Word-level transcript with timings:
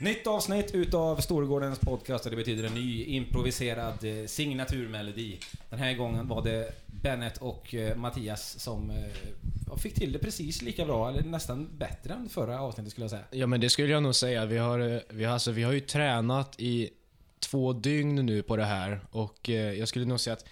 Nytt 0.00 0.26
avsnitt 0.26 0.74
utav 0.74 1.16
Storgårdens 1.16 1.78
podcast 1.78 2.24
och 2.24 2.30
det 2.30 2.36
betyder 2.36 2.64
en 2.64 2.74
ny 2.74 3.04
improviserad 3.04 4.04
eh, 4.04 4.26
signaturmelodi. 4.26 5.38
Den 5.70 5.78
här 5.78 5.94
gången 5.94 6.28
var 6.28 6.42
det 6.42 6.72
Bennett 6.86 7.38
och 7.38 7.74
eh, 7.74 7.96
Mattias 7.96 8.60
som 8.60 8.90
eh, 8.90 9.76
fick 9.76 9.94
till 9.94 10.12
det 10.12 10.18
precis 10.18 10.62
lika 10.62 10.84
bra, 10.84 11.08
eller 11.08 11.22
nästan 11.22 11.68
bättre 11.78 12.14
än 12.14 12.28
förra 12.28 12.60
avsnittet 12.60 12.90
skulle 12.90 13.04
jag 13.04 13.10
säga. 13.10 13.24
Ja 13.30 13.46
men 13.46 13.60
det 13.60 13.70
skulle 13.70 13.92
jag 13.92 14.02
nog 14.02 14.14
säga. 14.14 14.46
Vi 14.46 14.58
har, 14.58 15.02
vi 15.14 15.24
har, 15.24 15.32
alltså, 15.32 15.50
vi 15.50 15.62
har 15.62 15.72
ju 15.72 15.80
tränat 15.80 16.60
i 16.60 16.90
två 17.38 17.72
dygn 17.72 18.14
nu 18.14 18.42
på 18.42 18.56
det 18.56 18.64
här 18.64 19.00
och 19.10 19.48
jag 19.48 19.88
skulle 19.88 20.04
nog 20.04 20.20
säga 20.20 20.34
att 20.34 20.44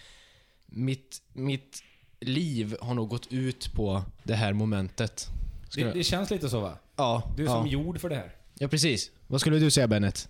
mitt, 0.67 1.23
mitt 1.33 1.83
liv 2.21 2.77
har 2.81 2.95
nog 2.95 3.09
gått 3.09 3.33
ut 3.33 3.73
på 3.73 4.03
det 4.23 4.35
här 4.35 4.53
momentet. 4.53 5.27
Det, 5.75 5.85
det 5.85 6.05
känns 6.05 6.31
lite 6.31 6.49
så 6.49 6.61
va? 6.61 6.79
ja, 6.97 7.33
Du 7.37 7.43
är 7.43 7.47
ja. 7.47 7.53
som 7.53 7.67
gjord 7.67 8.01
för 8.01 8.09
det 8.09 8.17
här. 8.17 8.35
ja, 8.59 8.69
precis. 8.69 9.11
Vad 9.31 9.41
skulle 9.41 9.59
du 9.59 9.71
säga 9.71 9.89
Bennet? 9.89 10.29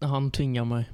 Han 0.00 0.30
tvingar 0.30 0.64
mig. 0.64 0.90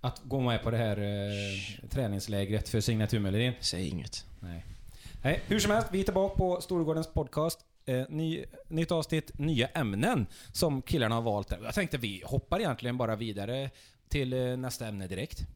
Att 0.00 0.22
gå 0.24 0.40
med 0.40 0.62
på 0.62 0.70
det 0.70 0.76
här 0.76 0.96
eh, 0.96 1.88
träningslägret 1.88 2.68
för 2.68 2.80
signaturmelodin. 2.80 3.52
Säg 3.60 3.88
inget. 3.88 4.26
Nej. 4.40 4.64
Nej, 5.22 5.42
hur 5.46 5.58
som 5.58 5.70
helst, 5.70 5.88
vi 5.92 6.00
är 6.00 6.04
tillbaka 6.04 6.36
på 6.36 6.60
Storgårdens 6.60 7.12
podcast. 7.12 7.60
Eh, 7.86 8.04
ny, 8.08 8.44
nytt 8.68 8.92
avsnitt, 8.92 9.38
nya 9.38 9.66
ämnen 9.66 10.26
som 10.52 10.82
killarna 10.82 11.14
har 11.14 11.22
valt. 11.22 11.52
Jag 11.62 11.74
tänkte 11.74 11.98
vi 11.98 12.22
hoppar 12.26 12.60
egentligen 12.60 12.96
bara 12.96 13.16
vidare 13.16 13.70
till 14.08 14.32
eh, 14.32 14.56
nästa 14.56 14.86
ämne 14.86 15.06
direkt. 15.06 15.46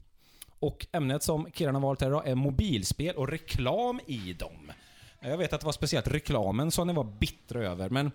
Och 0.59 0.87
ämnet 0.93 1.23
som 1.23 1.51
killarna 1.51 1.79
har 1.79 1.87
valt 1.87 2.01
här 2.01 2.09
idag 2.09 2.29
är 2.29 2.35
mobilspel 2.35 3.17
och 3.17 3.29
reklam 3.29 4.01
i 4.07 4.33
dem. 4.33 4.73
Jag 5.21 5.39
vet 5.39 5.53
att 5.53 5.61
det 5.61 5.67
var 5.67 5.73
speciellt 5.73 6.09
reklamen 6.09 6.71
som 6.71 6.87
ni 6.87 6.93
var 6.93 7.05
bittra 7.05 7.65
över, 7.65 7.91
men 7.91 8.11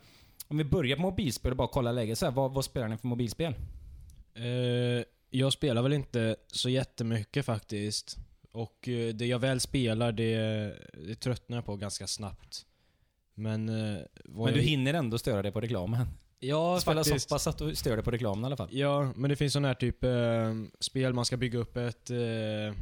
om 0.47 0.57
vi 0.57 0.63
börjar 0.63 0.95
på 0.95 1.01
mobilspel 1.01 1.51
och 1.51 1.57
bara 1.57 1.67
kolla 1.67 1.91
läget 1.91 2.17
så 2.17 2.25
här, 2.25 2.33
vad, 2.33 2.51
vad 2.53 2.65
spelar 2.65 2.87
ni 2.87 2.97
för 2.97 3.07
mobilspel? 3.07 3.53
Eh, 4.35 5.03
jag 5.29 5.53
spelar 5.53 5.81
väl 5.81 5.93
inte 5.93 6.35
så 6.47 6.69
jättemycket 6.69 7.45
faktiskt. 7.45 8.17
Och 8.51 8.87
eh, 8.87 9.13
det 9.13 9.25
jag 9.25 9.39
väl 9.39 9.59
spelar, 9.59 10.11
det, 10.11 10.35
det 11.07 11.15
tröttnar 11.15 11.57
jag 11.57 11.65
på 11.65 11.75
ganska 11.75 12.07
snabbt. 12.07 12.65
Men... 13.35 13.69
eh, 13.69 13.97
Men 14.25 14.53
du 14.53 14.59
jag- 14.59 14.67
hinner 14.67 14.93
ändå 14.93 15.17
störa 15.17 15.41
dig 15.41 15.51
på 15.51 15.61
reklamen. 15.61 16.07
Ja, 16.39 16.79
Spela 16.79 17.03
så 17.03 17.09
faktiskt. 17.09 17.29
pass 17.29 17.47
att 17.47 17.57
du 17.57 17.75
stör 17.75 17.95
dig 17.95 18.05
på 18.05 18.11
reklamen 18.11 18.43
i 18.43 18.45
alla 18.45 18.57
fall. 18.57 18.67
Ja, 18.71 19.11
men 19.15 19.29
det 19.29 19.35
finns 19.35 19.53
sån 19.53 19.65
här 19.65 19.73
typ 19.73 20.03
eh, 20.03 20.11
spel 20.79 21.13
man 21.13 21.25
ska 21.25 21.37
bygga 21.37 21.59
upp 21.59 21.77
ett, 21.77 22.09
eh, 22.09 22.75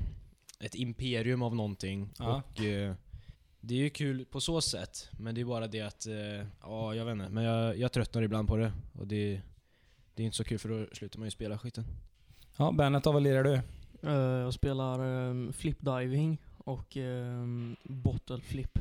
ett 0.59 0.75
imperium 0.75 1.41
av 1.41 1.55
någonting. 1.55 2.09
Ja. 2.19 2.41
Och 2.55 2.61
eh, 2.65 2.93
det 3.61 3.73
är 3.73 3.79
ju 3.79 3.89
kul 3.89 4.25
på 4.25 4.41
så 4.41 4.61
sätt, 4.61 5.09
men 5.11 5.35
det 5.35 5.41
är 5.41 5.45
bara 5.45 5.67
det 5.67 5.81
att, 5.81 6.07
eh, 6.07 6.47
ja 6.61 6.95
jag 6.95 7.05
vet 7.05 7.11
inte, 7.11 7.29
men 7.29 7.43
jag, 7.43 7.77
jag 7.77 7.91
tröttnar 7.91 8.21
ibland 8.21 8.47
på 8.47 8.57
det. 8.57 8.71
Och 8.93 9.07
det, 9.07 9.41
det 10.15 10.23
är 10.23 10.25
inte 10.25 10.37
så 10.37 10.43
kul 10.43 10.59
för 10.59 10.69
då 10.69 10.95
slutar 10.95 11.19
man 11.19 11.27
ju 11.27 11.31
spela 11.31 11.57
skiten. 11.57 11.85
Ja, 12.57 12.71
Bennet, 12.71 13.05
vad 13.05 13.23
lirar 13.23 13.43
du? 13.43 13.61
Eh, 14.03 14.13
jag 14.13 14.53
spelar 14.53 14.99
um, 14.99 15.53
flipdiving 15.53 16.37
och 16.57 16.95
um, 16.97 17.75
bottle 17.83 18.41
flip. 18.41 18.79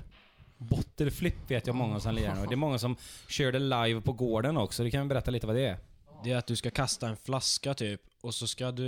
Bottleflip 0.56 1.50
vet 1.50 1.66
jag 1.66 1.76
många 1.76 2.00
som 2.00 2.14
lirar 2.14 2.34
nu. 2.34 2.46
Det 2.46 2.54
är 2.54 2.56
många 2.56 2.78
som 2.78 2.96
kör 3.28 3.52
det 3.52 3.58
live 3.58 4.00
på 4.00 4.12
gården 4.12 4.56
också. 4.56 4.84
Du 4.84 4.90
kan 4.90 5.08
berätta 5.08 5.30
lite 5.30 5.46
vad 5.46 5.56
det 5.56 5.66
är? 5.66 5.78
Det 6.24 6.32
är 6.32 6.36
att 6.36 6.46
du 6.46 6.56
ska 6.56 6.70
kasta 6.70 7.08
en 7.08 7.16
flaska 7.16 7.74
typ, 7.74 8.00
och 8.20 8.34
så 8.34 8.46
ska 8.46 8.70
du... 8.70 8.84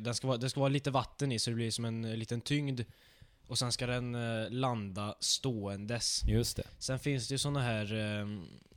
Den 0.00 0.14
ska 0.14 0.26
vara, 0.26 0.36
det 0.36 0.50
ska 0.50 0.60
vara 0.60 0.68
lite 0.68 0.90
vatten 0.90 1.32
i 1.32 1.38
så 1.38 1.50
det 1.50 1.56
blir 1.56 1.70
som 1.70 1.84
en 1.84 2.04
eh, 2.04 2.16
liten 2.16 2.40
tyngd. 2.40 2.80
Och 3.48 3.58
sen 3.58 3.72
ska 3.72 3.86
den 3.86 4.14
eh, 4.14 4.50
landa 4.50 5.14
ståendes. 5.20 6.22
Just 6.26 6.56
det. 6.56 6.64
Sen 6.78 6.98
finns 6.98 7.28
det 7.28 7.34
ju 7.34 7.38
såna 7.38 7.60
här 7.62 7.94
eh, 7.94 8.26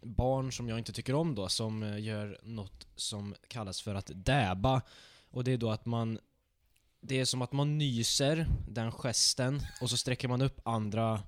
barn 0.02 0.52
som 0.52 0.70
jag 0.70 0.78
inte 0.78 0.94
tycker 0.94 1.16
om 1.16 1.36
då, 1.36 1.50
som 1.50 1.84
eh, 1.84 2.00
gör 2.00 2.40
något 2.44 2.88
som 2.96 3.36
kallas 3.48 3.82
för 3.82 3.96
att 3.96 4.12
däba. 4.16 4.82
Och 5.32 5.44
det 5.44 5.52
är 5.52 5.58
då 5.58 5.72
att 5.72 5.86
man... 5.86 6.20
Det 7.02 7.20
är 7.20 7.26
som 7.26 7.42
att 7.42 7.52
man 7.52 7.78
nyser, 7.78 8.46
den 8.68 8.92
gesten, 8.92 9.62
och 9.82 9.90
så 9.90 9.98
sträcker 9.98 10.28
man 10.28 10.42
upp 10.42 10.62
andra 10.64 11.24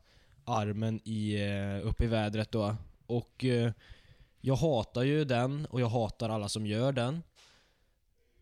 armen 0.46 1.00
i, 1.04 1.36
eh, 1.42 1.88
upp 1.88 2.02
i 2.02 2.08
vädret 2.08 2.52
då. 2.52 2.76
Och 3.06 3.46
eh, 3.46 3.72
jag 4.42 4.56
hatar 4.56 5.04
ju 5.04 5.26
den, 5.26 5.66
och 5.66 5.82
jag 5.82 5.90
hatar 5.90 6.30
alla 6.30 6.50
som 6.50 6.66
gör 6.66 6.92
den. 6.92 7.24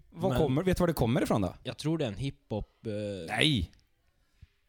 Vad 0.09 0.31
Men- 0.31 0.39
kommer, 0.41 0.63
vet 0.63 0.77
du 0.77 0.81
var 0.81 0.87
det 0.87 0.93
kommer 0.93 1.21
ifrån 1.21 1.41
då? 1.41 1.53
Jag 1.63 1.77
tror 1.77 1.97
det 1.97 2.05
är 2.05 2.09
en 2.09 2.17
hiphop... 2.17 2.85
Eh, 2.85 2.91
Nej! 3.27 3.71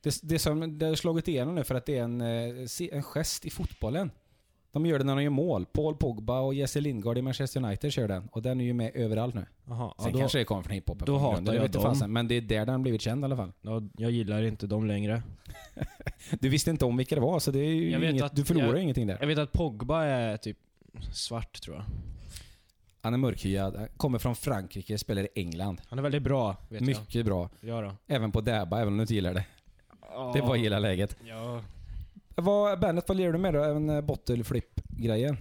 Det, 0.03 0.21
det, 0.23 0.39
som, 0.39 0.79
det 0.79 0.87
har 0.87 0.95
slagit 0.95 1.29
igenom 1.29 1.55
nu 1.55 1.65
för 1.65 1.75
att 1.75 1.87
det 1.87 1.99
är 1.99 2.03
en, 2.03 2.21
eh, 2.21 2.67
en 2.97 3.03
gest 3.03 3.45
i 3.45 3.51
fotbollen. 3.51 4.11
De 4.73 4.87
gör 4.87 4.99
det 4.99 5.05
när 5.05 5.17
de 5.17 5.23
gör 5.23 5.31
mål. 5.31 5.67
Paul 5.67 5.97
Pogba 5.97 6.41
och 6.41 6.55
Jesse 6.55 6.81
Lingard 6.81 7.19
i 7.19 7.23
Manchester 7.23 7.65
United 7.65 7.93
kör 7.93 8.09
den. 8.09 8.29
Och 8.33 8.43
den 8.43 8.61
är 8.61 8.65
ju 8.65 8.73
med 8.73 8.91
överallt 8.95 9.35
nu. 9.35 9.47
Aha, 9.69 9.95
Sen 9.99 10.13
då, 10.13 10.19
kanske 10.19 10.39
det 10.39 10.45
kommer 10.45 10.63
från 10.63 10.73
hiphopen. 10.73 11.07
då 11.07 11.19
hatar 11.19 11.43
jag 11.45 11.53
vet 11.53 11.63
inte 11.65 11.79
dem. 11.79 11.83
fasen, 11.95 12.13
Men 12.13 12.29
det 12.29 12.35
är 12.35 12.41
där 12.41 12.67
den 12.67 12.83
blivit 12.83 13.01
känd 13.01 13.23
i 13.23 13.25
alla 13.25 13.37
fall. 13.37 13.53
ja, 13.63 13.83
jag 13.97 14.11
gillar 14.11 14.43
inte 14.43 14.67
dem 14.67 14.87
längre. 14.87 15.23
Du 16.41 16.49
visste 16.49 16.71
inte 16.71 16.85
om 16.85 16.97
vilka 16.97 17.15
det 17.15 17.21
var, 17.21 17.39
så 17.41 17.51
det 17.51 17.59
är 17.59 17.65
ju 17.75 17.91
Jag 17.91 18.11
inget, 18.11 18.23
att- 18.23 18.37
du 18.37 18.45
förlorar 18.45 18.67
jag- 18.75 18.83
ingenting 18.83 19.07
där. 19.07 19.17
Jag 19.21 19.27
vet 19.27 19.39
att 19.39 19.53
Pogba 19.53 20.05
är 20.05 20.37
typ 20.37 20.57
svart 21.13 21.61
tror 21.63 21.77
jag. 21.77 21.85
Han 23.03 23.15
är 23.15 23.19
mörkhyad, 23.19 23.89
kommer 23.97 24.19
från 24.19 24.37
Frankrike, 24.37 24.99
spelar 24.99 25.23
i 25.23 25.29
England. 25.35 25.81
Han 25.89 25.99
är 25.99 26.03
väldigt 26.03 26.23
bra, 26.23 26.57
vet 26.69 26.81
Mycket 26.81 27.27
bra. 27.27 27.51
jag. 27.61 27.71
Ja 27.77 27.89
då. 27.89 28.15
Även 28.15 28.33
på 28.33 28.41
Dabba, 28.41 28.77
även 28.77 28.89
om 28.89 28.97
du 28.97 29.03
inte 29.03 29.15
gillar 29.15 29.35
det. 29.35 29.45
Det 30.35 30.41
var 30.41 30.57
hela 30.57 30.79
läget. 30.79 31.17
Ja. 31.29 31.63
Vad, 32.35 32.81
Bennet, 32.81 33.05
vad 33.09 33.17
lirar 33.17 33.33
du 33.33 33.39
med 33.39 33.55
då? 33.55 33.63
Även 33.65 33.91
eh, 33.91 34.01
bottle 34.01 34.45
flip-grejen? 34.45 35.37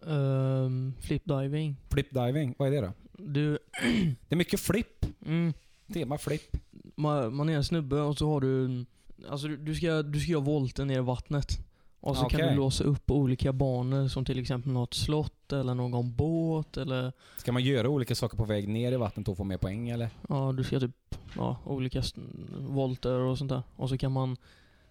Um, 0.00 0.94
flipdiving. 1.00 1.76
Flip-diving, 1.88 2.54
vad 2.58 2.68
är 2.68 2.72
det 2.72 2.80
då? 2.80 2.92
Du, 3.12 3.58
Det 4.28 4.34
är 4.34 4.36
mycket 4.36 4.60
flip. 4.60 5.06
mm, 5.26 5.52
Tema 5.94 6.18
flip. 6.18 6.56
man, 6.96 7.34
man 7.34 7.48
är 7.48 7.56
en 7.56 7.64
snubbe 7.64 8.00
och 8.00 8.18
så 8.18 8.28
har 8.30 8.40
du... 8.40 8.84
Alltså 9.28 9.48
du- 9.48 9.56
du 9.56 9.74
ska, 9.74 10.02
du 10.02 10.20
ska 10.20 10.32
göra 10.32 10.40
volten 10.42 10.86
ner 10.88 10.98
i 10.98 11.02
vattnet. 11.02 11.58
Och 12.02 12.16
så 12.16 12.24
kan 12.24 12.40
Okej. 12.40 12.50
du 12.50 12.56
låsa 12.56 12.84
upp 12.84 13.10
olika 13.10 13.52
banor 13.52 14.08
som 14.08 14.24
till 14.24 14.38
exempel 14.38 14.72
något 14.72 14.94
slott 14.94 15.52
eller 15.52 15.74
någon 15.74 16.14
båt 16.14 16.76
eller... 16.76 17.12
Ska 17.36 17.52
man 17.52 17.62
göra 17.62 17.88
olika 17.88 18.14
saker 18.14 18.36
på 18.36 18.44
väg 18.44 18.68
ner 18.68 18.92
i 18.92 18.96
vattnet 18.96 19.28
och 19.28 19.36
få 19.36 19.44
mer 19.44 19.56
poäng 19.56 19.88
eller? 19.88 20.10
Ja, 20.28 20.52
du 20.56 20.64
ska 20.64 20.80
typ... 20.80 20.90
Ja, 21.36 21.56
olika 21.64 21.98
st- 21.98 22.20
volter 22.58 23.18
och 23.18 23.38
sånt 23.38 23.50
där. 23.50 23.62
Och 23.76 23.88
så 23.88 23.98
kan 23.98 24.12
man... 24.12 24.36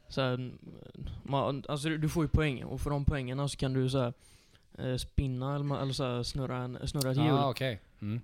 Så 0.08 0.22
här, 0.22 0.52
man, 1.24 1.64
alltså 1.70 1.90
du- 1.90 1.98
du 1.98 2.10
får 2.10 2.24
ju 2.24 2.28
poäng 2.30 2.64
och 2.64 2.82
för 2.82 2.90
de 2.90 3.06
poängerna 3.06 3.48
så 3.48 3.58
kan 3.58 3.74
du 3.74 3.90
så 3.90 4.00
här, 4.00 4.14
eh, 4.78 4.96
spinna 4.96 5.56
eller, 5.56 5.66
ma- 5.66 5.82
eller 5.82 5.94
så 5.94 6.04
här, 6.04 6.24
snurra, 6.24 6.58
en, 6.58 6.78
snurra 6.88 7.12
ett 7.12 7.18
hjul. 7.18 7.30
Ah, 7.32 7.50
okej. 7.50 7.80
Mm. 8.02 8.22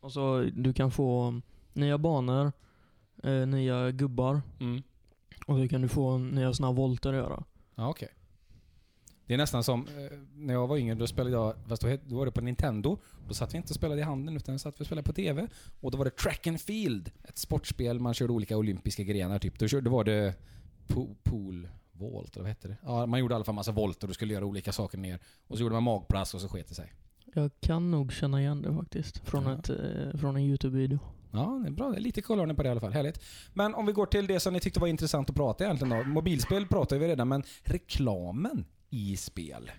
Och 0.00 0.12
så 0.12 0.50
du 0.54 0.72
kan 0.72 0.90
få 0.90 1.40
nya 1.72 1.98
banor, 1.98 2.52
eh, 3.22 3.46
nya 3.46 3.90
gubbar 3.90 4.42
Mm. 4.60 4.82
och 5.46 5.58
så 5.58 5.68
kan 5.68 5.82
du 5.82 5.88
få 5.88 6.18
nya 6.18 6.52
såna 6.54 6.66
här 6.68 6.74
volter 6.74 7.10
att 7.10 7.16
göra. 7.16 7.42
Ja, 7.76 7.88
okej. 7.88 8.08
Det 9.26 9.34
är 9.34 9.38
nästan 9.38 9.64
som 9.64 9.88
eh, 9.88 10.18
när 10.34 10.54
jag 10.54 10.66
var 10.66 10.76
yngre, 10.76 10.94
då 10.94 11.06
spelade 11.06 11.36
jag, 11.36 11.54
fast 11.68 11.82
då, 11.82 11.96
då 12.06 12.16
var 12.16 12.26
det 12.26 12.32
på 12.32 12.40
Nintendo. 12.40 12.98
Då 13.28 13.34
satt 13.34 13.54
vi 13.54 13.56
inte 13.56 13.70
och 13.70 13.74
spelade 13.76 14.00
i 14.00 14.04
handen 14.04 14.36
utan 14.36 14.58
satt 14.58 14.80
vi 14.80 14.82
och 14.82 14.86
spelade 14.86 15.06
på 15.06 15.12
TV. 15.12 15.46
Och 15.80 15.90
då 15.90 15.98
var 15.98 16.04
det 16.04 16.10
Track 16.16 16.46
and 16.46 16.60
Field. 16.60 17.10
Ett 17.24 17.38
sportspel, 17.38 18.00
man 18.00 18.14
körde 18.14 18.32
olika 18.32 18.56
olympiska 18.56 19.02
grenar 19.02 19.38
typ. 19.38 19.58
Då, 19.58 19.68
körde, 19.68 19.84
då 19.84 19.90
var 19.90 20.04
det 20.04 20.34
po 20.86 21.14
pool, 21.22 21.68
volt 21.92 22.36
eller 22.36 22.42
vad 22.42 22.48
hette 22.48 22.68
det? 22.68 22.76
Ja, 22.82 23.06
man 23.06 23.20
gjorde 23.20 23.32
i 23.32 23.36
alla 23.36 23.44
fall 23.44 23.54
massa 23.54 23.72
volter 23.72 24.08
och 24.08 24.14
skulle 24.14 24.34
göra 24.34 24.44
olika 24.44 24.72
saker 24.72 24.98
ner. 24.98 25.20
Och 25.46 25.56
så 25.56 25.62
gjorde 25.62 25.72
man 25.74 25.82
magplask 25.82 26.34
och 26.34 26.40
så 26.40 26.48
sket 26.48 26.68
det 26.68 26.74
sig. 26.74 26.92
Jag 27.34 27.50
kan 27.60 27.90
nog 27.90 28.12
känna 28.12 28.40
igen 28.40 28.62
det 28.62 28.74
faktiskt. 28.74 29.18
Från, 29.18 29.44
Ja. 29.44 29.58
ett, 29.58 29.70
eh, 29.70 30.18
från 30.20 30.36
en 30.36 30.42
YouTube-video. 30.42 30.98
Ja, 31.32 31.60
det 31.62 31.68
är 31.68 31.72
bra. 31.72 31.90
Det 31.90 31.96
är 31.96 32.00
lite 32.00 32.22
koll 32.22 32.54
på 32.54 32.62
det 32.62 32.68
i 32.68 32.70
alla 32.70 32.80
fall. 32.80 32.92
Härligt. 32.92 33.22
Men 33.54 33.74
om 33.74 33.86
vi 33.86 33.92
går 33.92 34.06
till 34.06 34.26
det 34.26 34.40
som 34.40 34.52
ni 34.52 34.60
tyckte 34.60 34.80
var 34.80 34.88
intressant 34.88 35.30
att 35.30 35.36
prata 35.36 35.64
egentligen 35.64 35.98
då. 35.98 36.04
Mobilspel 36.04 36.66
pratar 36.66 36.98
vi 36.98 37.08
redan, 37.08 37.28
men 37.28 37.42
reklamen 37.62 38.64
i 38.90 39.16
spel. 39.16 39.70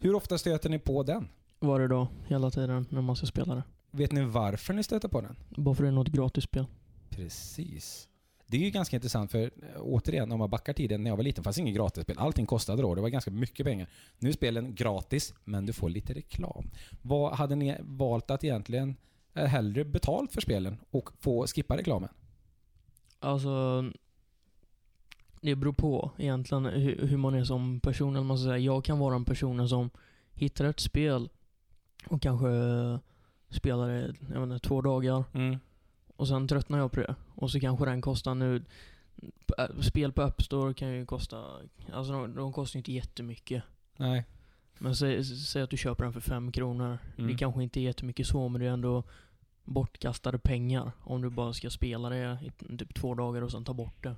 Hur 0.00 0.14
ofta 0.14 0.38
stöter 0.38 0.70
ni 0.70 0.78
på 0.78 1.02
den? 1.02 1.28
Varje 1.60 1.88
dag, 1.88 2.06
hela 2.26 2.50
tiden, 2.50 2.86
när 2.90 3.02
man 3.02 3.16
ska 3.16 3.26
spela 3.26 3.54
det. 3.54 3.62
Vet 3.90 4.12
ni 4.12 4.24
varför 4.24 4.74
ni 4.74 4.82
stöter 4.82 5.08
på 5.08 5.20
den? 5.20 5.36
Bara 5.56 5.74
för 5.74 5.82
det 5.82 5.88
är 5.88 5.92
något 5.92 6.08
gratisspel. 6.08 6.66
Precis. 7.10 8.08
Det 8.46 8.56
är 8.56 8.60
ju 8.60 8.70
ganska 8.70 8.96
intressant 8.96 9.30
för 9.30 9.42
eh, 9.42 9.50
återigen, 9.80 10.32
om 10.32 10.38
man 10.38 10.50
backar 10.50 10.72
tiden 10.72 11.02
när 11.02 11.10
jag 11.10 11.16
var 11.16 11.24
liten 11.24 11.44
fanns 11.44 11.58
inget 11.58 11.74
gratisspel. 11.74 12.18
Allting 12.18 12.46
kostade 12.46 12.82
då. 12.82 12.94
Det 12.94 13.00
var 13.00 13.08
ganska 13.08 13.30
mycket 13.30 13.66
pengar. 13.66 13.88
Nu 14.18 14.28
är 14.28 14.32
spelen 14.32 14.74
gratis, 14.74 15.34
men 15.44 15.66
du 15.66 15.72
får 15.72 15.88
lite 15.90 16.14
reklam. 16.14 16.70
Vad 17.02 17.32
hade 17.32 17.56
ni 17.56 17.76
valt 17.80 18.30
att 18.30 18.44
egentligen 18.44 18.96
hellre 19.36 19.84
betalt 19.84 20.32
för 20.32 20.40
spelen 20.40 20.76
och 20.90 21.10
få 21.20 21.46
skippa 21.46 21.76
reklamen? 21.76 22.08
Alltså... 23.20 23.84
Det 25.40 25.54
beror 25.54 25.72
på 25.72 26.10
egentligen 26.18 26.64
hur, 26.64 27.06
hur 27.06 27.16
man 27.16 27.34
är 27.34 27.44
som 27.44 27.80
person. 27.80 28.16
Eller 28.16 28.24
man 28.24 28.38
ska 28.38 28.44
säga. 28.44 28.58
Jag 28.58 28.84
kan 28.84 28.98
vara 28.98 29.14
en 29.14 29.24
person 29.24 29.68
som 29.68 29.90
hittar 30.34 30.64
ett 30.64 30.80
spel 30.80 31.28
och 32.08 32.22
kanske 32.22 32.48
eh, 32.48 32.98
spelar 33.48 33.88
det 33.88 34.14
jag 34.34 34.42
inte, 34.42 34.68
två 34.68 34.80
dagar. 34.80 35.24
Mm. 35.32 35.58
Och 36.16 36.28
sen 36.28 36.48
tröttnar 36.48 36.78
jag 36.78 36.92
på 36.92 37.00
det. 37.00 37.14
Och 37.34 37.50
så 37.50 37.60
kanske 37.60 37.84
den 37.84 38.00
kostar 38.00 38.34
nu... 38.34 38.64
Spel 39.80 40.12
på 40.12 40.22
App 40.22 40.42
Store 40.42 40.74
kan 40.74 40.88
ju 40.88 41.06
kosta... 41.06 41.44
Alltså 41.92 42.12
de, 42.12 42.34
de 42.34 42.52
kostar 42.52 42.76
ju 42.76 42.80
inte 42.80 42.92
jättemycket. 42.92 43.62
Nej. 43.96 44.24
Men 44.78 44.96
säg, 44.96 45.24
säg 45.24 45.62
att 45.62 45.70
du 45.70 45.76
köper 45.76 46.04
den 46.04 46.12
för 46.12 46.20
fem 46.20 46.52
kronor. 46.52 46.98
Mm. 47.18 47.30
Det 47.30 47.38
kanske 47.38 47.62
inte 47.62 47.80
är 47.80 47.82
jättemycket 47.82 48.26
så, 48.26 48.48
men 48.48 48.60
det 48.60 48.66
är 48.66 48.70
ändå 48.70 49.04
bortkastade 49.66 50.38
pengar. 50.38 50.92
Om 51.00 51.22
du 51.22 51.30
bara 51.30 51.52
ska 51.52 51.70
spela 51.70 52.08
det 52.08 52.38
i 52.42 52.76
typ 52.76 52.94
två 52.94 53.14
dagar 53.14 53.42
och 53.42 53.50
sen 53.50 53.64
ta 53.64 53.74
bort 53.74 54.02
det. 54.04 54.14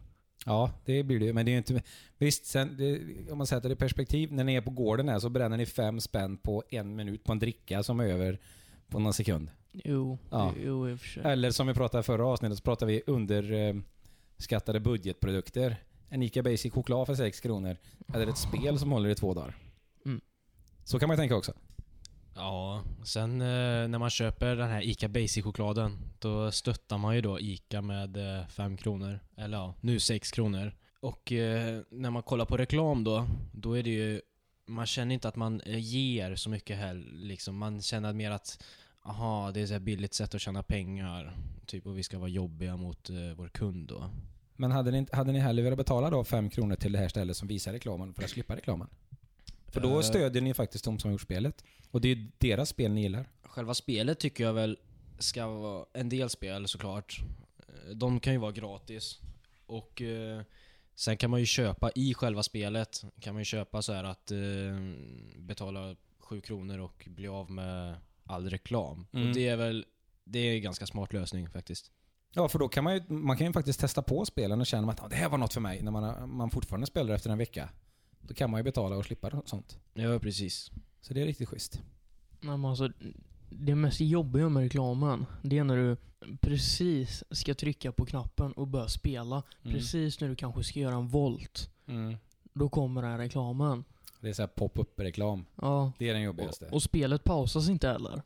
Ja, 0.47 0.71
det 0.85 1.03
blir 1.03 1.19
det 1.19 1.25
ju. 1.27 1.33
Men 1.33 1.45
det 1.47 1.51
är 1.51 1.53
ju 1.53 1.59
inte... 1.59 1.83
Visst, 2.19 2.47
sen, 2.47 2.77
det, 2.77 3.01
om 3.33 3.39
man 3.39 3.47
sätter 3.47 3.69
det 3.69 3.73
i 3.73 3.77
perspektiv. 3.77 4.33
När 4.33 4.45
ni 4.45 4.55
är 4.55 4.61
på 4.61 4.71
gården 4.71 5.09
här 5.09 5.19
så 5.19 5.29
bränner 5.29 5.57
ni 5.57 5.67
fem 5.67 6.01
spänn 6.01 6.37
på 6.37 6.65
en 6.71 6.97
minut 6.97 7.25
på 7.25 7.33
en 7.33 7.39
dricka 7.39 7.83
som 7.83 8.01
är 8.01 8.05
över 8.05 8.39
på 8.89 8.99
någon 8.99 9.13
sekund. 9.13 9.51
Jo, 9.73 10.19
Ja. 10.31 10.53
jo 10.65 10.89
i 10.89 10.95
och 10.95 11.01
för 11.01 11.09
sig. 11.09 11.23
Eller 11.25 11.51
som 11.51 11.67
vi 11.67 11.75
pratade 11.75 12.03
förra 12.03 12.27
avsnittet 12.27 12.59
så 12.59 12.65
pratade 12.65 12.93
vi 12.93 13.03
underskattade 13.07 14.81
budgetprodukter. 14.81 15.77
En 16.09 16.23
Ica 16.23 16.43
Basic 16.43 16.73
choklad 16.73 17.07
för 17.07 17.15
6 17.15 17.41
kronor. 17.41 17.77
Eller 18.15 18.27
ett 18.27 18.39
spel 18.39 18.79
som 18.79 18.93
håller 18.93 19.09
i 19.09 19.15
två 19.15 19.35
dagar. 19.35 19.57
Mm. 20.07 20.21
Så 20.85 20.99
kan 20.99 21.09
man 21.09 21.17
ju 21.17 21.21
tänka 21.21 21.37
också. 21.37 21.53
Ja, 22.39 22.83
sen 23.05 23.41
eh, 23.41 23.89
när 23.89 23.99
man 23.99 24.11
köper 24.11 24.57
den 24.57 24.69
här 24.69 24.83
ICA 24.83 25.09
Basic-chokladen, 25.09 25.97
då 26.19 26.51
stöttar 26.51 26.99
man 26.99 27.15
ju 27.15 27.21
då 27.21 27.41
ICA 27.41 27.83
med 27.83 28.39
eh, 28.39 28.47
5 28.47 28.77
kronor. 28.77 29.21
Eller 29.37 29.57
ja, 29.57 29.75
nu 29.81 30.01
6 30.01 30.31
kronor. 30.31 30.73
Och 31.01 31.33
eh, 31.33 31.81
när 31.91 32.11
man 32.11 32.23
kollar 32.23 32.45
på 32.45 32.57
reklam 32.57 33.05
då, 33.05 33.27
då 33.53 33.79
är 33.79 33.83
det 33.83 33.91
ju... 33.91 34.21
Man 34.67 34.87
känner 34.87 35.15
inte 35.15 35.29
att 35.29 35.37
man 35.37 35.61
eh, 35.61 35.79
ger 35.79 36.35
så 36.35 36.51
mycket 36.51 36.79
heller. 36.79 37.13
liksom. 37.13 37.57
Man 37.57 37.83
känner 37.83 38.13
mer 38.13 38.31
att 38.31 38.63
aha, 39.03 39.51
det 39.55 39.61
är 39.61 39.77
ett 39.77 39.83
billigt 39.83 40.15
sätt 40.15 40.35
att 40.35 40.41
tjäna 40.41 40.63
pengar. 40.63 41.37
Typ 41.67 41.87
och 41.87 41.99
vi 41.99 42.03
ska 42.03 42.19
vara 42.19 42.29
jobbiga 42.29 42.77
mot 42.77 43.11
eh, 43.11 43.17
vår 43.37 43.49
kund 43.49 43.89
då. 43.89 44.11
Men 44.57 44.71
hade 44.71 44.91
ni, 44.91 45.07
hade 45.13 45.33
ni 45.33 45.39
hellre 45.39 45.63
velat 45.65 45.79
betala 45.79 46.11
då 46.11 46.25
5 46.25 46.51
kronor 46.51 46.77
till 46.77 46.93
det 46.93 46.99
här 46.99 47.09
stället 47.09 47.37
som 47.37 47.49
visar 47.49 47.73
reklamen 47.73 48.15
för 48.15 48.23
att 48.23 48.31
slippa 48.31 48.57
reklamen? 48.57 48.89
För 49.69 49.81
då 49.81 49.97
Eh. 49.97 50.01
stödjer 50.03 50.43
ni 50.43 50.55
faktiskt 50.55 50.85
de 50.85 50.99
som 50.99 51.09
har 51.09 51.13
gjort 51.13 51.21
spelet. 51.21 51.65
Och 51.91 52.01
det 52.01 52.09
är 52.09 52.31
deras 52.39 52.69
spel 52.69 52.93
ni 52.93 53.03
gillar. 53.03 53.29
Själva 53.43 53.75
spelet 53.75 54.19
tycker 54.21 54.45
jag 54.45 54.53
väl 54.53 54.79
ska 55.19 55.47
vara 55.47 55.87
en 55.93 56.09
del 56.09 56.31
spel 56.31 56.69
såklart. 56.69 57.21
Eh, 57.59 57.91
De 57.97 58.21
kan 58.21 58.33
ju 58.33 58.39
vara 58.39 58.53
gratis. 58.53 59.19
Och 59.67 60.03
eh, 60.03 60.43
sen 60.95 61.17
kan 61.17 61.31
man 61.31 61.41
ju 61.41 61.47
köpa 61.47 61.91
i 61.95 62.15
själva 62.15 62.43
spelet, 62.43 63.05
kan 63.21 63.35
man 63.35 63.41
ju 63.41 63.45
köpa 63.45 63.83
så 63.83 63.93
här 63.93 64.05
att 64.05 64.31
eh, 64.31 64.39
betala 65.39 65.97
7 66.19 66.41
kronor 66.41 66.79
och 66.79 67.09
bli 67.11 67.29
av 67.29 67.51
med 67.51 67.95
all 68.25 68.51
reklam. 68.51 69.07
Mm. 69.13 69.29
Och 69.29 69.35
det 69.35 69.49
är 69.49 69.57
väl, 69.57 69.87
det 70.25 70.39
är 70.39 70.55
en 70.55 70.63
ganska 70.63 70.87
smart 70.87 71.13
lösning 71.13 71.49
faktiskt. 71.51 71.91
Ja, 72.33 72.49
för 72.49 72.59
då 72.59 72.69
kan 72.69 72.85
man 72.85 72.95
ju, 72.95 73.03
man 73.09 73.37
kan 73.37 73.47
ju 73.47 73.53
faktiskt 73.53 73.81
testa 73.81 74.03
på 74.03 74.25
spelen 74.25 74.61
och 74.61 74.67
känna 74.67 74.93
att 74.93 75.03
ah, 75.03 75.09
det 75.09 75.17
här 75.17 75.29
var 75.29 75.39
något 75.39 75.55
för 75.55 75.61
mig. 75.61 75.83
När 75.83 75.91
man, 75.91 76.37
man 76.37 76.51
fortfarande 76.51 76.87
spelar 76.87 77.15
efter 77.15 77.31
en 77.31 77.39
vecka. 77.39 77.69
Då 78.29 78.35
kan 78.35 78.51
man 78.51 78.61
ju 78.61 78.65
betala 78.65 78.97
och 78.97 79.05
slippa 79.05 79.43
sånt. 79.45 79.79
Ja, 79.95 80.19
precis. 80.19 80.71
Så 81.01 81.15
det 81.15 81.21
är 81.21 81.27
riktigt 81.27 81.49
schysst. 81.49 81.83
Nej, 82.41 82.57
men 82.57 82.65
alltså, 82.65 82.93
det 83.51 83.75
mest 83.75 84.01
jobbiga 84.01 84.49
med 84.49 84.63
reklamen, 84.63 85.27
det 85.43 85.59
är 85.59 85.65
när 85.65 85.77
du 85.77 85.97
precis 86.41 87.25
ska 87.31 87.55
trycka 87.55 87.93
på 87.93 88.07
knappen 88.07 88.53
och 88.53 88.67
börja 88.67 88.89
spela. 88.89 89.43
Mm. 89.63 89.77
Precis 89.77 90.21
när 90.21 90.29
du 90.29 90.37
kanske 90.37 90.65
ska 90.65 90.81
göra 90.81 90.95
en 90.95 91.09
volt. 91.09 91.71
Mm. 91.87 92.17
Då 92.53 92.69
kommer 92.69 93.03
den 93.03 93.11
här 93.11 93.19
reklamen. 93.19 93.85
Det 94.21 94.29
är 94.29 94.33
så 94.33 94.43
här 94.43 94.47
pop-up-reklam. 94.47 95.45
Ja. 95.55 95.93
Det 95.99 96.09
är 96.09 96.15
den 96.15 96.23
jobbigaste. 96.23 96.67
Och, 96.67 96.73
och 96.73 96.83
spelet 96.83 97.25
pausas 97.25 97.69
inte 97.69 97.89
heller. 97.89 98.23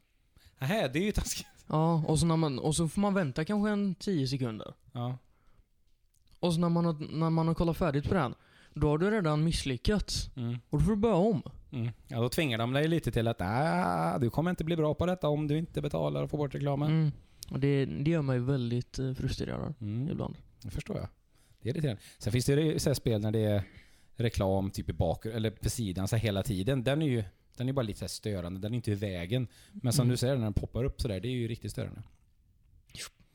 Nähä, 0.58 0.88
det 0.88 0.98
är 0.98 1.04
ju 1.04 1.12
taskigt. 1.12 1.46
Ja, 1.66 2.04
och 2.06 2.18
så, 2.18 2.26
när 2.26 2.36
man, 2.36 2.58
och 2.58 2.76
så 2.76 2.88
får 2.88 3.00
man 3.00 3.14
vänta 3.14 3.44
kanske 3.44 3.70
en 3.70 3.94
10 3.94 4.28
sekunder. 4.28 4.74
Ja. 4.92 5.18
Och 6.40 6.54
så 6.54 6.60
när 6.60 6.68
man, 6.68 6.84
har, 6.84 6.92
när 7.18 7.30
man 7.30 7.48
har 7.48 7.54
kollat 7.54 7.76
färdigt 7.76 8.08
på 8.08 8.14
den, 8.14 8.34
då 8.74 8.88
har 8.88 8.98
du 8.98 9.10
redan 9.10 9.44
misslyckats. 9.44 10.30
Mm. 10.36 10.58
Och 10.70 10.78
då 10.78 10.84
får 10.84 10.90
du 10.92 10.96
börja 10.96 11.14
om. 11.14 11.42
Mm. 11.72 11.90
Ja, 12.08 12.20
då 12.20 12.28
tvingar 12.28 12.58
de 12.58 12.72
dig 12.72 12.88
lite 12.88 13.10
till 13.12 13.28
att 13.28 13.36
ah, 13.40 14.18
du 14.18 14.30
kommer 14.30 14.50
inte 14.50 14.64
bli 14.64 14.76
bra 14.76 14.94
på 14.94 15.06
detta 15.06 15.28
om 15.28 15.48
du 15.48 15.58
inte 15.58 15.82
betalar 15.82 16.22
och 16.22 16.30
får 16.30 16.38
bort 16.38 16.54
reklamen. 16.54 16.90
Mm. 16.90 17.12
Och 17.50 17.60
det, 17.60 17.84
det 17.84 18.10
gör 18.10 18.22
mig 18.22 18.38
väldigt 18.38 18.98
eh, 18.98 19.12
frustrerad 19.14 19.74
Mm. 19.80 20.08
ibland. 20.10 20.36
Det 20.62 20.70
förstår 20.70 20.96
jag. 20.96 21.08
Det 21.62 21.68
är 21.68 21.72
irriterande. 21.74 22.02
Sen 22.18 22.32
finns 22.32 22.46
det 22.46 22.62
ju 22.62 22.78
så 22.78 22.88
här 22.90 22.94
spel 22.94 23.20
när 23.20 23.30
det 23.32 23.38
är 23.44 23.62
reklam 24.16 24.70
typ 24.70 24.88
i 24.88 24.92
bak 24.92 25.26
eller 25.26 25.50
på 25.50 25.70
sidan 25.70 26.08
så 26.08 26.16
här 26.16 26.22
hela 26.22 26.42
tiden. 26.42 26.84
Den 26.84 27.02
är 27.02 27.06
ju 27.06 27.24
den 27.56 27.68
är 27.68 27.72
bara 27.72 27.82
lite 27.82 27.98
så 27.98 28.08
störande. 28.08 28.60
Den 28.60 28.72
är 28.72 28.76
inte 28.76 28.90
i 28.90 28.94
vägen. 28.94 29.48
Men 29.72 29.92
som 29.92 30.02
Mm. 30.02 30.10
du 30.10 30.16
säger, 30.16 30.36
när 30.36 30.42
den 30.44 30.52
poppar 30.52 30.84
upp 30.84 31.00
sådär, 31.00 31.20
det 31.20 31.28
är 31.28 31.32
ju 31.32 31.48
riktigt 31.48 31.70
störande. 31.70 32.02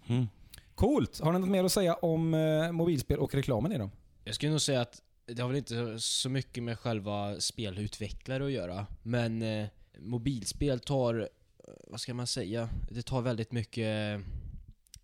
Mm. 0.07 0.27
Coolt! 0.75 1.19
Har 1.19 1.33
ni 1.33 1.39
något 1.39 1.49
mer 1.49 1.63
att 1.63 1.71
säga 1.71 1.93
om 1.93 2.33
eh, 2.33 2.71
mobilspel 2.71 3.19
och 3.19 3.33
reklamen 3.33 3.71
i 3.71 3.77
dem? 3.77 3.91
Jag 4.23 4.35
skulle 4.35 4.51
nog 4.51 4.61
säga 4.61 4.81
att 4.81 5.01
det 5.27 5.41
har 5.41 5.47
väl 5.49 5.57
inte 5.57 5.99
så 5.99 6.29
mycket 6.29 6.63
med 6.63 6.79
själva 6.79 7.39
spelutvecklare 7.39 8.45
att 8.45 8.51
göra. 8.51 8.85
Men 9.03 9.41
eh, 9.41 9.67
mobilspel 9.99 10.79
tar, 10.79 11.19
eh, 11.19 11.73
vad 11.87 11.99
ska 11.99 12.13
man 12.13 12.27
säga, 12.27 12.69
det 12.91 13.01
tar 13.01 13.21
väldigt 13.21 13.51
mycket 13.51 14.21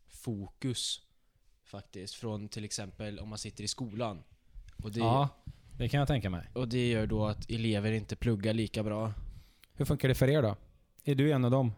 fokus 0.08 1.02
faktiskt. 1.64 2.14
Från 2.16 2.50
till 2.50 2.64
exempel 2.64 3.20
om 3.20 3.30
man 3.30 3.38
sitter 3.38 3.64
i 3.64 3.68
skolan. 3.68 4.24
Och 4.84 4.92
det, 4.92 5.00
Ja, 5.00 5.30
det 5.78 5.90
kan 5.90 6.00
jag 6.00 6.08
tänka 6.08 6.30
mig. 6.30 6.50
och 6.54 6.68
det 6.68 6.90
gör 6.90 7.08
då 7.08 7.25
att 7.25 7.50
elever 7.52 7.92
inte 7.92 8.16
pluggar 8.16 8.54
lika 8.54 8.84
bra. 8.84 9.14
Hur 9.74 9.86
funkar 9.86 10.08
det 10.08 10.16
för 10.16 10.30
er 10.30 10.42
då? 10.42 10.56
Är 11.04 11.16
du 11.16 11.31
en 11.31 11.46
av 11.46 11.52
dem? 11.52 11.72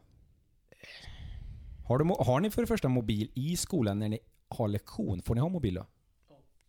Har, 1.85 1.97
du, 1.97 2.05
har 2.05 2.39
ni 2.39 2.51
för 2.51 2.61
det 2.61 2.67
första 2.67 2.87
mobil 2.89 3.31
i 3.33 3.57
skolan 3.57 3.99
när 3.99 4.09
ni 4.09 4.19
har 4.49 4.67
lektion? 4.67 5.21
Får 5.21 5.35
ni 5.35 5.41
ha 5.41 5.49
mobil 5.49 5.73
då? 5.73 5.85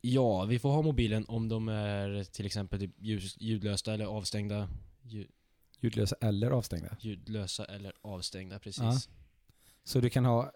Ja, 0.09 0.45
vi 0.45 0.59
får 0.59 0.71
ha 0.73 0.83
mobilen 0.83 1.25
om 1.29 1.49
de 1.49 1.69
är 1.69 2.25
till 2.25 2.47
exempel 2.47 2.79
typ 2.81 2.91
ljus, 2.99 3.37
ljudlösa 3.41 3.95
eller 3.95 4.05
avstängda. 4.05 4.69
Ljud, 5.03 5.29
Ljudlösa 5.81 6.17
eller 6.21 6.51
avstängda? 6.51 6.97
ljudlösa 7.01 7.65
eller 7.65 7.93
avstängda, 8.03 8.59
precis. 8.59 8.83
Ja. 8.83 9.01
Så 9.85 10.01
du 10.01 10.11
kan 10.11 10.25
ha 10.25 10.53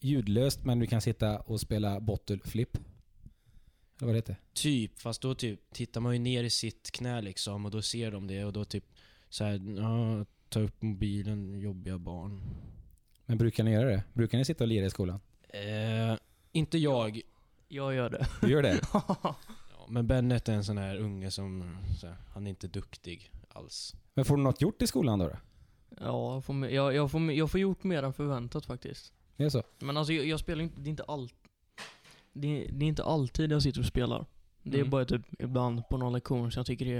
ljudlöst 0.00 0.64
men 0.64 0.78
du 0.78 0.86
kan 0.86 1.00
sitta 1.00 1.40
och 1.40 1.60
spela 1.60 2.00
bottle 2.00 2.38
flip? 2.44 2.76
Eller 2.76 4.06
vad 4.06 4.14
det 4.14 4.18
heter? 4.18 4.36
Typ, 4.52 5.00
fast 5.00 5.22
då 5.22 5.34
typ 5.34 5.60
tittar 5.72 6.00
man 6.00 6.12
ju 6.12 6.18
ner 6.18 6.44
i 6.44 6.50
sitt 6.50 6.90
knä 6.90 7.20
liksom 7.22 7.64
och 7.64 7.70
då 7.70 7.82
ser 7.82 8.10
de 8.10 8.26
det 8.26 8.44
och 8.44 8.52
då 8.52 8.64
typ 8.64 8.84
så 9.28 9.44
här, 9.44 9.60
ja, 9.78 10.24
ta 10.48 10.60
upp 10.60 10.82
mobilen, 10.82 11.60
jobbiga 11.60 11.98
barn. 11.98 12.42
Men 13.26 13.38
brukar 13.38 13.64
ni 13.64 13.70
göra 13.72 13.88
det? 13.88 14.04
Brukar 14.12 14.38
ni 14.38 14.44
sitta 14.44 14.64
och 14.64 14.68
lira 14.68 14.86
i 14.86 14.90
skolan? 14.90 15.20
Eh, 15.48 16.16
inte 16.52 16.78
jag, 16.78 17.20
Jag 17.68 17.94
gör 17.94 18.10
det. 18.10 18.26
Du 18.40 18.48
gör 18.50 18.62
det? 18.62 18.80
ja, 18.92 19.36
men 19.88 20.06
Bennet 20.06 20.48
är 20.48 20.52
en 20.52 20.64
sån 20.64 20.78
här 20.78 20.96
unge 20.96 21.30
som, 21.30 21.76
så 22.00 22.06
här, 22.06 22.16
han 22.34 22.46
är 22.46 22.50
inte 22.50 22.68
duktig 22.68 23.30
alls. 23.48 23.94
Men 24.14 24.24
får 24.24 24.36
du 24.36 24.42
något 24.42 24.60
gjort 24.60 24.82
i 24.82 24.86
skolan 24.86 25.18
då? 25.18 25.28
då? 25.28 25.36
Ja, 26.00 26.34
jag 26.34 26.44
får, 26.44 26.68
jag, 26.68 26.94
jag, 26.94 27.10
får, 27.10 27.32
jag 27.32 27.50
får 27.50 27.60
gjort 27.60 27.84
mer 27.84 28.02
än 28.02 28.12
förväntat 28.12 28.66
faktiskt. 28.66 29.12
Det 29.36 29.44
är 29.44 29.48
så? 29.50 29.62
Men 29.78 29.96
alltså 29.96 30.12
jag, 30.12 30.26
jag 30.26 30.40
spelar 30.40 30.62
inte, 30.62 30.80
det 30.80 30.88
är 30.88 30.90
inte 30.90 31.04
allt. 31.08 31.34
Det, 32.32 32.48
är- 32.66 32.72
det 32.72 32.84
är 32.84 32.88
inte 32.88 33.04
alltid 33.04 33.52
jag 33.52 33.62
sitter 33.62 33.80
och 33.80 33.86
spelar. 33.86 34.26
Det 34.62 34.76
är 34.76 34.80
Mm. 34.80 34.90
bara 34.90 35.04
typ 35.04 35.22
ibland 35.42 35.88
på 35.88 35.96
någon 35.96 36.12
lektion 36.12 36.52
som 36.52 36.60
jag 36.60 36.66
tycker 36.66 36.84
det 36.84 36.92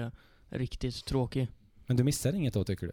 är 0.51 0.59
riktigt 0.59 1.05
tråkig. 1.05 1.49
Men 1.87 1.97
du 1.97 2.05
missar 2.05 2.33
inget 2.33 2.55
då 2.55 2.65
tycker 2.65 2.87
du? 2.87 2.93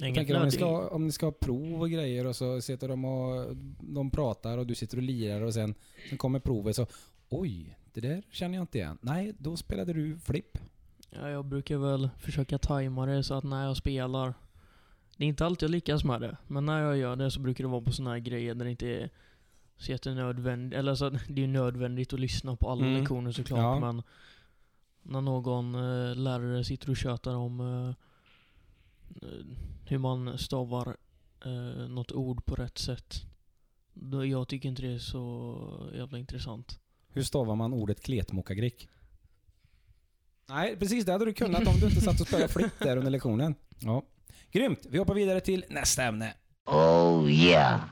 Jag 0.00 0.14
tänker 0.14 0.36
om 0.36 0.44
ni, 0.44 0.50
ska, 0.50 0.88
om 0.88 1.06
ni 1.06 1.12
ska 1.12 1.26
ha 1.26 1.32
prov 1.32 1.80
och 1.80 1.90
grejer 1.90 2.26
och 2.26 2.36
så 2.36 2.60
sitter 2.60 2.88
de 2.88 3.04
och 3.04 3.56
de 3.80 4.10
pratar 4.10 4.58
och 4.58 4.66
du 4.66 4.74
sitter 4.74 4.96
och 4.96 5.02
lirar 5.02 5.40
och 5.40 5.54
sen, 5.54 5.74
sen 6.08 6.18
kommer 6.18 6.40
provet 6.40 6.76
så 6.76 6.86
Oj, 7.28 7.76
det 7.92 8.00
där 8.00 8.22
känner 8.30 8.54
jag 8.54 8.62
inte 8.62 8.78
igen. 8.78 8.98
Nej, 9.00 9.34
då 9.38 9.56
spelade 9.56 9.92
du 9.92 10.18
flipp. 10.18 10.58
Ja, 11.10 11.28
jag 11.28 11.44
brukar 11.44 11.76
väl 11.76 12.10
försöka 12.18 12.58
tajma 12.58 13.06
det 13.06 13.22
så 13.24 13.34
att 13.34 13.44
när 13.44 13.64
jag 13.66 13.76
spelar 13.76 14.34
Det 15.16 15.24
är 15.24 15.28
inte 15.28 15.46
alltid 15.46 15.62
jag 15.62 15.70
lyckas 15.70 16.04
med 16.04 16.20
det, 16.20 16.36
men 16.46 16.66
när 16.66 16.82
jag 16.82 16.96
gör 16.96 17.16
det 17.16 17.30
så 17.30 17.40
brukar 17.40 17.64
det 17.64 17.70
vara 17.70 17.80
på 17.80 17.92
såna 17.92 18.10
här 18.10 18.18
grejer 18.18 18.54
där 18.54 18.64
det 18.64 18.70
inte 18.70 18.88
är 18.88 19.10
så 19.76 19.92
jättenödvändigt, 19.92 20.78
eller 20.78 20.94
så 20.94 21.04
att 21.04 21.12
det 21.28 21.32
är 21.42 21.46
ju 21.46 21.52
nödvändigt 21.52 22.12
att 22.12 22.20
lyssna 22.20 22.56
på 22.56 22.70
alla 22.70 22.86
Mm. 22.86 23.00
lektioner 23.00 23.32
såklart, 23.32 23.58
Ja. 23.58 23.80
men 23.80 24.02
när 25.02 25.20
någon 25.20 25.74
eh, 25.74 26.16
lärare 26.16 26.64
sitter 26.64 26.90
och 26.90 26.96
tjötar 26.96 27.34
om 27.34 27.60
eh, 27.60 27.88
eh, 29.28 29.46
hur 29.90 29.98
man 29.98 30.38
stavar 30.38 30.96
eh, 31.44 31.88
något 31.88 32.12
ord 32.12 32.44
på 32.44 32.54
rätt 32.54 32.78
sätt. 32.78 33.22
Jag 34.28 34.48
tycker 34.48 34.68
inte 34.68 34.82
det 34.82 34.94
är 34.94 34.98
så 34.98 35.90
jävla 35.94 36.18
intressant. 36.18 36.78
Hur 37.08 37.22
stavar 37.22 37.56
man 37.56 37.72
ordet 37.72 38.02
kletmokagrick? 38.02 38.88
Nej, 40.48 40.76
precis 40.76 41.04
det 41.04 41.12
hade 41.12 41.24
du 41.24 41.32
kunnat 41.32 41.66
om 41.66 41.74
du 41.80 41.86
inte 41.86 42.00
satt 42.00 42.20
och 42.20 42.26
spelade 42.26 42.48
flipp 42.52 42.78
där 42.78 42.96
under 42.96 43.10
lektionen. 43.10 43.54
Ja. 43.78 44.02
Grymt! 44.50 44.86
Vi 44.90 44.98
hoppar 44.98 45.14
vidare 45.14 45.40
till 45.40 45.64
nästa 45.68 46.02
ämne. 46.04 46.34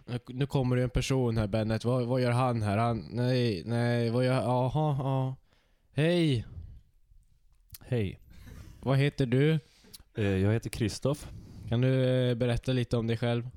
Nu, 0.07 0.19
nu 0.29 0.47
kommer 0.47 0.77
det 0.77 0.83
en 0.83 0.91
person 0.91 1.37
här 1.37 1.47
Bennet, 1.47 1.85
vad, 1.85 2.07
vad 2.07 2.21
gör 2.21 2.31
han 2.31 2.63
här? 2.63 2.77
Han, 2.79 3.09
nej, 3.11 3.63
nej, 3.67 4.11
vad 4.11 4.25
gör, 4.25 4.33
jaha, 4.43 4.97
ja. 4.99 5.37
Hej, 5.93 6.47
Hej. 7.81 8.21
vad 8.81 8.99
heter 8.99 9.27
du? 9.27 9.59
Eh, 10.15 10.25
Jag 10.25 10.53
heter 10.53 10.71
Kristoff. 10.71 11.29
Kan 11.69 11.81
du 11.81 12.05
eh, 12.31 12.35
berätta 12.35 12.73
lite 12.73 12.97
om 12.97 13.07
dig 13.07 13.17
själv? 13.17 13.49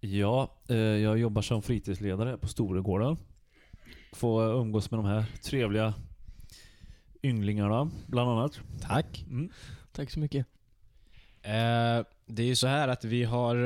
Ja, 0.00 0.54
eh, 0.68 0.76
jag 0.76 1.18
jobbar 1.18 1.42
som 1.42 1.62
fritidsledare 1.62 2.36
på 2.38 2.48
Storegården. 2.48 3.16
Får 4.12 4.42
umgås 4.42 4.90
med 4.90 4.98
de 4.98 5.06
här 5.06 5.24
trevliga 5.44 5.94
ynglingarna, 7.22 7.90
bland 8.06 8.30
annat. 8.30 8.60
Tack. 8.80 9.24
Mm. 9.30 9.50
Tack 9.92 10.10
så 10.10 10.20
mycket. 10.20 10.46
Eh, 11.42 12.06
det 12.26 12.42
är 12.42 12.46
ju 12.46 12.56
så 12.56 12.66
här 12.66 12.88
att 12.88 13.04
vi 13.04 13.24
har, 13.24 13.56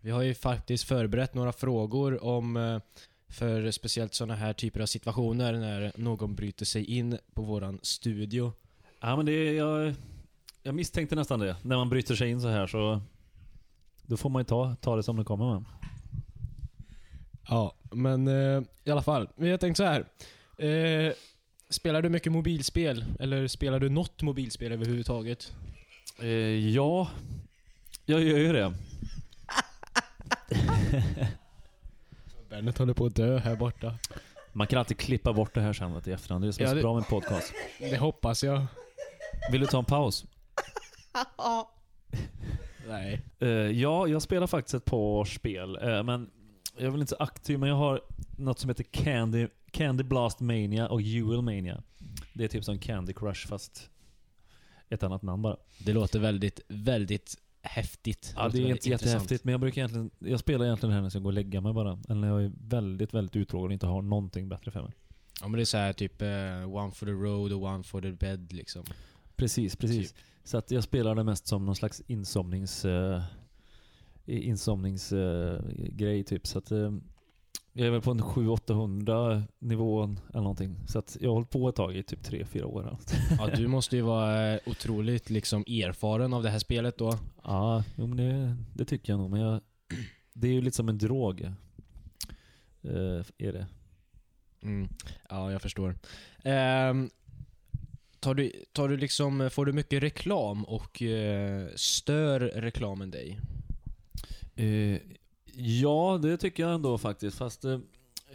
vi 0.00 0.10
har 0.10 0.22
ju 0.22 0.34
faktiskt 0.34 0.84
förberett 0.84 1.34
några 1.34 1.52
frågor 1.52 2.24
om 2.24 2.80
för 3.28 3.70
speciellt 3.70 4.14
sådana 4.14 4.34
här 4.34 4.52
typer 4.52 4.80
av 4.80 4.86
situationer 4.86 5.52
när 5.52 5.92
någon 5.96 6.34
bryter 6.34 6.64
sig 6.64 6.84
in 6.84 7.18
på 7.34 7.42
våran 7.42 7.78
studio. 7.82 8.52
Ja 9.00 9.16
men 9.16 9.26
det 9.26 9.32
är, 9.32 9.52
jag, 9.52 9.94
jag 10.62 10.74
misstänkte 10.74 11.16
nästan 11.16 11.40
det. 11.40 11.56
När 11.62 11.76
man 11.76 11.88
bryter 11.88 12.14
sig 12.14 12.30
in 12.30 12.40
så 12.40 12.48
här 12.48 12.66
så... 12.66 13.00
Då 14.06 14.16
får 14.16 14.30
man 14.30 14.40
ju 14.40 14.44
ta, 14.44 14.74
ta 14.80 14.96
det 14.96 15.02
som 15.02 15.16
det 15.16 15.24
kommer 15.24 15.54
med. 15.54 15.64
Ja, 17.48 17.74
men 17.92 18.28
eh, 18.28 18.62
i 18.84 18.90
alla 18.90 19.02
fall. 19.02 19.28
Vi 19.36 19.50
har 19.50 19.58
tänkt 19.58 19.76
så 19.76 19.84
här. 19.84 20.04
Eh, 20.66 21.12
spelar 21.70 22.02
du 22.02 22.08
mycket 22.08 22.32
mobilspel? 22.32 23.04
Eller 23.20 23.48
spelar 23.48 23.80
du 23.80 23.88
något 23.88 24.22
mobilspel 24.22 24.72
överhuvudtaget? 24.72 25.52
Eh, 26.18 26.28
ja, 26.68 27.08
jag 28.06 28.22
gör 28.22 28.38
ju 28.38 28.52
det. 28.52 28.74
Bennet 32.50 32.78
håller 32.78 32.94
på 32.94 33.06
att 33.06 33.14
dö 33.16 33.38
här 33.38 33.56
borta. 33.56 33.94
Man 34.52 34.66
kan 34.66 34.78
alltid 34.78 34.98
klippa 34.98 35.32
bort 35.32 35.54
det 35.54 35.60
här 35.60 35.72
sen 35.72 35.94
vet 35.94 36.04
du, 36.04 36.10
i 36.10 36.14
efterhand. 36.14 36.44
Det 36.44 36.48
är 36.48 36.52
så 36.52 36.62
Ja, 36.62 36.74
det- 36.74 36.82
bra 36.82 36.94
med 36.94 37.08
podcast. 37.08 37.52
Det 37.78 37.96
hoppas 37.96 38.44
jag. 38.44 38.66
Vill 39.52 39.60
du 39.60 39.66
ta 39.66 39.78
en 39.78 39.84
paus? 39.84 40.24
Nej. 42.88 43.20
Eh, 43.38 43.48
ja, 43.48 44.08
jag 44.08 44.22
spelar 44.22 44.46
faktiskt 44.46 44.74
ett 44.74 44.84
par 44.84 45.24
spel. 45.24 45.76
eh, 45.82 46.02
men 46.02 46.30
jag 46.76 46.86
är 46.86 46.90
väl 46.90 47.00
inte 47.00 47.10
så 47.10 47.22
aktiv, 47.22 47.58
men 47.58 47.68
jag 47.68 47.76
har 47.76 48.00
något 48.38 48.58
som 48.58 48.70
heter 48.70 48.84
Candy, 48.84 49.48
Candy 49.70 50.04
Blast 50.04 50.40
Mania 50.40 50.88
och 50.88 51.02
Jewel 51.02 51.42
Mania. 51.42 51.82
Det 52.32 52.44
är 52.44 52.48
typ 52.48 52.64
som 52.64 52.78
Candy 52.78 53.12
Crush 53.12 53.46
fast 53.48 53.90
ett 54.88 55.02
annat 55.02 55.22
namn 55.22 55.42
bara. 55.42 55.56
Det 55.78 55.92
låter 55.92 56.18
väldigt, 56.18 56.60
väldigt 56.68 57.36
häftigt. 57.62 58.32
Ja, 58.36 58.44
låter 58.44 58.58
det 58.58 58.64
är 58.64 58.70
inte 58.70 58.88
jättehäftigt, 58.88 59.44
men 59.44 59.52
jag 59.52 59.60
brukar 59.60 59.78
egentligen, 59.78 60.10
jag 60.18 60.40
spelar 60.40 60.64
egentligen 60.66 60.92
här 60.92 61.00
när 61.00 61.04
jag 61.04 61.12
ska 61.12 61.18
gå 61.18 61.26
och 61.26 61.32
lägga 61.32 61.60
mig 61.60 61.72
bara. 61.72 61.98
Eller 62.08 62.20
när 62.20 62.28
jag 62.28 62.44
är 62.44 62.52
väldigt, 62.68 63.14
väldigt 63.14 63.36
uttråkad 63.36 63.66
och 63.66 63.72
inte 63.72 63.86
har 63.86 64.02
någonting 64.02 64.48
bättre 64.48 64.70
för 64.70 64.82
mig. 64.82 64.92
Ja 65.40 65.48
men 65.48 65.52
det 65.58 65.62
är 65.62 65.64
så 65.64 65.76
här 65.76 65.92
typ 65.92 66.22
eh, 66.22 66.74
one 66.74 66.90
for 66.90 67.06
the 67.06 67.12
road 67.12 67.52
och 67.52 67.62
one 67.62 67.82
for 67.84 68.00
the 68.00 68.12
bed 68.12 68.52
liksom. 68.52 68.84
Precis, 69.36 69.76
precis. 69.76 70.14
Så 70.44 70.58
att 70.58 70.70
jag 70.70 70.84
spelar 70.84 71.14
det 71.14 71.24
mest 71.24 71.46
som 71.46 71.66
någon 71.66 71.76
slags 71.76 72.02
insomnings... 72.06 72.84
Uh, 72.84 73.22
insomningsgrej 74.30 76.24
typ. 76.24 76.46
Så 76.46 76.58
att 76.58 76.70
eh, 76.70 76.92
jag 77.72 77.86
är 77.86 77.90
väl 77.90 78.00
på 78.00 78.10
en 78.10 78.20
700-800 78.20 79.42
nivån 79.58 80.20
eller 80.30 80.40
någonting. 80.40 80.76
Så 80.86 80.98
att 80.98 81.16
jag 81.20 81.30
har 81.30 81.34
hållit 81.34 81.50
på 81.50 81.68
ett 81.68 81.76
tag 81.76 81.96
i 81.96 82.02
typ 82.02 82.22
3-4 82.22 82.62
år. 82.62 82.96
Ja 83.38 83.46
du 83.56 83.66
måste 83.66 83.96
ju 83.96 84.02
vara 84.02 84.58
otroligt 84.66 85.30
liksom 85.30 85.60
erfaren 85.62 86.32
av 86.32 86.42
det 86.42 86.50
här 86.50 86.58
spelet 86.58 86.98
då. 86.98 87.18
Ja, 87.44 87.84
jo, 87.96 88.06
men 88.06 88.16
det, 88.16 88.56
det 88.74 88.84
tycker 88.84 89.12
jag 89.12 89.20
nog. 89.20 89.30
Men 89.30 89.40
jag, 89.40 89.60
det 90.32 90.48
är 90.48 90.52
ju 90.52 90.60
lite 90.60 90.76
som 90.76 90.88
en 90.88 90.98
drog. 90.98 91.40
Eh, 92.82 93.24
är 93.38 93.52
det. 93.52 93.66
Mm. 94.62 94.88
Ja, 95.28 95.52
jag 95.52 95.62
förstår. 95.62 95.94
Ehm, 96.42 97.10
tar, 98.20 98.34
du, 98.34 98.52
tar 98.72 98.88
du 98.88 98.96
liksom, 98.96 99.50
får 99.52 99.66
du 99.66 99.72
mycket 99.72 100.02
reklam 100.02 100.64
och 100.64 101.02
eh, 101.02 101.68
stör 101.76 102.40
reklamen 102.40 103.10
dig? 103.10 103.40
Eh, 104.56 104.98
ja, 105.54 106.18
det 106.22 106.36
tycker 106.36 106.62
jag 106.62 106.72
ändå 106.74 106.98
faktiskt. 106.98 107.38
Fast 107.38 107.64
eh, 107.64 107.78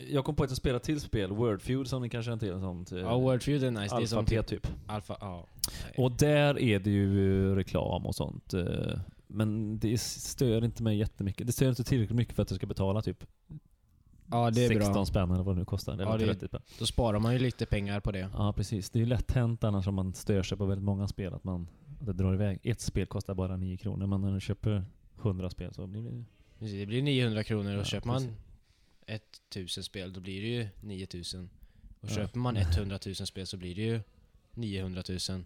jag 0.09 0.25
kom 0.25 0.35
på 0.35 0.43
att 0.43 0.49
jag 0.49 0.57
spelar 0.57 0.79
till 0.79 1.01
spel, 1.01 1.31
Wordfeud 1.31 1.87
som 1.87 2.01
ni 2.01 2.09
kanske 2.09 2.29
känner 2.29 2.39
till. 2.39 2.59
Sånt, 2.61 2.91
eh, 2.91 2.99
Ja, 2.99 3.17
Wordfeud 3.17 3.63
är 3.63 3.71
nice. 3.71 3.95
Det 3.95 4.01
är 4.03 4.05
som 4.07 4.17
Alpha 4.19 4.29
P 4.29 4.43
typ 4.43 4.63
typ. 4.63 4.71
alfa, 4.87 5.17
ja. 5.21 5.47
Och 5.97 6.11
där 6.11 6.59
är 6.59 6.79
det 6.79 6.89
ju 6.89 7.49
eh, 7.51 7.55
reklam 7.55 8.05
och 8.05 8.15
sånt. 8.15 8.53
eh, 8.53 8.99
Men 9.27 9.79
det 9.79 10.01
stör 10.01 10.65
inte 10.65 10.83
mig 10.83 10.97
jättemycket. 10.97 11.47
Det 11.47 11.53
stör 11.53 11.69
inte 11.69 11.83
tillräckligt 11.83 12.17
mycket 12.17 12.35
för 12.35 12.43
att 12.43 12.49
jag 12.51 12.57
ska 12.57 12.67
betala 12.67 13.01
typ 13.01 13.23
ja, 14.31 14.51
det 14.51 14.65
är 14.65 14.67
16 14.69 14.93
bra. 14.93 15.05
spänn 15.05 15.31
eller 15.31 15.43
vad 15.43 15.55
det 15.55 15.59
nu 15.59 15.65
kostar. 15.65 15.97
Ja, 15.99 16.17
det 16.17 16.23
är- 16.23 16.27
30 16.33 16.47
spänn. 16.47 16.61
Då 16.79 16.85
sparar 16.85 17.19
man 17.19 17.33
ju 17.33 17.39
lite 17.39 17.65
pengar 17.65 17.99
på 17.99 18.11
det. 18.11 18.29
Ja, 18.33 18.53
precis. 18.53 18.89
Det 18.89 18.97
är 18.99 19.01
ju 19.01 19.05
lätt 19.05 19.31
hänt 19.31 19.63
annars 19.63 19.87
om 19.87 19.95
man 19.95 20.13
stör 20.13 20.43
sig 20.43 20.57
på 20.57 20.65
väldigt 20.65 20.85
många 20.85 21.07
spel 21.07 21.33
att 21.33 21.43
man 21.43 21.67
att 21.99 22.05
det 22.05 22.13
drar 22.13 22.33
iväg. 22.33 22.59
Ett 22.63 22.81
spel 22.81 23.05
kostar 23.07 23.33
bara 23.33 23.57
9 23.57 23.77
kronor, 23.77 24.07
men 24.07 24.21
när 24.21 24.33
du 24.33 24.39
köper 24.41 24.85
100 25.21 25.49
spel 25.49 25.73
så 25.73 25.87
blir 25.87 26.01
det... 26.01 26.23
Precis, 26.59 26.79
Det 26.79 26.85
blir 26.85 27.01
900 27.03 27.43
kronor 27.43 27.73
och 27.73 27.79
Ja, 27.79 27.83
köper 27.83 28.07
man 28.07 28.21
precis. 29.05 29.41
1000 29.49 29.83
spel 29.83 30.13
då 30.13 30.19
blir 30.21 30.41
det 30.41 30.47
ju 30.47 30.67
9000. 30.81 31.49
Och 32.01 32.09
Ja. 32.09 32.15
köper 32.15 32.39
man 32.39 32.55
100 32.57 32.99
000 33.05 33.15
spel 33.15 33.47
så 33.47 33.57
blir 33.57 33.75
det 33.75 33.81
ju 33.81 34.01
900 34.51 35.03
000. 35.29 35.43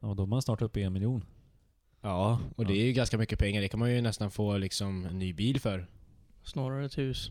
Ja, 0.00 0.14
då 0.14 0.22
är 0.22 0.26
man 0.26 0.42
snart 0.42 0.62
uppe 0.62 0.80
i 0.80 0.82
en 0.82 0.92
miljon. 0.92 1.24
Ja, 2.00 2.40
och 2.56 2.66
det 2.66 2.72
är 2.72 2.84
ju 2.86 2.92
ganska 2.92 3.18
mycket 3.18 3.38
pengar. 3.38 3.60
Det 3.60 3.68
kan 3.68 3.80
man 3.80 3.92
ju 3.92 4.00
nästan 4.00 4.30
få 4.30 4.58
liksom 4.58 5.04
en 5.06 5.18
ny 5.18 5.32
bil 5.32 5.60
för. 5.60 5.86
Snarare 6.42 6.84
ett 6.86 6.98
hus. 6.98 7.30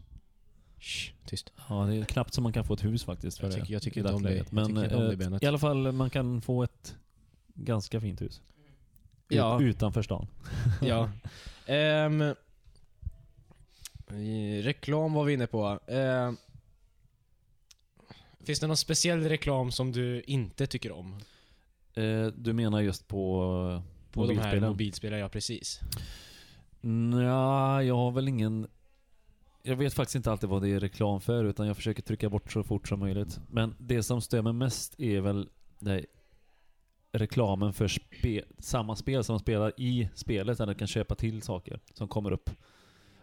Shh, 0.79 1.11
tyst. 1.25 1.51
Ja, 1.69 1.75
det 1.85 1.95
är 1.95 2.05
knappt 2.05 2.33
som 2.33 2.43
man 2.43 2.53
kan 2.53 2.65
få 2.65 2.73
ett 2.73 2.83
hus 2.83 3.03
faktiskt 3.03 3.37
för 3.37 3.47
Jag 3.47 3.53
tycker- 3.55 3.73
jag 3.73 3.81
tycker 3.81 4.01
inte 4.01 4.13
om 4.13 4.23
det. 4.23 4.35
Jag 4.35 4.53
Men 4.53 4.65
tycker 4.67 4.83
inte 4.83 4.95
om 4.95 5.09
det 5.09 5.17
benet. 5.17 5.43
i 5.43 5.45
alla 5.45 5.59
fall, 5.59 5.91
man 5.91 6.09
kan 6.09 6.41
få 6.41 6.63
ett 6.63 6.95
ganska 7.53 8.01
fint 8.01 8.21
hus. 8.21 8.41
Ut, 9.29 9.37
Ja. 9.37 9.61
Utanför 9.61 10.01
stan. 10.01 10.27
Ja. 10.81 11.09
Ehm, 11.65 12.33
reklam 14.63 15.13
var 15.13 15.23
vi 15.23 15.33
inne 15.33 15.47
på. 15.47 15.79
Ehm, 15.87 16.37
finns 18.43 18.59
det 18.59 18.67
någon 18.67 18.77
speciell 18.77 19.23
reklam 19.23 19.71
som 19.71 19.91
du 19.91 20.21
inte 20.21 20.67
tycker 20.67 20.91
om? 20.91 21.19
Eh, 21.93 22.27
du 22.27 22.53
menar 22.53 22.81
just 22.81 23.07
på, 23.07 23.81
På 24.11 24.21
de 24.27 24.27
här 24.27 24.35
mobilspelen? 24.35 24.69
mobilspelen, 24.69 25.19
ja 25.19 25.29
precis. 25.29 25.79
Nja, 26.81 27.83
jag 27.83 27.95
har 27.95 28.11
väl 28.11 28.27
ingen... 28.27 28.67
Jag 29.67 29.75
vet 29.75 29.93
faktiskt 29.93 30.15
inte 30.15 30.31
alltid 30.31 30.49
vad 30.49 30.61
det 30.61 30.69
är 30.69 30.79
reklam 30.79 31.21
för, 31.21 31.43
utan 31.43 31.67
jag 31.67 31.75
försöker 31.75 32.01
trycka 32.01 32.29
bort 32.29 32.51
så 32.51 32.63
fort 32.63 32.87
som 32.87 32.99
möjligt. 32.99 33.39
Men 33.49 33.75
det 33.79 34.03
som 34.03 34.21
mig 34.43 34.53
mest 34.53 34.99
är 34.99 35.21
väl 35.21 35.49
det 35.79 36.05
reklamen 37.11 37.73
för 37.73 37.87
spe, 37.87 38.41
samma 38.59 38.95
spel 38.95 39.23
som 39.23 39.33
man 39.33 39.39
spelar 39.39 39.73
i 39.77 40.09
spelet, 40.15 40.57
där 40.57 40.65
du 40.65 40.75
kan 40.75 40.87
köpa 40.87 41.15
till 41.15 41.41
saker 41.41 41.79
som 41.93 42.07
kommer 42.07 42.31
upp 42.31 42.49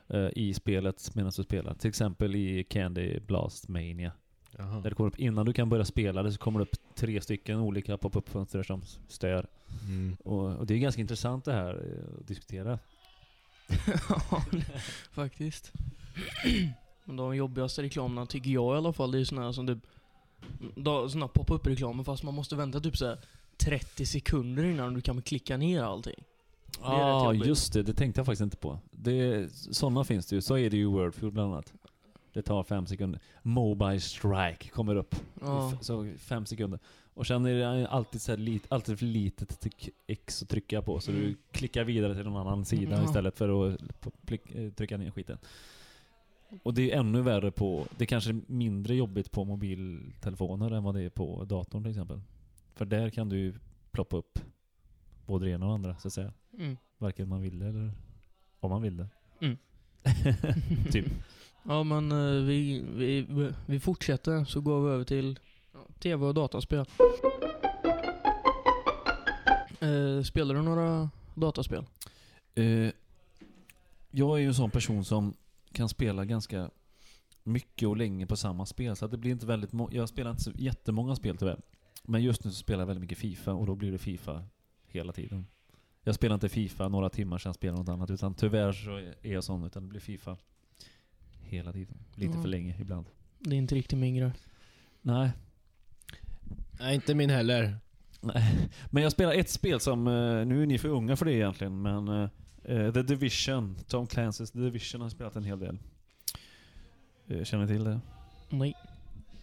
eh, 0.09 0.29
i 0.37 0.55
spelet 0.55 1.15
medan 1.15 1.33
du 1.37 1.43
spelar. 1.43 1.75
Till 1.75 1.89
exempel 1.89 2.35
i 2.37 2.65
Candy 2.65 3.21
Blast 3.21 3.69
Mania. 3.69 4.13
Jaha. 4.59 4.81
Där 4.81 4.91
det 4.91 4.97
kommer 4.97 5.11
upp, 5.11 5.19
innan 5.19 5.47
du 5.47 5.53
kan 5.53 5.69
börja 5.69 5.85
spela 5.85 6.23
det 6.23 6.33
så 6.33 6.39
kommer 6.39 6.59
det 6.59 6.63
upp 6.63 6.77
tre 6.95 7.21
stycken 7.21 7.59
olika 7.59 7.99
pop-up-fönster 7.99 8.63
som 8.63 8.83
stör. 9.09 9.47
Mm. 9.85 10.17
Och, 10.25 10.57
och 10.57 10.67
det 10.67 10.75
är 10.75 10.79
ganska 10.79 11.01
intressant 11.01 11.45
det 11.45 11.53
här 11.53 11.75
eh, 11.75 12.21
att 12.21 12.27
diskutera. 12.27 12.79
Ja, 14.09 14.45
faktiskt. 15.13 15.73
Men 17.05 17.17
de 17.17 17.37
jobbigaste 17.37 17.83
reklamerna 17.83 18.27
tycker 18.27 18.51
jag 18.51 18.75
i 18.75 18.79
alla 18.79 18.93
fall, 18.93 19.11
det 19.13 19.19
är 19.21 19.25
såna 19.25 19.43
här 19.43 19.53
som 19.53 19.67
typ 19.67 19.79
såna 21.11 21.29
pop-up-reklamer 21.29 22.05
fast 22.05 22.23
man 22.23 22.35
måste 22.35 22.57
vänta 22.57 22.81
typ 22.81 22.97
så 22.97 23.07
här 23.07 23.19
30 23.57 24.07
sekunder 24.07 24.65
innan 24.65 24.95
du 24.95 25.01
kan 25.01 25.23
klicka 25.23 25.57
ner 25.57 25.83
allting. 25.83 26.25
Ja, 26.83 27.25
jobbigt. 27.35 27.47
just 27.49 27.73
det. 27.73 27.83
Det 27.83 27.95
tänkte 27.95 28.19
jag 28.19 28.27
faktiskt 28.27 28.43
inte 28.43 28.57
på. 28.57 28.79
Det, 28.91 29.49
sådana 29.53 30.05
finns 30.05 30.27
det 30.27 30.37
ju. 30.37 30.43
Så 30.43 30.59
är 30.59 30.71
det 30.71 30.77
ju 30.77 30.83
i 30.83 30.87
Wordfeud 30.87 31.33
bland 31.33 31.53
annat. 31.53 31.73
Det 32.33 32.43
tar 32.43 32.63
fem 32.65 32.87
sekunder. 32.87 33.21
Mobile 33.43 34.01
Strike 34.01 34.69
kommer 34.69 34.97
upp. 34.97 35.15
F- 35.37 35.79
Så 35.81 36.13
fem 36.19 36.47
sekunder. 36.47 36.79
Och 37.15 37.27
sen 37.27 37.47
är 37.47 37.55
det 37.55 37.89
alltid, 37.89 38.23
så 38.23 38.37
lit, 38.37 38.67
alltid 38.69 38.99
för 38.99 39.07
litet 39.07 39.67
X 40.07 40.43
att 40.43 40.49
trycka 40.49 40.83
på. 40.83 41.01
Så 41.01 41.11
du 41.11 41.19
Mm. 41.23 41.37
klickar 41.53 41.85
vidare 41.85 42.15
till 42.15 42.25
någon 42.25 42.47
annan 42.47 42.65
sida 42.65 42.97
Ja. 42.97 43.05
istället 43.05 43.39
för 43.39 43.73
att 43.73 43.81
trycka 44.77 44.97
ner 44.97 45.11
skiten. 45.11 45.39
Och 46.63 46.75
det 46.75 46.93
är 46.93 46.99
ännu 46.99 47.23
värre 47.23 47.51
på... 47.51 47.87
Det 47.97 48.05
är 48.05 48.07
kanske 48.07 48.31
är 48.31 48.41
mindre 48.47 48.95
jobbigt 48.95 49.31
på 49.33 49.45
mobiltelefoner 49.45 50.71
än 50.71 50.85
vad 50.85 50.95
det 50.95 51.03
är 51.03 51.11
på 51.11 51.45
datorn 51.45 51.83
till 51.83 51.91
exempel. 51.91 52.21
För 52.75 52.85
där 52.85 53.11
kan 53.11 53.29
du 53.29 53.39
ju 53.39 53.55
ploppa 53.91 54.17
upp 54.17 54.39
både 55.27 55.45
det 55.45 55.51
ena 55.51 55.67
och 55.67 55.71
det 55.71 55.75
andra 55.75 55.99
så 55.99 56.09
att 56.09 56.15
säga. 56.15 56.33
Mm. 56.59 56.77
Varken 56.99 57.29
man 57.29 57.41
vill 57.43 57.59
det 57.59 57.67
eller 57.67 57.93
om 58.61 58.71
man 58.71 58.83
vill 58.83 58.97
det. 58.97 59.09
Mm. 59.41 59.57
typ. 60.93 61.07
Ja 61.63 61.83
men 61.83 62.13
eh, 62.13 62.45
vi, 62.45 62.85
vi, 62.95 63.27
vi 63.67 63.81
fortsätter 63.81 64.45
så 64.45 64.61
går 64.61 64.87
vi 64.87 64.91
över 64.91 65.05
till 65.05 65.39
TV 65.99 66.27
och 66.27 66.35
dataspel. 66.35 66.87
Eh, 69.81 70.23
spelar 70.23 70.55
du 70.55 70.63
några 70.63 71.11
dataspel? 71.35 71.85
Eh, 72.55 72.91
jag 74.11 74.37
är 74.37 74.41
ju 74.41 74.47
en 74.47 74.55
sån 74.55 74.71
person 74.71 75.05
som 75.05 75.35
kan 75.73 75.89
spela 75.89 76.25
ganska 76.25 76.71
mycket 77.43 77.89
och 77.89 77.97
länge 77.97 78.27
på 78.27 78.37
samma 78.37 78.67
spel. 78.67 78.97
Så 78.97 79.05
att 79.05 79.11
det 79.11 79.17
blir 79.19 79.31
inte 79.31 79.47
väldigt 79.47 79.71
Jag 79.91 80.09
spelar 80.09 80.31
inte 80.31 80.43
så 80.43 80.51
jättemånga 80.55 81.17
spel 81.17 81.37
tyvärr. 81.37 81.61
Men 82.05 82.23
just 82.23 82.45
nu 82.45 82.51
så 82.51 82.57
spelar 82.57 82.81
jag 82.81 82.87
väldigt 82.87 83.01
mycket 83.01 83.19
Fifa 83.19 83.53
och 83.53 83.67
då 83.67 83.75
blir 83.75 83.93
det 83.93 83.99
Fifa 83.99 84.45
hela 84.87 85.13
tiden. 85.13 85.47
Jag 86.05 86.15
spelar 86.15 86.35
inte 86.35 86.49
Fifa 86.49 86.89
några 86.89 87.09
timmar 87.11 87.39
sen 87.39 87.55
spelar 87.55 87.79
något 87.79 87.89
annat. 87.89 88.11
Utan 88.11 88.35
tyvärr 88.35 88.73
så 88.73 88.97
är 89.23 89.33
jag 89.33 89.45
sån. 89.45 89.65
Utan 89.65 89.83
det 89.83 89.89
blir 89.89 90.01
Fifa 90.01 90.37
hela 91.41 91.73
tiden. 91.73 91.99
Lite 92.15 92.35
Ja. 92.37 92.43
för 92.43 92.49
länge 92.49 92.77
ibland. 92.81 93.07
Det 93.39 93.55
är 93.55 93.59
inte 93.59 93.75
riktigt 93.75 93.99
min 93.99 94.15
grej. 94.17 94.33
Nej. 95.03 95.31
Nej, 96.81 96.95
inte 96.95 97.15
min 97.15 97.31
heller. 97.31 97.77
Nej. 98.21 98.69
Men 98.91 99.03
jag 99.03 99.13
spelar 99.13 99.33
ett 99.33 99.51
spel 99.51 99.81
som, 99.81 100.07
eh, 100.07 100.47
nu 100.47 100.63
är 100.63 100.67
ni 100.67 100.79
för 100.79 100.89
unga 100.89 101.17
för 101.17 101.25
det 101.25 101.33
egentligen, 101.33 101.83
men 101.83 102.09
eh, 102.65 102.93
The 102.93 103.03
Division, 103.03 103.77
Tom 103.89 104.07
Clancy's 104.07 104.53
The 104.53 104.59
Division 104.59 105.01
har 105.01 105.09
spelat 105.09 105.37
en 105.37 105.45
hel 105.45 105.59
del. 105.59 105.79
Eh, 107.27 107.45
Känner 107.45 107.67
ni 107.67 107.73
till 107.73 107.85
det? 107.85 108.01
Nej. 108.51 108.75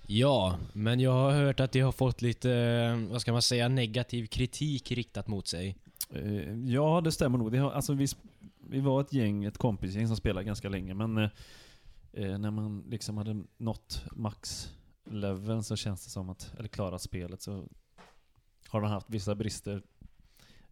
Ja, 0.08 0.58
men 0.74 1.00
jag 1.00 1.12
har 1.12 1.32
hört 1.32 1.60
att 1.60 1.72
det 1.72 1.80
har 1.80 1.92
fått 1.92 2.22
lite, 2.22 2.52
eh, 2.54 3.12
vad 3.12 3.22
ska 3.22 3.32
man 3.32 3.42
säga, 3.42 3.68
negativ 3.68 4.28
kritik 4.28 4.92
riktat 4.92 5.28
mot 5.28 5.48
sig. 5.48 5.78
Eh, 6.10 6.54
Ja, 6.66 7.02
det 7.02 7.12
stämmer 7.12 7.38
nog. 7.38 7.52
Det 7.52 7.58
har, 7.58 7.72
alltså, 7.72 7.94
vi, 7.94 8.08
vi 8.70 8.80
var 8.80 9.02
ett 9.02 9.14
gäng, 9.14 9.44
ett 9.46 9.58
kompisgäng 9.58 10.08
som 10.08 10.16
spelade 10.18 10.46
ganska 10.46 10.70
länge, 10.70 10.94
men 10.94 11.18
eh, 11.18 12.38
när 12.38 12.52
man 12.52 12.84
liksom 12.90 13.18
hade 13.18 13.44
nått 13.58 14.04
max-leveln 14.12 15.64
så 15.64 15.76
känns 15.76 16.04
det 16.04 16.10
som 16.10 16.30
att, 16.30 16.54
eller 16.60 16.70
klarat 16.70 17.02
spelet, 17.02 17.42
så 17.42 17.68
har 18.68 18.82
den 18.82 18.90
haft 18.92 19.10
vissa 19.10 19.36
brister. 19.36 19.82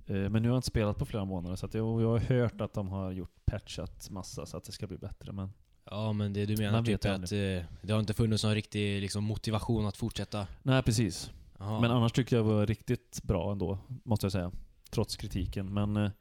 Eh, 0.07 0.15
men 0.29 0.31
nu 0.31 0.39
har 0.49 0.55
jag 0.55 0.57
inte 0.57 0.67
spelat 0.67 0.97
på 0.97 1.05
flera 1.05 1.25
månader, 1.25 1.55
så 1.55 1.69
jag, 1.73 2.01
jag 2.01 2.07
har 2.09 2.19
hört 2.19 2.61
att 2.61 2.73
de 2.73 2.87
har 2.87 3.11
gjort 3.11 3.45
patchat 3.45 4.09
massa 4.09 4.45
så 4.45 4.57
att 4.57 4.63
det 4.63 4.71
ska 4.71 4.87
bli 4.87 4.97
bättre. 4.97 5.31
Men 5.31 5.49
Ja, 5.89 6.13
men 6.13 6.33
det 6.33 6.45
du 6.45 6.57
menar 6.57 6.71
Man 6.71 6.85
typ 6.85 7.05
att 7.05 7.31
eh, 7.31 7.37
det 7.81 7.89
har 7.91 7.99
inte 7.99 8.13
funnits 8.13 8.43
någon 8.43 8.53
riktig 8.55 9.01
liksom, 9.01 9.23
motivation 9.23 9.85
att 9.85 9.97
fortsätta? 9.97 10.47
nej, 10.63 10.83
precis. 10.83 11.31
Jaha. 11.59 11.81
Men 11.81 11.91
annars 11.91 12.11
tycker 12.11 12.35
jag 12.35 12.45
det 12.45 12.53
var 12.53 12.65
riktigt 12.65 13.19
bra 13.23 13.51
ändå, 13.51 13.77
måste 14.03 14.25
jag 14.25 14.31
säga. 14.31 14.51
Trots 14.89 15.15
kritiken. 15.15 15.73
Men 15.73 15.97
eh, 15.97 16.11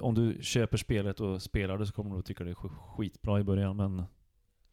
om 0.00 0.14
du 0.14 0.38
köper 0.42 0.76
spelet 0.76 1.20
och 1.20 1.42
spelar 1.42 1.78
det 1.78 1.86
så 1.86 1.92
kommer 1.92 2.10
du 2.10 2.18
att 2.18 2.24
tycka 2.26 2.44
det 2.44 2.50
är 2.50 2.54
sk- 2.54 2.78
skitbra 2.96 3.40
i 3.40 3.44
början. 3.44 3.76
Men 3.76 4.02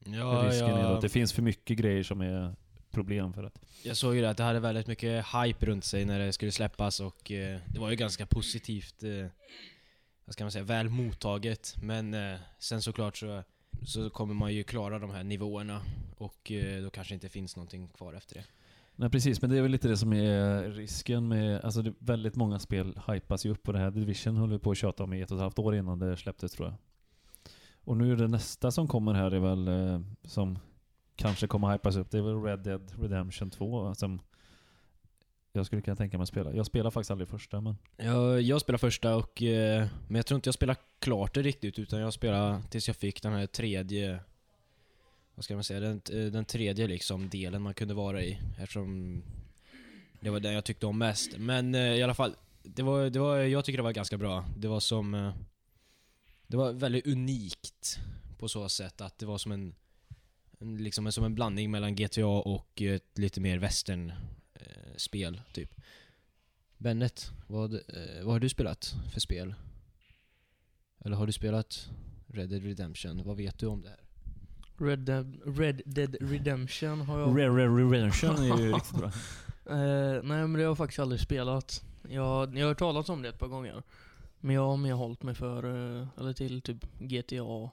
ja, 0.05 0.43
risken 0.47 0.69
är 0.69 0.79
ja, 0.81 0.95
att 0.95 1.01
det 1.01 1.09
finns 1.09 1.33
för 1.33 1.41
mycket 1.41 1.77
grejer 1.77 2.03
som 2.03 2.21
är 2.21 2.55
problem 2.91 3.33
för 3.33 3.43
att... 3.43 3.60
Jag 3.83 3.98
såg 3.98 4.15
ju 4.15 4.21
det 4.21 4.29
att 4.29 4.38
det 4.38 4.43
hade 4.43 4.60
väldigt 4.60 4.88
mycket 4.88 5.25
hype 5.25 5.65
runt 5.65 5.86
sig 5.86 6.05
när 6.05 6.19
det 6.19 6.33
skulle 6.33 6.51
släppas 6.51 7.00
och 7.00 7.31
eh, 7.31 7.60
det 7.67 7.79
var 7.79 7.89
ju 7.89 7.95
ganska 7.95 8.25
positivt, 8.25 9.03
eh, 9.03 9.25
vad 10.25 10.33
ska 10.33 10.43
man 10.43 10.51
säga, 10.51 10.63
väl 10.63 10.89
mottaget. 10.89 11.75
Men 11.81 12.13
eh, 12.13 12.39
sen 12.60 12.81
såklart 12.81 13.17
så, 13.17 13.43
så 13.86 14.10
kommer 14.10 14.33
man 14.33 14.53
ju 14.53 14.63
klara 14.63 15.00
de 15.00 15.10
här 15.10 15.24
nivåerna 15.24 15.81
och 16.17 16.51
eh, 16.51 16.83
då 16.83 16.89
kanske 16.89 17.13
inte 17.13 17.29
finns 17.29 17.55
någonting 17.55 17.88
kvar 17.88 18.13
efter 18.13 18.36
det. 18.36 18.43
Nej 18.95 19.10
precis, 19.10 19.41
men 19.41 19.50
det 19.50 19.57
är 19.57 19.62
väl 19.62 19.71
lite 19.71 19.88
det 19.88 19.98
som 19.98 20.13
är 20.13 20.69
risken 20.69 21.27
med... 21.27 21.65
Alltså 21.65 21.81
det, 21.81 21.93
väldigt 22.00 22.36
många 22.36 22.60
spel 22.60 23.00
hypas 23.07 23.45
ju 23.45 23.50
upp 23.50 23.63
på 23.63 23.71
det 23.71 23.79
här. 23.79 23.91
Division 23.91 24.38
höll 24.38 24.50
vi 24.50 24.60
på 24.60 24.71
att 24.71 24.77
tjata 24.77 25.03
om 25.03 25.13
i 25.13 25.21
ett 25.21 25.31
och 25.31 25.38
ett 25.38 25.41
halvt 25.41 25.60
år 25.60 25.75
innan 25.75 26.00
det 26.00 26.17
släpptes 26.17 26.51
tror 26.51 26.67
jag. 26.67 26.77
Och 27.83 27.98
nu 27.98 28.12
är 28.12 28.15
det 28.15 28.27
nästa 28.27 28.71
som 28.71 28.88
kommer 28.88 29.13
här 29.13 29.31
är 29.31 29.39
väl 29.39 29.67
eh, 29.67 30.01
som 30.24 30.60
kanske 31.21 31.47
kommer 31.47 31.71
hypas 31.71 31.95
upp. 31.95 32.11
Det 32.11 32.17
är 32.17 32.21
väl 32.21 32.43
Red 32.43 32.59
Dead 32.59 32.91
Redemption 32.99 33.49
2 33.49 33.95
som 33.95 34.21
jag 35.53 35.65
skulle 35.65 35.81
kunna 35.81 35.95
tänka 35.95 36.17
mig 36.17 36.23
att 36.23 36.29
spela. 36.29 36.53
Jag 36.53 36.65
spelar 36.65 36.91
faktiskt 36.91 37.11
aldrig 37.11 37.27
första 37.27 37.61
men... 37.61 37.77
Jag, 37.97 38.41
jag 38.41 38.61
spelar 38.61 38.77
första 38.77 39.15
och, 39.15 39.41
eh, 39.43 39.87
men 40.07 40.15
jag 40.15 40.25
tror 40.25 40.35
inte 40.35 40.47
jag 40.47 40.53
spelar 40.53 40.77
klart 40.99 41.33
det 41.33 41.41
riktigt 41.41 41.79
utan 41.79 41.99
jag 41.99 42.13
spelar 42.13 42.61
tills 42.61 42.87
jag 42.87 42.95
fick 42.95 43.21
den 43.21 43.33
här 43.33 43.47
tredje, 43.47 44.19
vad 45.35 45.45
ska 45.45 45.53
man 45.53 45.63
säga, 45.63 45.79
den, 45.79 46.01
eh, 46.11 46.31
den 46.31 46.45
tredje 46.45 46.87
liksom 46.87 47.29
delen 47.29 47.61
man 47.61 47.73
kunde 47.73 47.93
vara 47.93 48.23
i 48.23 48.39
eftersom 48.59 49.21
det 50.19 50.29
var 50.29 50.39
den 50.39 50.53
jag 50.53 50.65
tyckte 50.65 50.85
om 50.85 50.97
mest. 50.97 51.37
Men 51.37 51.75
eh, 51.75 51.93
i 51.93 52.03
alla 52.03 52.13
fall, 52.13 52.35
det 52.63 52.83
var, 52.83 53.09
det 53.09 53.19
var, 53.19 53.37
jag 53.37 53.65
tycker 53.65 53.77
det 53.77 53.83
var 53.83 53.91
ganska 53.91 54.17
bra. 54.17 54.45
Det 54.57 54.67
var 54.67 54.79
som, 54.79 55.13
eh, 55.13 55.33
det 56.47 56.57
var 56.57 56.73
väldigt 56.73 57.07
unikt 57.07 57.99
på 58.37 58.47
så 58.47 58.69
sätt 58.69 59.01
att 59.01 59.19
det 59.19 59.25
var 59.25 59.37
som 59.37 59.51
en 59.51 59.75
liksom 60.62 61.12
som 61.12 61.24
en 61.24 61.36
blandning 61.36 61.72
mellan 61.72 61.96
GTA 61.96 62.25
och 62.27 62.82
ett 62.82 63.18
lite 63.18 63.41
mer 63.41 63.58
western 63.58 64.10
eh, 64.53 64.96
spel 64.96 65.41
typ. 65.53 65.75
Bennet, 66.77 67.32
vad, 67.48 67.74
eh, 67.74 68.24
vad 68.24 68.34
har 68.34 68.39
du 68.39 68.50
spelat 68.50 68.95
för 69.13 69.19
spel? 69.19 69.56
Eller 71.06 71.15
har 71.15 71.28
du 71.28 71.32
spelat 71.32 71.89
Red 72.28 72.50
Dead 72.50 72.63
Redemption? 72.63 73.24
Vad 73.26 73.38
vet 73.38 73.60
du 73.60 73.65
om 73.65 73.82
det 73.82 73.89
här? 73.89 74.00
Red 74.78 75.00
Dead, 75.00 75.41
Red 75.45 75.82
Dead 75.86 76.15
Redemption 76.21 77.02
har 77.02 77.19
jag... 77.19 77.30
Rare 77.30 77.50
Rare 77.50 77.91
Redemption 77.91 78.36
är 78.36 78.58
ju 78.60 78.74
riktigt 78.74 79.00
bra. 79.00 79.12
Eh, 79.65 79.78
nej 80.24 80.24
men 80.24 80.54
det 80.54 80.60
har 80.60 80.63
jag 80.63 80.78
faktiskt 80.78 81.00
aldrig 81.00 81.21
spelat. 81.21 81.84
Jag, 82.10 82.58
jag 82.58 82.63
har 82.63 82.67
hört 82.67 82.80
talas 82.80 83.10
om 83.10 83.21
det 83.21 83.30
ett 83.30 83.39
par 83.39 83.47
gånger. 83.47 83.84
Men 84.39 84.56
jag 84.56 84.62
har 84.62 84.78
mer 84.78 84.93
hållit 84.93 85.24
mig 85.24 85.36
för, 85.36 85.63
eh, 85.63 86.08
eller 86.19 86.34
till 86.34 86.62
typ 86.62 86.86
GTA, 87.00 87.43
och 87.43 87.69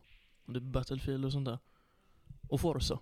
typ 0.53 0.63
Battlefield 0.63 1.25
och 1.25 1.33
sånt 1.33 1.45
där. 1.45 1.59
Och 2.49 2.61
Forza. 2.61 2.99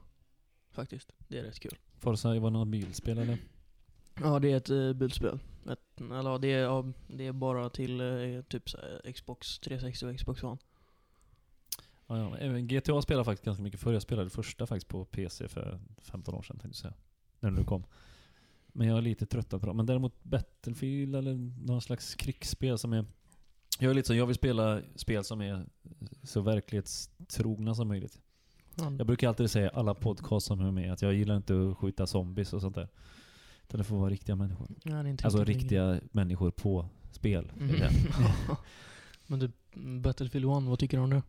Faktiskt. 0.70 1.12
Det 1.28 1.38
är 1.38 1.42
rätt 1.42 1.58
kul. 1.58 1.78
Forza 1.98 2.40
var 2.40 2.50
något 2.50 2.68
bilspel 2.68 3.18
eller? 3.18 3.38
Ja, 4.20 4.38
det 4.38 4.52
är 4.52 4.56
ett 4.56 4.70
uh, 4.70 4.92
bilspel. 4.92 5.38
Ett, 5.70 6.00
eller 6.00 6.38
det 6.38 6.52
är, 6.52 6.62
ja, 6.62 6.92
det 7.06 7.26
är 7.26 7.32
bara 7.32 7.70
till 7.70 8.00
eh, 8.00 8.42
typ 8.48 8.70
så 8.70 8.78
här, 8.78 9.12
Xbox 9.12 9.58
360 9.58 10.06
och 10.06 10.16
Xbox 10.16 10.42
One. 10.42 10.58
Ja, 12.06 12.18
ja. 12.18 12.36
Även 12.36 12.66
GTA 12.66 13.02
spelade 13.02 13.24
faktiskt 13.24 13.44
ganska 13.44 13.62
mycket 13.62 13.80
förr. 13.80 13.92
Jag 13.92 14.02
spelade 14.02 14.30
första 14.30 14.66
faktiskt 14.66 14.88
på 14.88 15.04
PC 15.04 15.48
för 15.48 15.80
15 15.98 16.34
år 16.34 16.42
sedan 16.42 16.58
tänkte 16.58 16.68
jag 16.68 16.76
säga. 16.76 16.94
När 17.40 17.50
det 17.50 17.56
nu 17.56 17.64
kom. 17.64 17.84
Men 18.66 18.88
jag 18.88 18.98
är 18.98 19.02
lite 19.02 19.26
tröttad 19.26 19.60
på 19.60 19.66
det. 19.66 19.72
Men 19.72 19.86
däremot 19.86 20.22
Battlefield 20.22 21.16
eller 21.16 21.34
någon 21.66 21.82
slags 21.82 22.14
krigsspel 22.14 22.78
som 22.78 22.92
är... 22.92 23.04
Jag 23.78 23.90
är 23.90 23.94
lite 23.94 24.06
så, 24.06 24.14
jag 24.14 24.26
vill 24.26 24.36
spela 24.36 24.82
spel 24.96 25.24
som 25.24 25.40
är 25.40 25.66
så 26.22 26.40
verklighetstrogna 26.40 27.74
som 27.74 27.88
möjligt. 27.88 28.20
Ja, 28.76 28.92
Jag 28.98 29.06
brukar 29.06 29.28
alltid 29.28 29.50
säga 29.50 29.70
alla 29.74 29.94
podcast 29.94 30.46
som 30.46 30.60
är 30.60 30.70
med 30.70 30.92
att 30.92 31.02
jag 31.02 31.14
gillar 31.14 31.36
inte 31.36 31.54
att 31.70 31.76
skjuta 31.78 32.06
zombies 32.06 32.52
och 32.52 32.60
sånt 32.60 32.74
där. 32.74 32.88
Utan 33.68 33.78
det 33.78 33.84
får 33.84 33.96
vara 33.98 34.10
riktiga 34.10 34.36
människor. 34.36 34.68
ja, 34.82 34.92
det 34.92 34.98
är 34.98 35.04
inte 35.06 35.24
Alltså 35.24 35.44
riktigt 35.44 35.62
riktiga 35.62 36.00
människor 36.12 36.50
på 36.50 36.88
spel. 37.12 37.52
Mm. 37.60 37.74
Men 39.26 39.38
du, 39.38 39.50
Battlefield 40.00 40.44
1, 40.44 40.62
vad 40.62 40.78
tycker 40.78 40.96
du 40.96 41.02
om 41.02 41.10
det? 41.10 41.22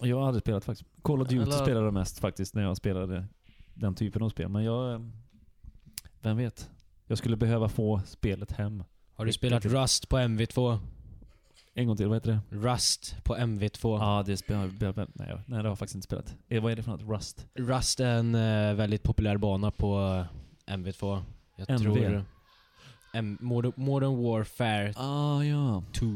Jag 0.00 0.16
har 0.20 0.26
aldrig 0.26 0.42
spelat 0.42 0.64
faktiskt. 0.64 0.90
Call 1.02 1.22
of 1.22 1.28
Duty 1.28 1.42
Eller- 1.42 1.52
spelade 1.62 1.86
jag 1.86 1.94
mest 1.94 2.18
faktiskt 2.18 2.54
när 2.54 2.62
jag 2.62 2.76
spelade 2.76 3.26
den 3.74 3.94
typen 3.94 4.22
av 4.22 4.28
spel. 4.30 4.48
Men 4.48 4.64
jag... 4.64 4.92
eh, 4.94 5.00
Vem 6.20 6.36
vet? 6.36 6.70
Jag 7.06 7.18
skulle 7.18 7.36
behöva 7.36 7.68
få 7.68 8.00
spelet 8.06 8.52
hem. 8.52 8.84
Har 9.14 9.24
du 9.24 9.32
spelat. 9.32 9.64
Rust 9.64 10.08
på 10.08 10.16
MV2? 10.18 10.78
En 11.74 11.86
gång 11.86 11.96
till, 11.96 12.06
vad 12.08 12.16
heter 12.16 12.30
det? 12.50 12.56
Rust 12.56 13.16
på 13.24 13.36
MV2. 13.36 13.98
Ja, 13.98 14.22
det 14.26 14.36
spelar... 14.36 14.66
Nej, 14.96 15.06
nej, 15.14 15.36
det 15.46 15.54
har 15.56 15.64
jag 15.64 15.78
faktiskt 15.78 15.94
inte 15.94 16.04
spelat. 16.04 16.34
Eh, 16.48 16.62
vad 16.62 16.72
är 16.72 16.76
det 16.76 16.82
för 16.82 16.90
något? 16.90 17.02
Rust? 17.02 17.46
Rust 17.54 18.00
är 18.00 18.14
en 18.14 18.34
eh, 18.34 18.74
väldigt 18.74 19.02
populär 19.02 19.36
bana 19.36 19.70
på 19.70 20.24
eh, 20.66 20.74
MV2. 20.76 21.22
Jag 21.56 21.70
MV? 21.70 21.82
tror... 21.82 22.24
M 23.14 23.38
Modern, 23.40 23.72
Modern 23.76 24.22
Warfare 24.24 24.92
Ah, 24.96 25.42
ja. 25.42 25.82
2. 25.92 26.06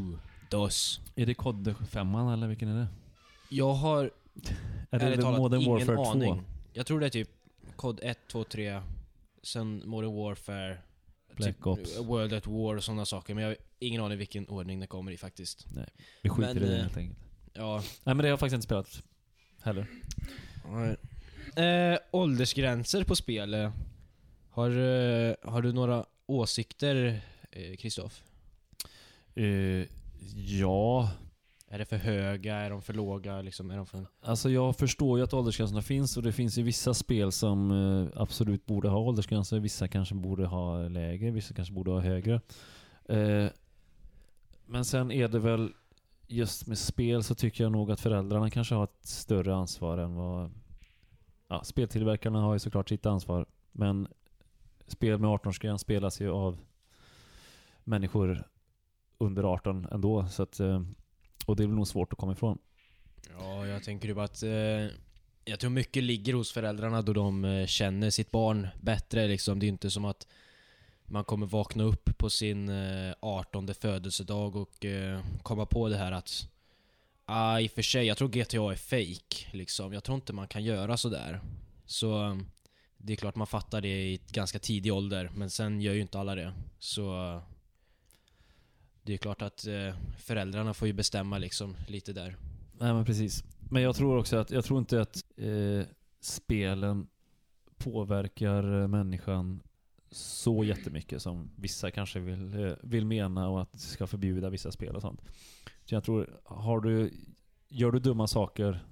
DOS. 0.51 1.01
Är 1.17 1.27
det 1.27 1.35
COD 1.35 1.75
5 1.89 2.15
eller 2.15 2.47
vilken 2.47 2.69
är 2.69 2.79
det? 2.81 2.87
Jag 3.49 3.73
har 3.75 4.05
Är 4.91 4.99
det 4.99 5.05
ärligt 5.07 5.21
talat 5.21 5.41
Modern 5.41 5.61
ingen 5.61 5.73
Warfare 5.79 5.97
2? 5.97 6.05
aning. 6.11 6.43
Jag 6.73 6.87
tror 6.87 7.01
det 7.01 7.07
är 7.07 7.11
typ 7.11 7.31
COD 7.77 8.01
1, 8.03 8.19
2, 8.33 8.45
3, 8.45 8.81
sen 9.43 9.83
Modern 9.87 10.15
Warfare, 10.17 10.79
Black 11.37 11.57
typ 11.57 11.67
Ops. 11.67 11.99
World 11.99 12.33
at 12.33 12.47
War 12.47 12.77
och 12.77 12.85
sådana 12.85 13.05
saker. 13.05 13.35
Men 13.35 13.43
jag 13.45 13.51
har 13.51 13.57
ingen 13.79 14.01
aning 14.01 14.19
vilken 14.19 14.49
ordning 14.49 14.81
det 14.81 14.87
kommer 14.87 15.13
i 15.13 15.17
faktiskt. 15.17 15.67
Vi 16.23 16.31
skiter 16.31 16.55
Men, 16.55 16.63
i 16.63 16.67
det 16.67 16.77
eh, 16.77 16.83
helt 16.83 16.97
enkelt. 16.97 17.19
Ja. 17.53 17.77
Nej 17.77 18.15
men 18.15 18.17
det 18.17 18.23
har 18.23 18.29
jag 18.29 18.41
faktiskt 18.41 18.55
inte 18.55 18.65
spelat 18.65 19.03
heller. 19.63 19.87
Eh, 21.57 21.99
åldersgränser 22.11 23.05
på 23.05 23.17
spel. 23.17 23.55
eh. 23.55 23.73
Har, 24.51 24.71
har 25.51 25.63
du 25.63 25.73
några 25.73 26.07
åsikter, 26.27 27.21
Kristoff? 27.79 28.23
Eh, 29.35 29.87
ja, 30.35 31.11
är 31.75 31.79
det 31.79 31.85
för 31.85 31.97
höga? 31.97 32.57
Är 32.57 32.71
de 32.71 32.83
för 32.83 32.95
låga? 32.95 33.41
Liksom, 33.43 33.71
är 33.71 33.77
de 33.77 33.87
för... 33.87 34.07
alltså 34.21 34.51
jag 34.51 34.77
förstår 34.77 35.19
ju 35.19 35.25
att 35.25 35.35
åldersgränserna 35.35 35.83
finns 35.83 36.17
och 36.17 36.23
det 36.23 36.33
finns 36.33 36.59
ju 36.59 36.63
vissa 36.63 36.95
spel 36.95 37.33
som 37.33 37.71
eh, 37.71 38.21
absolut 38.23 38.67
borde 38.67 38.89
ha 38.89 38.99
åldersgränser. 38.99 39.61
Vissa 39.61 39.89
kanske 39.89 40.15
borde 40.15 40.47
ha 40.47 40.89
lägre, 40.89 41.31
vissa 41.31 41.55
kanske 41.55 41.75
borde 41.75 41.91
ha 41.91 42.01
högre. 42.01 42.41
Eh, 43.05 43.47
men 44.67 44.85
sen 44.85 45.13
är 45.13 45.29
det 45.29 45.39
väl 45.39 45.73
just 46.27 46.67
med 46.67 46.79
spel 46.79 47.23
så 47.23 47.35
tycker 47.35 47.65
jag 47.65 47.73
nog 47.73 47.91
att 47.91 48.01
föräldrarna 48.01 48.51
kanske 48.51 48.75
har 48.75 48.85
ett 48.85 49.07
större 49.07 49.55
ansvar 49.55 49.99
än 49.99 50.15
vad... 50.15 50.51
Ja, 51.49 51.65
speltillverkarna 51.65 52.41
har 52.41 52.53
ju 52.53 52.59
såklart 52.59 52.89
sitt 52.89 53.07
ansvar. 53.07 53.47
Men 53.73 54.09
spel 54.87 55.19
med 55.19 55.31
18-årsgräns 55.31 55.79
spelas 55.79 56.21
ju 56.21 56.31
av 56.31 56.59
människor 57.85 58.49
under 59.19 59.43
18 59.43 59.87
ändå. 59.91 60.27
Så 60.27 60.43
att, 60.43 60.61
eh, 60.61 60.81
och 61.47 61.57
det 61.57 61.63
är 61.63 61.67
väl 61.67 61.77
nog 61.77 61.89
svårt 61.89 62.13
att 62.13 62.19
komma 62.19 62.33
ifrån. 62.33 62.59
Ja, 63.39 63.67
jag 63.67 63.85
tänker 63.85 64.09
ju 64.09 64.15
bara 64.15 64.25
att... 64.25 64.43
Eh, 64.43 64.87
jag 65.45 65.61
tror 65.61 65.71
mycket 65.71 66.03
ligger 66.03 66.35
hos 66.35 66.53
föräldrarna 66.53 67.03
då 67.03 67.13
de 67.13 67.45
eh, 67.45 67.67
känner 67.67 68.11
sitt 68.11 68.31
barn 68.31 68.69
bättre 68.81 69.29
liksom. 69.29 69.59
Det 69.59 69.65
är 69.65 69.67
ju 69.69 69.73
inte 69.73 69.91
som 69.91 70.05
att 70.05 70.27
man 71.05 71.25
kommer 71.25 71.47
vakna 71.47 71.85
upp 71.85 72.19
på 72.19 72.31
sin 72.31 72.69
eh, 72.69 73.15
18 73.21 73.75
födelsedag 73.75 74.57
och 74.57 74.85
eh, 74.85 75.21
komma 75.43 75.67
på 75.67 75.89
det 75.89 75.97
här 75.97 76.13
att... 76.13 76.49
Ah, 77.27 77.61
i 77.61 77.67
och 77.67 77.71
för 77.71 77.83
sig, 77.83 78.07
jag 78.07 78.17
tror 78.17 78.29
GTA 78.29 78.73
är 78.73 78.77
fake 78.77 79.57
liksom. 79.57 79.93
Jag 79.93 80.05
tror 80.05 80.15
inte 80.15 80.33
man 80.33 80.49
kan 80.49 80.65
göra 80.65 80.97
sådär. 80.97 81.41
Så... 81.87 82.41
det 82.97 83.13
är 83.13 83.17
klart 83.17 83.35
man 83.35 83.47
fattar 83.47 83.81
det 83.81 84.13
i 84.13 84.21
ganska 84.29 84.59
tidig 84.59 84.93
ålder, 84.93 85.31
men 85.35 85.51
sen 85.51 85.81
gör 85.81 85.95
ju 85.95 86.01
inte 86.01 86.19
alla 86.19 86.35
det. 86.35 86.53
Så 86.79 87.41
det 89.05 89.15
är 89.15 89.17
klart 89.17 89.43
att 89.43 89.67
eh, 89.67 89.95
föräldrarna 90.19 90.75
får 90.75 90.89
ju 90.89 90.95
bestämma 90.95 91.39
liksom 91.39 91.77
lite 91.89 92.13
där. 92.13 92.37
Nej 92.79 92.93
men 92.93 93.05
precis. 93.05 93.45
Men 93.71 93.83
jag 93.83 93.97
tror 93.97 94.19
också 94.19 94.37
att, 94.37 94.51
jag 94.51 94.65
tror 94.65 94.79
inte 94.79 95.01
att 95.01 95.25
eh, 95.37 95.87
spelen 96.21 97.07
påverkar 97.77 98.81
eh, 98.83 98.89
människan 98.89 99.63
så 100.11 100.65
jättemycket 100.65 101.23
som 101.23 101.51
vissa 101.57 101.91
kanske 101.91 102.21
vill, 102.21 102.65
eh, 102.65 102.73
vill 102.83 103.07
mena 103.07 103.49
och 103.49 103.63
att 103.63 103.81
ska 103.81 104.07
förbjuda 104.07 104.51
vissa 104.51 104.73
spel 104.73 104.97
och 104.97 105.03
sånt. 105.03 105.21
Så 105.85 105.95
jag 105.95 106.05
tror, 106.05 106.41
har 106.45 106.81
du, 106.81 107.13
gör 107.69 107.93
du 107.93 107.99
dumma 107.99 108.27
saker 108.27 108.85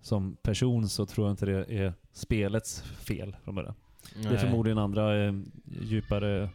som 0.00 0.36
person 0.36 0.88
så 0.88 1.06
tror 1.06 1.26
jag 1.26 1.32
inte 1.32 1.46
det 1.46 1.78
är 1.78 1.94
spelets 2.12 2.82
fel 2.82 3.36
från 3.44 3.54
början. 3.54 3.74
Det 4.14 4.28
är 4.28 4.30
Nej. 4.30 4.38
förmodligen 4.38 4.78
andra 4.78 5.24
eh, 5.24 5.34
djupare, 5.64 6.50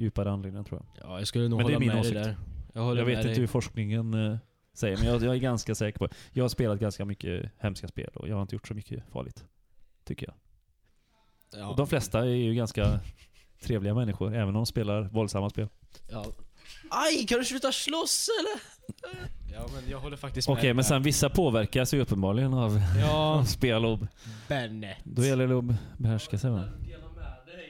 djupare 0.00 0.30
anledningar 0.30 0.64
tror 0.64 0.82
jag. 0.96 1.06
Ja, 1.10 1.18
jag 1.18 1.28
skulle 1.28 1.48
nog 1.48 1.56
Men 1.58 1.66
det 1.66 1.72
är 1.72 1.74
hålla 1.74 1.78
min 1.78 1.88
med 1.88 2.00
åsikt. 2.00 2.14
dig 2.14 2.24
där. 2.24 2.36
Jag, 2.72 2.84
Jag 2.84 2.94
vet 2.94 3.06
med 3.06 3.12
inte 3.16 3.28
dig. 3.28 3.38
hur 3.38 3.46
forskningen 3.46 4.14
eh, 4.32 4.36
säger, 4.74 4.96
men 4.96 5.06
jag, 5.06 5.22
jag 5.22 5.34
är 5.34 5.38
ganska 5.38 5.74
säker 5.74 5.98
på 5.98 6.08
Jag 6.32 6.44
har 6.44 6.48
spelat 6.48 6.80
ganska 6.80 7.04
mycket 7.04 7.52
hemska 7.58 7.88
spel 7.88 8.10
och 8.14 8.28
jag 8.28 8.34
har 8.34 8.42
inte 8.42 8.54
gjort 8.54 8.68
så 8.68 8.74
mycket 8.74 9.04
farligt. 9.12 9.44
Tycker 10.04 10.26
jag. 10.26 10.34
Ja. 11.60 11.68
Och 11.68 11.76
de 11.76 11.86
flesta 11.86 12.20
är 12.20 12.24
ju 12.24 12.54
ganska 12.54 13.00
trevliga 13.62 13.94
människor, 13.94 14.34
även 14.34 14.48
om 14.48 14.54
de 14.54 14.66
spelar 14.66 15.02
våldsamma 15.02 15.50
spel. 15.50 15.68
Ja. 16.10 16.24
Aj, 16.90 17.26
kan 17.26 17.38
du 17.38 17.44
sluta 17.44 17.72
slåss 17.72 18.28
eller? 18.40 18.60
Ja 19.52 19.66
men 19.74 19.90
jag 19.90 20.00
håller 20.00 20.16
faktiskt 20.16 20.48
Okej, 20.48 20.64
med. 20.68 20.76
men 20.76 20.84
sen 20.84 21.02
vissa 21.02 21.30
påverkas 21.30 21.94
ju 21.94 22.00
uppenbarligen 22.00 22.54
av, 22.54 22.64
av 22.72 22.80
Ja, 23.00 23.44
spel 23.48 23.84
och 23.84 23.98
Bennet. 24.48 24.96
då 25.04 25.24
gäller 25.24 25.46
det 25.48 25.58
att 25.58 25.98
behärska 25.98 26.38
sig 26.38 26.50
va? 26.50 26.64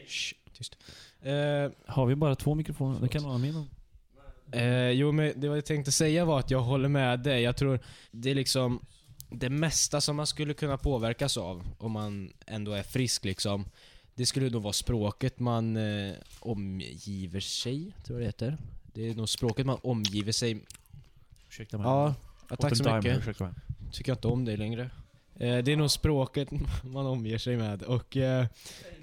Shh, 0.06 0.34
tyst. 0.52 0.76
Eh, 1.22 1.70
Har 1.86 2.06
vi 2.06 2.14
bara 2.14 2.34
två 2.34 2.54
mikrofoner? 2.54 3.00
Det 3.00 3.08
kan 3.08 3.24
vara 3.24 3.38
min. 3.38 3.68
Eh, 4.52 4.90
jo 4.90 5.12
men 5.12 5.40
det 5.40 5.46
jag 5.46 5.64
tänkte 5.64 5.92
säga 5.92 6.24
var 6.24 6.38
att 6.38 6.50
jag 6.50 6.60
håller 6.60 6.88
med 6.88 7.20
dig. 7.20 7.42
Jag 7.42 7.56
tror 7.56 7.80
det 8.10 8.30
är 8.30 8.34
liksom 8.34 8.80
det 9.30 9.50
mesta 9.50 10.00
som 10.00 10.16
man 10.16 10.26
skulle 10.26 10.54
kunna 10.54 10.78
påverkas 10.78 11.36
av 11.36 11.66
om 11.78 11.92
man 11.92 12.32
ändå 12.46 12.72
är 12.72 12.82
frisk 12.82 13.24
liksom. 13.24 13.64
Det 14.14 14.26
skulle 14.26 14.50
nog 14.50 14.62
vara 14.62 14.72
språket 14.72 15.38
man 15.38 15.76
eh, 15.76 16.14
omgiver 16.40 17.40
sig, 17.40 17.92
tror 18.04 18.18
jag 18.18 18.22
det 18.22 18.26
heter. 18.26 18.58
Det 18.92 19.08
är 19.08 19.14
nog 19.14 19.28
språket 19.28 19.66
man 19.66 19.78
omgiver 19.82 20.32
sig... 20.32 20.64
Ursäkta 21.48 21.78
mig. 21.78 21.86
Ja, 21.86 22.14
ja 22.48 22.56
tack 22.56 22.76
så 22.76 22.94
mycket. 22.94 23.18
Ursäkta 23.18 23.44
mig. 23.44 23.52
Tycker 23.92 24.10
jag 24.10 24.16
inte 24.16 24.28
om 24.28 24.44
dig 24.44 24.56
längre. 24.56 24.90
Eh, 25.34 25.58
det 25.58 25.72
är 25.72 25.76
nog 25.76 25.90
språket 25.90 26.48
man 26.82 27.06
omger 27.06 27.38
sig 27.38 27.56
med 27.56 27.82
och 27.82 28.16
eh, 28.16 28.46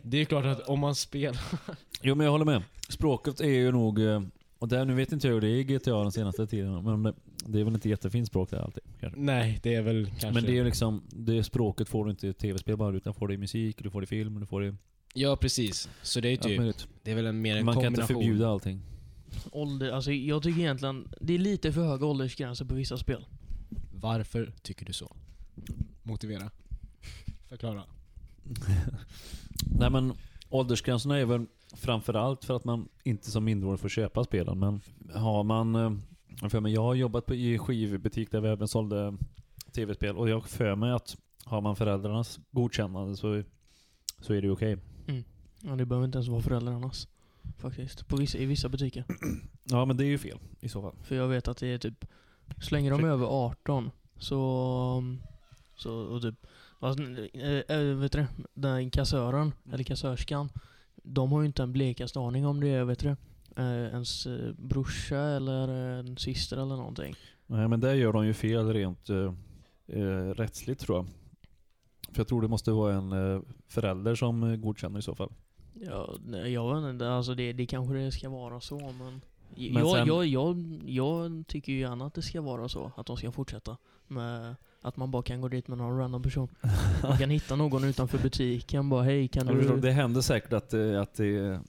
det 0.04 0.18
är 0.18 0.26
klart 0.26 0.46
att 0.46 0.60
om 0.60 0.80
man 0.80 0.96
spelar... 0.96 1.42
Jo 2.02 2.16
men 2.16 2.26
jag 2.26 2.32
håller 2.32 2.46
med. 2.46 2.64
Språket 2.90 3.40
är 3.40 3.50
ju 3.50 3.72
nog, 3.72 4.02
eh, 4.02 4.22
och 4.60 4.68
där, 4.68 4.86
nu 4.86 4.94
vet 4.94 5.12
inte 5.12 5.28
jag 5.28 5.34
hur 5.34 5.42
det 5.42 5.48
är 5.48 5.56
i 5.56 5.64
GTA 5.64 6.02
den 6.04 6.12
senaste 6.12 6.48
tiden, 6.48 6.84
men 6.84 7.04
det, 7.04 7.14
det 7.46 7.60
är 7.60 7.64
väl 7.64 7.74
inte 7.74 7.90
jättefint 7.90 8.28
språk 8.28 8.50
där 8.50 8.58
alltid. 8.60 8.84
Kanske. 9.00 9.20
Nej, 9.20 9.60
det 9.64 9.76
är 9.76 9.82
väl 9.82 10.06
kanske... 10.06 10.32
Men 10.32 10.44
det 10.44 10.52
är 10.52 10.56
ju 10.56 10.64
liksom, 10.64 11.04
det 11.10 11.44
språket 11.44 11.90
får 11.90 12.06
du 12.06 12.12
inte 12.12 12.28
i 12.28 12.34
tv-spel 12.34 12.78
bara, 12.78 12.96
utan 12.96 13.14
får 13.14 13.28
det 13.28 13.34
i 13.34 13.38
musik, 13.38 13.84
du 13.84 13.90
får 13.90 14.02
det 14.02 14.06
i 14.06 14.08
film, 14.08 14.40
du 14.40 14.46
får 14.46 14.62
det 14.62 14.68
i 14.68 14.74
Ja 15.14 15.36
precis. 15.36 15.90
Så 16.02 16.20
det 16.20 16.30
är 16.30 16.38
typ, 16.38 16.58
möjligt. 16.58 16.88
det 17.04 17.12
är 17.12 17.16
väl 17.16 17.26
en, 17.26 17.42
mer 17.42 17.56
en 17.58 17.66
Man 17.66 17.76
kan 17.76 17.86
inte 17.86 18.02
kombination. 18.02 18.24
förbjuda 18.24 18.50
allting. 18.50 18.82
Ålder, 19.52 19.92
alltså 19.92 20.12
jag 20.12 20.44
tycker 20.44 20.60
egentligen, 20.60 21.08
det 21.22 21.34
är 21.34 21.38
lite 21.40 21.74
för 21.74 21.82
höga 21.82 22.06
åldersgränser 22.06 22.66
på 22.66 22.74
vissa 22.76 22.98
spel. 22.98 23.26
Varför 23.94 24.54
tycker 24.62 24.86
du 24.86 24.94
så? 24.94 25.16
Motivera. 26.04 26.52
Förklara. 27.50 27.84
Nej 29.80 29.90
men 29.90 30.14
åldersgränserna 30.50 31.18
är 31.18 31.26
väl 31.26 31.46
framförallt 31.76 32.46
för 32.46 32.56
att 32.56 32.66
man 32.66 32.90
inte 33.04 33.32
som 33.32 33.44
minderårig 33.44 33.80
får 33.80 33.90
köpa 33.90 34.24
spelen. 34.24 34.60
Men 34.60 34.82
har 35.14 35.44
man... 35.44 35.76
eh, 35.76 35.92
jag 36.42 36.52
för 36.52 36.60
mig, 36.60 36.74
jag 36.74 36.82
har 36.82 36.96
jobbat 36.96 37.26
på, 37.26 37.36
i 37.36 37.58
skivbutik 37.58 38.32
där 38.32 38.42
vi 38.42 38.50
även 38.50 38.68
sålde 38.68 39.18
tv-spel 39.72 40.18
och 40.18 40.30
jag 40.30 40.46
för 40.46 40.76
mig 40.76 40.92
att 40.92 41.18
har 41.44 41.62
man 41.62 41.76
föräldrarnas 41.76 42.40
godkännande 42.52 43.16
så, 43.18 43.44
så 44.22 44.34
är 44.34 44.42
det 44.42 44.50
okej. 44.50 44.78
Ja, 45.62 45.76
det 45.76 45.86
behöver 45.86 46.06
inte 46.06 46.18
ens 46.18 46.28
vara 46.28 46.42
föräldrarnas. 46.42 47.08
Faktiskt. 47.58 48.08
På 48.08 48.16
vissa, 48.16 48.38
I 48.38 48.46
vissa 48.46 48.70
butiker. 48.70 49.04
Ja 49.70 49.86
men 49.86 49.98
det 49.98 50.06
är 50.06 50.08
ju 50.08 50.18
fel 50.18 50.40
i 50.60 50.70
så 50.70 50.82
fall. 50.82 50.96
För 51.04 51.16
jag 51.16 51.28
vet 51.28 51.48
att 51.48 51.58
det 51.58 51.68
är 51.68 51.78
typ, 51.78 52.06
slänger 52.62 52.92
de 52.92 53.04
över 53.04 53.26
18 53.26 53.92
så, 54.18 55.04
så 55.76 55.94
och 55.94 56.22
typ, 56.22 56.36
alltså, 56.80 57.04
äh, 57.34 57.62
äh, 57.68 57.96
vet 58.00 58.12
du 58.12 58.26
den 58.54 58.90
kassören, 58.92 59.54
eller 59.72 59.84
kassörskan, 59.84 60.50
de 61.04 61.32
har 61.32 61.42
ju 61.42 61.46
inte 61.48 61.64
en 61.64 61.74
blekaste 61.74 62.20
aning 62.20 62.46
om 62.46 62.60
det 62.60 62.68
är, 62.70 62.84
vet 62.84 63.00
du 63.00 63.10
äh, 63.56 63.88
ens 63.94 64.26
äh, 64.28 64.52
brorsa 64.58 65.18
eller 65.18 65.68
en 65.68 66.18
syster 66.18 66.58
eller 66.58 66.76
någonting. 66.76 67.16
Nej 67.48 67.68
men 67.68 67.80
där 67.80 67.94
gör 67.94 68.14
de 68.14 68.26
ju 68.26 68.34
fel 68.34 68.74
rent 68.74 69.10
eh, 69.10 69.34
eh, 69.88 70.30
rättsligt 70.34 70.82
tror 70.82 70.98
jag. 70.98 71.06
För 72.12 72.20
jag 72.20 72.28
tror 72.28 72.42
det 72.42 72.48
måste 72.48 72.72
vara 72.72 72.94
en 72.94 73.12
eh, 73.12 73.42
förälder 73.68 74.16
som 74.16 74.44
eh, 74.44 74.56
godkänner 74.56 75.00
i 75.00 75.02
så 75.02 75.16
fall. 75.16 75.30
Ja, 75.74 76.16
jag 76.46 76.82
vet 76.82 76.90
inte, 76.94 77.10
alltså 77.10 77.36
det, 77.36 77.54
det 77.54 77.66
kanske 77.66 77.94
det 77.94 78.12
ska 78.12 78.30
vara 78.30 78.60
så 78.60 78.78
men 78.80 79.22
Men 79.56 79.74
jag, 79.74 79.96
sen- 79.98 80.08
jag, 80.08 80.26
jag, 80.26 80.82
jag 80.86 81.44
tycker 81.48 81.72
ju 81.74 81.80
gärna 81.80 82.06
att 82.06 82.14
det 82.14 82.22
ska 82.22 82.42
vara 82.42 82.70
så, 82.70 82.92
att 82.96 83.06
de 83.06 83.18
ska 83.18 83.32
fortsätta 83.32 83.78
med 84.08 84.56
att 84.82 84.98
man 84.98 85.12
bara 85.12 85.24
kan 85.24 85.42
gå 85.42 85.48
dit 85.48 85.68
med 85.68 85.78
någon 85.78 85.98
random 85.98 86.24
person. 86.24 86.48
Man 87.04 87.18
kan 87.18 87.30
hitta 87.30 87.56
någon 87.56 87.84
utanför 87.84 88.18
butiken 88.18 88.90
bara 88.90 89.04
hej 89.04 89.28
kan 89.28 89.48
förstår, 89.48 89.76
du... 89.76 89.82
det 89.82 89.92
händer 89.92 90.22
säkert 90.22 90.54
att, 90.54 90.74
att 90.74 91.14
det... 91.14 91.60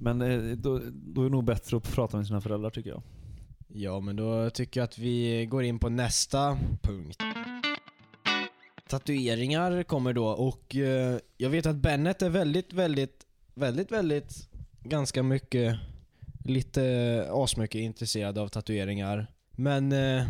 Men 0.00 0.22
eh, 0.22 0.56
då, 0.56 0.80
då 0.92 1.20
är 1.20 1.24
det 1.24 1.30
nog 1.30 1.44
bättre 1.44 1.76
att 1.76 1.92
prata 1.92 2.16
med 2.16 2.26
sina 2.26 2.40
föräldrar 2.40 2.70
tycker 2.70 2.90
jag. 2.90 3.02
Ja, 3.68 4.00
men 4.00 4.16
då 4.16 4.50
tycker 4.50 4.80
jag 4.80 4.84
att 4.84 4.98
vi 4.98 5.46
går 5.46 5.64
in 5.64 5.78
på 5.78 5.88
nästa 5.88 6.58
punkt. 6.82 7.22
Tatueringar 8.88 9.82
kommer 9.82 10.12
då 10.12 10.26
och 10.26 10.76
eh, 10.76 11.18
jag 11.36 11.50
vet 11.50 11.66
att 11.66 11.76
Bennet 11.76 12.22
är 12.22 12.30
väldigt, 12.30 12.72
väldigt, 12.72 13.26
väldigt, 13.54 13.92
väldigt 13.92 14.48
ganska 14.82 15.22
mycket, 15.22 15.76
lite 16.44 17.26
asmycket 17.30 17.80
intresserad 17.80 18.38
av 18.38 18.48
tatueringar. 18.48 19.26
Men 19.56 19.92
eh, 19.92 20.26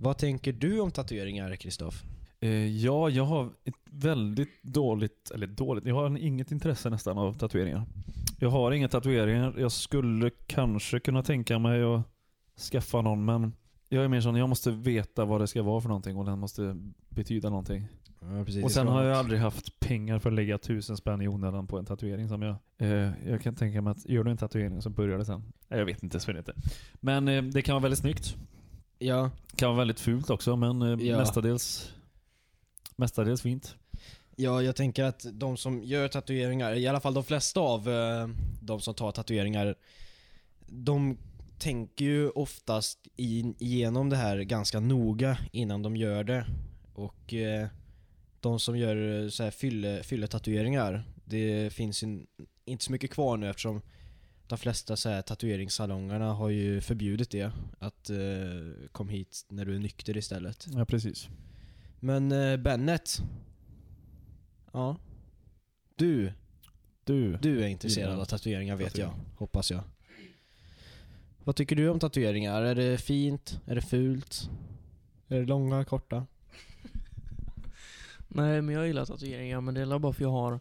vad 0.00 0.18
tänker 0.18 0.52
du 0.52 0.80
om 0.80 0.90
tatueringar, 0.90 1.56
Kristoff? 1.56 2.04
Eh, 2.40 2.66
ja, 2.66 3.10
jag 3.10 3.24
har 3.24 3.50
ett 3.64 3.74
väldigt 3.90 4.62
dåligt, 4.62 5.30
eller 5.34 5.46
dåligt, 5.46 5.84
jag 5.84 5.94
har 5.94 6.18
inget 6.18 6.52
intresse 6.52 6.90
nästan 6.90 7.18
av 7.18 7.32
tatueringar. 7.32 7.86
Jag 8.38 8.50
har 8.50 8.72
inga 8.72 8.88
tatueringar. 8.88 9.54
Jag 9.58 9.72
skulle 9.72 10.30
kanske 10.46 11.00
kunna 11.00 11.22
tänka 11.22 11.58
mig 11.58 11.82
att 11.82 12.02
skaffa 12.72 13.02
någon, 13.02 13.24
men 13.24 13.52
jag 13.88 14.04
är 14.04 14.08
mer 14.08 14.20
sån, 14.20 14.36
jag 14.36 14.48
måste 14.48 14.70
veta 14.70 15.24
vad 15.24 15.40
det 15.40 15.46
ska 15.46 15.62
vara 15.62 15.80
för 15.80 15.88
någonting 15.88 16.16
och 16.16 16.24
den 16.24 16.38
måste 16.38 16.76
betyda 17.08 17.50
någonting. 17.50 17.88
Ja, 18.20 18.44
precis. 18.44 18.64
Och 18.64 18.72
sen 18.72 18.88
har 18.88 19.04
jag 19.04 19.18
aldrig 19.18 19.40
haft 19.40 19.80
pengar 19.80 20.18
för 20.18 20.30
att 20.30 20.36
lägga 20.36 20.58
tusen 20.58 20.96
spänn 20.96 21.22
i 21.22 21.28
onödan 21.28 21.66
på 21.66 21.78
en 21.78 21.84
tatuering 21.84 22.28
som 22.28 22.42
jag... 22.42 22.56
Eh, 22.78 23.10
jag 23.28 23.42
kan 23.42 23.54
tänka 23.54 23.82
mig 23.82 23.90
att 23.90 24.08
gör 24.08 24.24
du 24.24 24.30
en 24.30 24.36
tatuering 24.36 24.82
så 24.82 24.90
börjar 24.90 25.18
det 25.18 25.24
sen. 25.24 25.42
Nej, 25.68 25.78
jag 25.78 25.86
vet 25.86 26.02
inte, 26.02 26.20
så 26.20 26.30
inte. 26.30 26.54
Men 26.94 27.28
eh, 27.28 27.42
det 27.42 27.62
kan 27.62 27.72
vara 27.72 27.82
väldigt 27.82 28.00
snyggt. 28.00 28.36
Ja, 29.02 29.30
Kan 29.56 29.68
vara 29.68 29.78
väldigt 29.78 30.00
fult 30.00 30.30
också, 30.30 30.56
men 30.56 30.82
eh, 30.82 31.06
Ja. 31.06 31.18
mestadels... 31.18 31.92
Mestadels 32.96 33.42
fint. 33.42 33.76
Ja, 34.36 34.62
jag 34.62 34.76
tänker 34.76 35.04
att 35.04 35.26
de 35.32 35.56
som 35.56 35.82
gör 35.82 36.08
tatueringar, 36.08 36.74
i 36.74 36.86
alla 36.88 37.00
fall 37.00 37.14
de 37.14 37.24
flesta 37.24 37.60
av 37.60 37.88
eh, 37.88 38.28
de 38.62 38.80
som 38.80 38.94
tar 38.94 39.12
tatueringar, 39.12 39.74
de 40.66 41.18
tänker 41.58 42.04
ju 42.04 42.30
oftast 42.30 42.98
igenom 43.16 44.10
det 44.10 44.16
här 44.16 44.38
ganska 44.38 44.80
noga 44.80 45.38
innan 45.52 45.82
de 45.82 45.96
gör 45.96 46.24
det. 46.24 46.46
Och 46.94 47.34
eh, 47.34 47.68
de 48.40 48.60
som 48.60 48.78
gör 48.78 49.28
så 49.28 49.42
här 49.42 49.50
fylle, 49.50 50.02
fylletatueringar, 50.02 51.04
det 51.24 51.72
finns 51.72 52.02
ju 52.02 52.26
inte 52.64 52.84
så 52.84 52.92
mycket 52.92 53.10
kvar 53.10 53.36
nu 53.36 53.50
eftersom 53.50 53.82
de 54.50 54.58
flesta 54.58 54.96
så 54.96 55.08
här 55.08 55.22
tatueringssalongerna 55.22 56.32
har 56.32 56.48
ju 56.48 56.80
förbjudit 56.80 57.30
det. 57.30 57.52
Att 57.78 58.10
eh, 58.10 58.16
kom 58.92 59.08
hit 59.08 59.46
när 59.48 59.64
du 59.64 59.74
är 59.74 59.78
nykter 59.78 60.16
istället. 60.16 60.66
Ja, 60.74 60.84
precis. 60.84 61.28
Men 62.00 62.32
eh, 62.32 62.56
Bennet. 62.56 63.18
Ja. 64.72 64.96
Du, 65.96 66.32
Du. 67.04 67.36
du 67.36 67.62
är 67.62 67.66
intresserad 67.68 68.20
av 68.20 68.24
tatueringar 68.24 68.76
vet 68.76 68.98
jag. 68.98 69.12
Hoppas 69.36 69.70
jag. 69.70 69.82
Vad 71.44 71.56
tycker 71.56 71.76
du 71.76 71.88
om 71.88 71.98
tatueringar? 71.98 72.62
Är 72.62 72.74
det 72.74 72.98
fint? 72.98 73.60
Är 73.66 73.74
det 73.74 73.82
fult? 73.82 74.50
Är 75.28 75.40
det 75.40 75.46
långa, 75.46 75.84
korta? 75.84 76.26
Nej 78.28 78.62
men 78.62 78.74
jag 78.74 78.86
gillar 78.86 79.04
tatueringar 79.06 79.60
men 79.60 79.74
det 79.74 79.80
är 79.80 79.98
bara 79.98 80.12
för 80.12 80.22
jag 80.22 80.30
har 80.30 80.60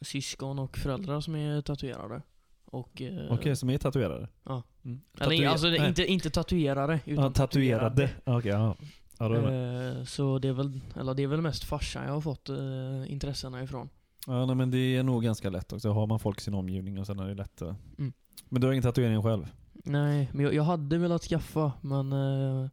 syskon 0.00 0.58
och 0.58 0.78
föräldrar 0.78 1.20
som 1.20 1.34
är 1.34 1.62
tatuerade. 1.62 2.22
Och... 2.70 3.02
Eh, 3.02 3.32
Okej, 3.32 3.56
som 3.56 3.70
är 3.70 3.78
tatuerare? 3.78 4.28
Ja. 4.44 4.62
Mm. 4.84 5.00
Eller 5.20 5.36
Tatuer- 5.36 5.48
alltså 5.48 5.70
det, 5.70 5.78
nej. 5.78 5.88
inte, 5.88 6.06
inte 6.06 6.30
tatuerare 6.30 7.00
utan 7.04 7.24
Ja, 7.24 7.30
tatuerade. 7.30 8.10
Okej, 8.24 8.50
ja. 8.50 8.76
Ja, 9.18 9.28
då 9.28 9.34
är 9.34 9.38
jag 9.42 9.50
med. 9.52 9.96
Eh, 9.98 10.04
så 10.04 10.38
det 10.38 10.48
är 10.48 10.52
väl, 10.52 10.80
eller 10.96 11.14
det 11.14 11.22
är 11.22 11.26
väl 11.26 11.40
mest 11.40 11.64
farsan 11.64 12.04
jag 12.04 12.12
har 12.12 12.20
fått 12.20 12.48
eh, 12.48 13.12
intressena 13.12 13.62
ifrån. 13.62 13.88
Ja, 14.26 14.46
nej, 14.46 14.56
men 14.56 14.70
det 14.70 14.96
är 14.96 15.02
nog 15.02 15.22
ganska 15.22 15.50
lätt 15.50 15.72
också. 15.72 15.90
Har 15.92 16.06
man 16.06 16.18
folk 16.20 16.38
i 16.38 16.42
sin 16.42 16.54
omgivning 16.54 16.98
och 16.98 17.06
sen 17.06 17.18
är 17.18 17.28
det 17.28 17.34
lätt 17.34 17.62
att... 17.62 17.76
Mm. 17.98 18.12
Men 18.48 18.60
du 18.60 18.66
har 18.66 18.72
ingen 18.72 18.82
tatuering 18.82 19.22
själv? 19.22 19.46
Nej, 19.72 20.28
men 20.32 20.44
jag, 20.44 20.54
jag 20.54 20.62
hade 20.62 20.98
velat 20.98 21.22
skaffa, 21.22 21.72
men 21.80 22.12
eh, 22.12 22.68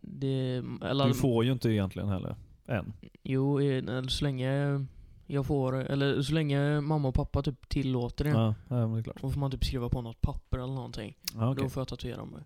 det... 0.00 0.62
Eller, 0.82 1.06
Du 1.06 1.14
får 1.14 1.44
ju 1.44 1.52
inte 1.52 1.68
egentligen 1.70 2.08
heller. 2.08 2.36
Än. 2.66 2.92
Jo, 3.22 3.60
eh, 3.60 3.76
eller 3.76 4.08
så 4.08 4.24
länge 4.24 4.84
jag 5.26 5.46
får, 5.46 5.74
eller 5.74 6.22
så 6.22 6.32
länge 6.34 6.80
mamma 6.80 7.08
och 7.08 7.14
pappa 7.14 7.42
typ 7.42 7.68
tillåter 7.68 8.24
det. 8.24 8.30
Ja, 8.30 8.54
ja 8.68 8.74
men 8.76 8.92
det 8.92 8.98
är 8.98 9.02
klart. 9.02 9.20
Då 9.22 9.30
får 9.30 9.40
man 9.40 9.50
typ 9.50 9.64
skriva 9.64 9.88
på 9.88 10.02
något 10.02 10.20
papper 10.20 10.58
eller 10.58 10.74
någonting. 10.74 11.16
Ja, 11.34 11.50
okej. 11.52 11.64
Då 11.64 11.70
får 11.70 11.80
jag 11.80 11.88
tatuera 11.88 12.24
mig. 12.24 12.42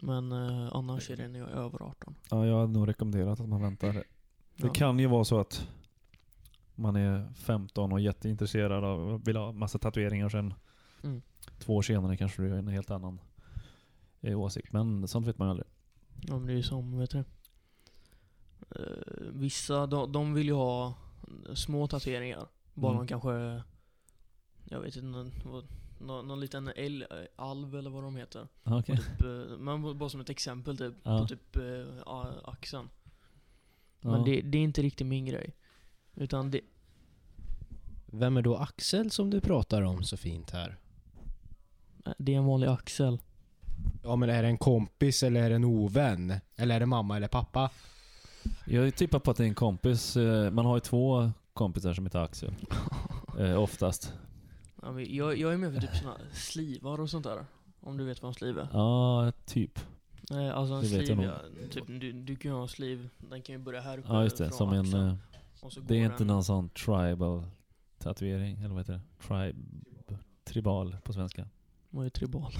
Men 0.00 0.32
eh, 0.32 0.68
annars 0.72 1.10
är 1.10 1.16
det 1.16 1.28
när 1.28 1.38
jag 1.38 1.50
är 1.50 1.54
över 1.54 1.82
18. 1.82 2.14
ja, 2.30 2.46
jag 2.46 2.60
hade 2.60 2.72
nog 2.72 2.88
rekommenderat 2.88 3.40
att 3.40 3.48
man 3.48 3.62
väntar. 3.62 3.92
Det 3.92 4.66
Ja. 4.66 4.72
kan 4.72 4.98
ju 4.98 5.06
vara 5.06 5.24
så 5.24 5.38
att 5.40 5.68
man 6.74 6.96
är 6.96 7.32
15 7.34 7.92
och 7.92 8.00
jätteintresserad 8.00 8.84
av 8.84 9.24
vill 9.24 9.36
ha 9.36 9.52
massa 9.52 9.78
tatueringar 9.78 10.28
sen 10.28 10.54
Mm. 11.02 11.22
två 11.58 11.76
år 11.76 11.82
senare 11.82 12.16
kanske 12.16 12.42
du 12.42 12.50
har 12.50 12.58
en 12.58 12.68
helt 12.68 12.90
annan 12.90 13.20
eh, 14.20 14.40
åsikt. 14.40 14.72
Men 14.72 15.08
sånt 15.08 15.26
vet 15.26 15.38
man 15.38 15.48
ju 15.48 15.50
aldrig. 15.50 15.68
Ja 16.22 16.34
men 16.38 16.46
det 16.46 16.52
är 16.52 16.56
ju 16.56 16.62
som, 16.62 16.98
vet 16.98 17.10
du. 17.10 17.24
Eh, 18.70 18.84
vissa, 19.32 19.86
de, 19.86 20.12
de 20.12 20.34
vill 20.34 20.46
ju 20.46 20.52
ha 20.54 20.94
små 21.54 21.86
tatueringar. 21.86 22.46
Bara 22.74 22.92
Mm. 22.92 23.06
de 23.06 23.08
kanske, 23.08 23.62
jag 24.64 24.80
vet 24.80 24.96
inte, 24.96 25.06
någon, 25.06 25.32
vad- 25.44 25.68
någon, 26.00 26.28
någon 26.28 26.40
liten 26.40 26.68
älg, 26.76 27.04
alv 27.36 27.76
eller 27.76 27.90
vad 27.90 28.02
de 28.02 28.16
heter. 28.16 28.48
Ja, 28.64 28.78
Okej. 28.78 28.96
Typ, 28.96 29.22
eh, 29.22 29.56
men 29.58 29.98
bara 29.98 30.08
som 30.08 30.20
ett 30.20 30.30
exempel 30.30 30.78
typ, 30.78 30.94
Ja. 31.02 31.18
på 31.20 31.26
typ 31.28 31.56
eh, 31.56 32.02
a- 32.06 32.40
axeln. 32.44 32.88
Ja. 34.00 34.10
Men 34.10 34.24
det, 34.24 34.40
det 34.40 34.58
är 34.58 34.62
inte 34.62 34.82
riktigt 34.82 35.06
min 35.06 35.24
grej. 35.26 35.56
Utan 36.14 36.50
det, 36.50 36.60
Vem 38.06 38.36
är 38.36 38.42
då 38.42 38.56
Axel 38.56 39.10
som 39.10 39.30
du 39.30 39.40
pratar 39.40 39.82
om 39.82 40.02
så 40.04 40.16
fint 40.16 40.50
här? 40.50 40.76
det 42.18 42.34
är 42.34 42.38
en 42.38 42.44
vanlig 42.44 42.66
axel. 42.68 43.18
Ja 44.02 44.16
men 44.16 44.30
är 44.30 44.42
det 44.42 44.48
en 44.48 44.58
kompis 44.58 45.22
eller 45.22 45.42
är 45.42 45.48
det 45.48 45.54
en 45.56 45.64
ovän? 45.64 46.34
Eller 46.56 46.74
är 46.76 46.80
det 46.80 46.86
mamma 46.86 47.16
eller 47.16 47.28
pappa? 47.28 47.70
Jag 48.66 48.96
tippar 48.96 49.18
på 49.18 49.30
att 49.30 49.36
det 49.36 49.44
är 49.44 49.48
en 49.48 49.54
kompis. 49.54 50.16
Eh, 50.16 50.50
Man 50.50 50.66
har 50.66 50.76
ju 50.76 50.80
två 50.80 51.30
kompisar 51.52 51.94
som 51.94 52.06
heter 52.06 52.18
Axel. 52.18 52.54
Eh, 53.38 53.62
oftast. 53.62 54.12
Ja, 54.82 54.92
men 54.92 55.14
jag, 55.14 55.38
jag 55.38 55.52
är 55.52 55.56
med 55.56 55.74
för 55.74 55.80
typ 55.80 55.96
såna 55.96 56.16
slivar 56.32 57.00
och 57.00 57.10
sånt 57.10 57.24
där. 57.24 57.46
Om 57.80 57.96
du 57.96 58.04
vet 58.04 58.22
vad 58.22 58.28
en 58.28 58.34
sliv 58.34 58.58
är. 58.58 58.68
Ja, 58.72 59.32
typ. 59.44 59.78
Nej, 60.30 60.50
alltså 60.50 60.74
en 60.74 60.80
Det 60.80 60.86
sliv, 60.86 61.20
ja, 61.22 61.34
typ, 61.70 61.84
du, 61.86 62.12
du 62.12 62.36
kan 62.36 62.50
ju 62.50 62.54
ha 62.54 62.62
en 62.62 62.68
sliv, 62.68 63.08
den 63.30 63.42
kan 63.42 63.52
ju 63.54 63.58
börja 63.58 63.80
här 63.80 63.98
uppe 63.98 64.08
Ja, 64.12 64.22
just 64.22 64.36
det. 64.36 64.50
Som 64.50 64.72
en... 64.72 64.80
axeln, 64.80 65.08
eh, 65.08 65.14
Det 65.86 65.94
är 65.94 65.98
går 65.98 66.06
inte 66.06 66.18
den- 66.18 66.26
någon 66.26 66.44
sån 66.44 66.68
tribal 66.68 67.42
tatuering, 67.98 68.58
eller 68.58 68.68
vad 68.74 68.78
heter 68.78 68.92
det? 68.92 69.00
Tribe... 69.28 69.58
Tribal 70.44 70.96
på 71.04 71.12
svenska. 71.12 71.48
Vad 71.90 72.06
är 72.06 72.10
tribal? 72.10 72.52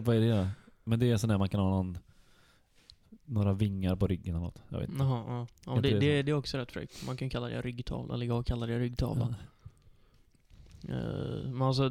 vad 0.00 0.16
är 0.16 0.20
det 0.20 0.36
då? 0.38 0.46
Men 0.84 0.98
det 0.98 1.10
är 1.10 1.16
sån 1.16 1.28
där 1.28 1.38
man 1.38 1.48
kan 1.48 1.60
ha 1.60 1.70
någon... 1.70 1.98
Några 3.24 3.52
vingar 3.52 3.96
på 3.96 4.06
ryggen 4.06 4.34
eller 4.34 4.44
något. 4.44 4.62
Jag 4.68 4.78
vet 4.80 4.88
inte. 4.90 5.02
Jaha, 5.02 5.24
ja. 5.28 5.46
ja 5.74 5.80
det, 5.80 5.90
det 5.90 5.98
det, 5.98 6.22
det 6.22 6.30
är 6.30 6.34
också 6.36 6.58
rätt 6.58 6.72
fräckt. 6.72 7.06
Man 7.06 7.16
kan 7.16 7.30
kalla 7.30 7.48
det 7.48 7.62
ryggtavla, 7.62 8.14
eller 8.14 8.26
jag 8.26 8.46
kallar 8.46 8.66
det 8.66 8.78
ryggtavla. 8.78 9.34
Eh, 10.88 11.50
men 11.50 11.62
alltså, 11.62 11.90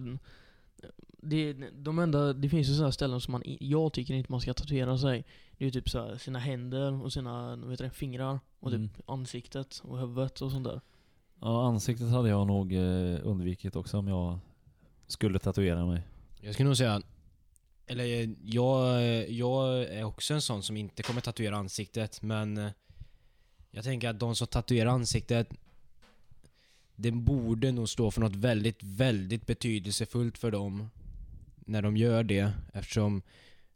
det, 1.17 1.53
de 1.73 1.99
enda, 1.99 2.33
det 2.33 2.49
finns 2.49 2.69
ju 2.69 2.73
sådana 2.73 2.91
ställen 2.91 3.21
som 3.21 3.31
man, 3.31 3.41
jag 3.45 3.93
tycker 3.93 4.13
inte 4.13 4.31
man 4.31 4.41
ska 4.41 4.53
tatuera 4.53 4.97
sig. 4.97 5.25
Det 5.57 5.63
är 5.63 5.65
ju 5.65 5.71
typ 5.71 5.89
så 5.89 5.99
här, 5.99 6.17
sina 6.17 6.39
händer 6.39 7.03
och 7.03 7.13
sina 7.13 7.55
vet 7.55 7.79
du, 7.79 7.89
fingrar 7.89 8.39
och 8.59 8.71
typ 8.71 8.79
Mm. 8.79 8.89
ansiktet 9.05 9.81
och 9.83 9.99
huvudet 9.99 10.41
och 10.41 10.51
sånt 10.51 10.63
där. 10.63 10.81
Ja, 11.39 11.67
ansiktet 11.67 12.09
hade 12.09 12.29
jag 12.29 12.47
nog 12.47 12.73
eh, 12.73 13.19
undvikit 13.23 13.75
också 13.75 13.97
om 13.97 14.07
jag 14.07 14.39
skulle 15.07 15.39
tatuera 15.39 15.85
mig. 15.85 16.01
Jag 16.41 16.53
skulle 16.53 16.67
nog 16.67 16.77
säga 16.77 17.01
eller 17.87 18.05
eh, 18.05 18.29
jag, 18.43 18.95
eh, 18.97 19.37
jag 19.37 19.83
är 19.83 20.03
också 20.03 20.33
en 20.33 20.41
sån 20.41 20.63
som 20.63 20.77
inte 20.77 21.03
kommer 21.03 21.21
tatuera 21.21 21.55
ansiktet 21.57 22.21
men 22.21 22.57
eh, 22.57 22.71
Jag 23.71 23.83
tänker 23.83 24.09
att 24.09 24.19
de 24.19 24.35
som 24.35 24.47
tatuerar 24.47 24.89
ansiktet 24.89 25.49
Det 26.95 27.11
borde 27.11 27.71
nog 27.71 27.89
stå 27.89 28.11
för 28.11 28.21
något 28.21 28.35
väldigt, 28.35 28.83
väldigt 28.83 29.45
betydelsefullt 29.45 30.37
för 30.37 30.51
dem 30.51 30.89
När 31.55 31.81
de 31.81 31.97
gör 31.97 32.23
det 32.23 32.51
eftersom 32.73 33.21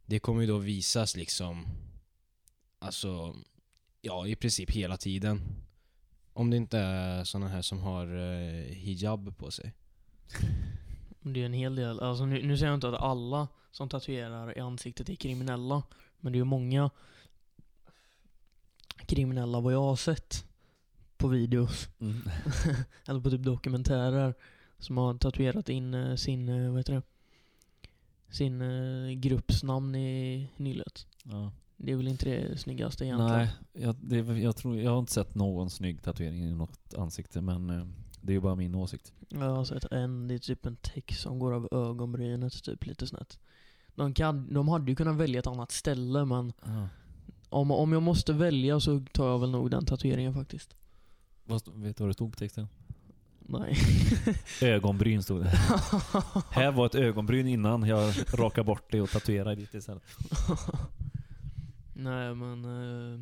Det 0.06 0.20
kommer 0.20 0.42
ju 0.42 0.48
då 0.48 0.58
visas 0.58 1.16
liksom 1.16 1.68
Alltså 2.80 3.36
Ja 4.02 4.28
i 4.28 4.36
princip 4.36 4.72
hela 4.72 4.98
tiden. 4.98 5.42
Om 6.34 6.50
det 6.50 6.58
inte 6.58 6.78
är 6.78 7.24
såna 7.24 7.48
här 7.48 7.62
som 7.62 7.80
har 7.80 8.08
hijab 8.74 9.38
på 9.38 9.52
sig. 9.52 9.74
Det 11.34 11.42
är 11.42 11.46
en 11.46 11.54
hel 11.54 11.76
del. 11.76 12.00
Alltså 12.00 12.26
nu, 12.26 12.48
nu 12.48 12.58
säger 12.58 12.72
jag 12.72 12.78
inte 12.78 12.90
att 12.90 13.02
alla 13.02 13.48
som 13.72 13.90
tatuerar 13.90 14.58
i 14.58 14.62
ansiktet 14.62 15.10
är 15.10 15.16
kriminella. 15.16 15.84
Men 16.20 16.32
det 16.32 16.36
är 16.36 16.40
ju 16.40 16.44
många 16.44 16.90
kriminella 19.06 19.60
vad 19.60 19.74
jag 19.74 19.82
har 19.82 19.96
sett 19.96 20.46
på 21.18 21.28
videos. 21.28 21.90
Mm. 22.00 22.22
eller 23.06 23.22
på 23.22 23.30
typ 23.30 23.44
dokumentärer. 23.44 24.34
Som 24.80 24.98
har 24.98 25.14
tatuerat 25.14 25.70
in 25.70 25.94
eh, 25.94 26.16
sin, 26.16 26.50
eh, 26.50 26.70
vad 26.70 26.80
heter 26.80 26.94
det? 26.94 27.02
Sin 28.30 28.62
eh, 28.62 29.12
grupps 29.12 29.64
namn 29.64 29.96
i 29.96 30.50
nyllet. 30.58 31.08
Ja. 31.24 31.52
Det 31.78 31.92
är 31.92 31.96
väl 31.96 32.08
inte 32.08 32.26
det 32.26 32.58
snyggaste 32.58 33.06
egentligen. 33.06 33.34
Nej, 33.34 33.50
jag, 33.74 33.96
det, 33.96 34.18
jag, 34.18 34.56
tror, 34.56 34.78
jag 34.78 34.92
har 34.92 35.00
inte 35.00 35.12
sett 35.12 35.36
någon 35.36 35.70
snygg 35.70 36.02
tatuering 36.02 36.44
i 36.44 36.56
något 36.56 36.94
ansikte 36.98 37.42
men 37.42 37.94
det 38.28 38.32
är 38.32 38.34
ju 38.36 38.40
bara 38.42 38.56
min 38.56 38.76
åsikt. 38.76 39.14
Jag 39.30 39.40
har 39.56 39.64
sett 39.66 39.86
en, 39.92 40.28
det 40.28 40.34
är 40.34 40.38
typ 40.40 40.66
en 40.66 40.76
text 40.76 41.22
som 41.22 41.40
går 41.40 41.54
över 41.56 41.74
ögonbrynet 41.90 42.64
typ 42.64 42.86
lite 42.86 43.08
snett. 43.08 43.40
De, 43.96 44.14
kan, 44.14 44.54
de 44.54 44.68
hade 44.68 44.92
ju 44.92 44.96
kunnat 44.96 45.16
välja 45.16 45.40
ett 45.40 45.48
annat 45.48 45.72
ställe 45.72 46.26
men 46.26 46.54
Ja. 46.66 46.88
om, 47.50 47.72
om 47.72 47.94
jag 47.94 48.02
måste 48.04 48.34
välja 48.34 48.80
så 48.80 49.06
tar 49.14 49.28
jag 49.30 49.40
väl 49.40 49.52
nog 49.52 49.72
den 49.72 49.86
tatueringen 49.86 50.34
faktiskt. 50.34 50.76
Vad, 51.44 51.62
stod- 51.62 51.82
vet 51.84 51.98
du 51.98 52.04
vad 52.04 52.10
det 52.10 52.14
stod 52.14 52.32
på 52.32 52.38
texten? 52.38 52.68
Nej. 53.40 53.78
Ögonbryn 54.62 55.24
stod 55.24 55.44
det. 55.44 55.50
Här 56.52 56.72
var 56.72 56.86
ett 56.86 56.96
ögonbryn 56.96 57.48
innan 57.48 57.84
jag 57.84 58.14
rakade 58.34 58.66
bort 58.66 58.92
det 58.92 59.02
och 59.02 59.10
tatuerade 59.10 59.56
dit 59.56 59.74
istället. 59.74 60.04
Nej 61.94 62.36
men 62.36 62.66
eh, 62.66 63.20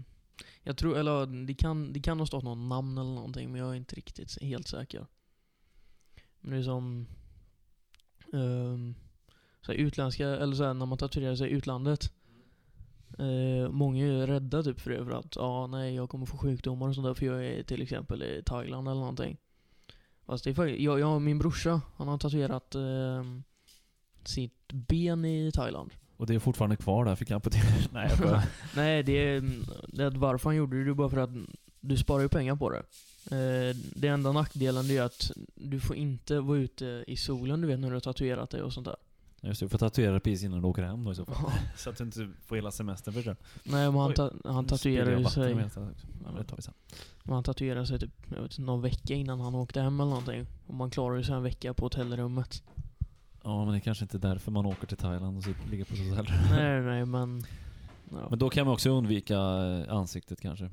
jag 0.64 0.78
tror, 0.78 0.98
eller 0.98 1.46
det 1.46 1.54
kan, 1.54 1.94
det 1.94 2.00
kan 2.00 2.20
ha 2.20 2.26
stått 2.26 2.44
något 2.44 2.70
namn 2.70 2.98
eller 2.98 3.14
någonting 3.14 3.52
men 3.52 3.62
jag 3.62 3.72
är 3.72 3.76
inte 3.76 3.96
riktigt 3.96 4.42
helt 4.42 4.68
säker. 4.68 5.08
Men 6.40 6.52
det 6.52 6.58
är 6.58 6.64
som 6.64 7.08
ehm, 8.34 8.96
så 9.62 9.74
utländska, 9.74 10.28
eller 10.28 10.56
så 10.56 10.74
när 10.74 10.86
man 10.86 10.98
tatuerar 10.98 11.36
sig 11.36 11.50
i 11.50 11.54
utlandet. 11.54 12.12
Eh, 13.20 13.70
många 13.70 14.06
är 14.06 14.28
rädda 14.28 14.64
typ 14.64 14.80
för 14.80 14.92
det 14.92 15.06
för 15.06 15.12
att 15.12 15.38
ah, 15.38 15.68
nej 15.68 15.96
jag 15.96 16.10
kommer 16.10 16.26
få 16.26 16.38
sjukdomar 16.38 16.88
och 16.88 16.96
sånt 16.96 17.08
där 17.08 17.14
för 17.14 17.26
jag 17.26 17.46
är 17.46 17.64
till 17.64 17.82
exempel 17.82 18.24
i 18.24 18.44
Thailand 18.46 18.88
eller 18.88 19.00
någonting. 19.00 19.38
Fast 20.26 20.44
det 20.44 20.50
är 20.50 20.54
faktiskt, 20.54 20.82
jag, 20.82 21.00
jag 21.00 21.22
min 21.22 21.40
brorsa, 21.40 21.82
han 21.96 22.08
har 22.08 22.18
tatuerat 22.18 22.76
ehm, 22.76 23.44
sitt 24.24 24.74
ben 24.74 25.26
i 25.26 25.52
Thailand. 25.52 25.92
Och 26.18 26.26
det 26.26 26.36
är 26.36 26.40
fortfarande 26.40 26.76
kvar 26.76 27.06
där, 27.06 27.16
fick 27.16 27.30
jag 27.30 27.36
amputera. 27.36 27.64
Nej, 27.92 28.10
jag 28.10 28.20
bara, 28.20 28.44
Nej, 28.76 29.04
det 29.04 29.14
är, 29.14 29.42
det 29.88 30.04
är 30.04 30.08
att 30.08 30.18
varför 30.18 30.50
han 30.50 30.56
gjorde 30.56 30.78
det, 30.78 30.84
det 30.84 30.90
är 30.90 30.94
bara 30.94 31.10
för 31.10 31.18
att 31.18 31.30
du 31.80 31.98
sparar 31.98 32.22
ju 32.22 32.30
pengar 32.30 32.56
på 32.56 32.70
det. 32.70 32.84
Eh, 33.32 33.76
det 33.96 34.08
enda 34.08 34.32
nackdelen 34.32 34.92
är 34.92 35.02
att 35.02 35.32
du 35.56 35.80
får 35.80 35.96
inte 35.96 36.40
vara 36.40 36.58
ute 36.58 37.04
i 37.08 37.18
solen, 37.18 37.62
du 37.62 37.68
vet 37.68 37.80
när 37.80 37.88
du 37.88 37.94
har 37.94 38.00
tatuerat 38.00 38.50
dig 38.50 38.62
och 38.62 38.74
sånt 38.74 38.86
där. 38.86 38.96
Just 39.42 39.60
det, 39.60 39.66
du 39.66 39.70
får 39.70 39.78
tatuera 39.78 40.14
det 40.14 40.20
precis 40.20 40.44
innan 40.44 40.62
du 40.62 40.68
åker 40.68 40.84
hem 40.84 41.04
då 41.04 41.12
i 41.12 41.16
så 41.16 41.26
fall. 41.26 41.52
Så 41.78 41.90
att 41.90 41.98
du 41.98 42.04
inte 42.04 42.30
får 42.46 42.56
hela 42.56 42.72
semestern 42.72 43.14
förstörd. 43.14 43.38
Nej, 43.64 43.92
men 43.92 44.02
han, 44.02 44.14
ta, 44.14 44.32
han 44.44 44.66
tatuerade 44.66 45.18
ju 45.18 45.26
sig, 45.26 45.56
men 45.56 47.34
han 47.34 47.44
tatuerade 47.44 47.88
sig 47.88 48.00
typ, 48.00 48.12
jag 48.30 48.42
vet, 48.42 48.52
inte, 48.52 48.62
någon 48.62 48.82
vecka 48.82 49.14
innan 49.14 49.42
han 49.42 49.56
åkte 49.56 49.82
hem 49.82 50.00
eller 50.00 50.10
någonting. 50.10 50.48
Och 50.68 50.74
man 50.74 50.90
klarar 50.90 51.18
ju 51.18 51.24
sig 51.24 51.36
en 51.36 51.44
vecka 51.44 51.74
på 51.74 51.86
hotellrummet. 51.86 52.64
Ja, 53.46 53.66
men 53.66 53.74
det 53.74 53.78
är 53.78 53.80
kanske 53.80 54.04
inte 54.06 54.18
är 54.18 54.20
därför 54.20 54.52
man 54.52 54.66
åker 54.66 54.88
till 54.88 54.98
Thailand 54.98 55.38
och 55.38 55.44
sitter, 55.44 55.70
ligger 55.70 55.86
på 55.86 55.96
hotell. 55.96 56.34
nej, 56.52 56.82
nej, 56.82 57.06
men... 57.06 57.44
Ja. 58.12 58.28
Men 58.30 58.40
då 58.40 58.50
kan 58.50 58.66
man 58.66 58.74
också 58.74 58.90
undvika 58.90 59.36
eh, 59.36 59.94
ansiktet 59.94 60.42
kanske. 60.42 60.70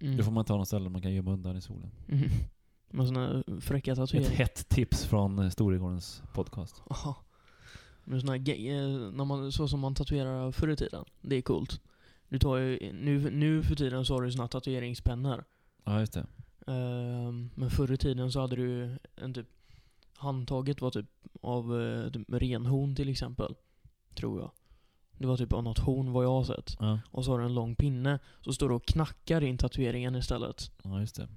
Mm. 0.00 0.16
Då 0.16 0.24
får 0.24 0.32
man 0.32 0.44
ta 0.44 0.56
något 0.56 0.68
ställe 0.68 0.88
man 0.88 1.02
kan 1.02 1.14
gömma 1.14 1.32
undan 1.32 1.56
i 1.56 1.60
solen. 1.60 1.90
Mm. 2.08 2.30
Med 2.90 3.06
såna 3.06 3.42
fräcka 3.60 3.92
Ett 3.92 3.98
tatueringar. 3.98 4.30
hett 4.30 4.68
tips 4.68 5.04
från 5.04 5.38
eh, 5.38 5.50
Storegårdens 5.50 6.22
podcast. 6.34 6.82
Ja. 6.90 7.16
Men 8.04 8.20
såna 8.20 8.36
eh, 8.36 8.42
när 9.12 9.24
man, 9.24 9.52
så 9.52 9.68
som 9.68 9.80
man 9.80 9.94
tatuerar 9.94 10.52
förr 10.52 10.68
i 10.68 10.76
tiden. 10.76 11.04
Det 11.20 11.36
är 11.36 11.42
coolt. 11.42 11.80
Du 12.28 12.38
tar 12.38 12.56
ju, 12.56 12.92
nu, 12.92 13.30
nu 13.30 13.62
för 13.62 13.74
tiden 13.74 14.04
så 14.04 14.14
har 14.14 14.22
du 14.22 14.32
såna 14.32 14.42
här 14.42 14.48
tatueringspennor. 14.48 15.44
Ja, 15.84 16.00
just 16.00 16.12
det. 16.12 16.26
Ehm, 16.66 17.50
men 17.54 17.70
förr 17.70 17.92
i 17.92 17.96
tiden 17.96 18.32
så 18.32 18.40
hade 18.40 18.56
du 18.56 18.98
en 19.16 19.34
typ 19.34 19.48
Handtaget 20.16 20.80
var 20.80 20.90
typ 20.90 21.06
av 21.42 21.80
eh, 21.82 22.10
typ 22.10 22.26
renhorn 22.32 22.94
till 22.96 23.08
exempel. 23.08 23.54
Tror 24.14 24.40
jag. 24.40 24.50
Det 25.18 25.26
var 25.26 25.36
typ 25.36 25.52
av 25.52 25.64
något 25.64 25.78
horn 25.78 26.12
vad 26.12 26.24
jag 26.24 26.30
har 26.30 26.44
sett. 26.44 26.76
Ja, 26.80 26.98
Och 27.10 27.24
så 27.24 27.30
har 27.30 27.38
du 27.38 27.44
en 27.44 27.54
lång 27.54 27.74
pinne. 27.74 28.18
Så 28.40 28.52
står 28.52 28.68
du 28.68 28.74
och 28.74 28.84
knackar 28.86 29.42
in 29.42 29.58
tatueringen 29.58 30.16
istället. 30.16 30.70
ja 30.82 31.00
just 31.00 31.16
det. 31.16 31.28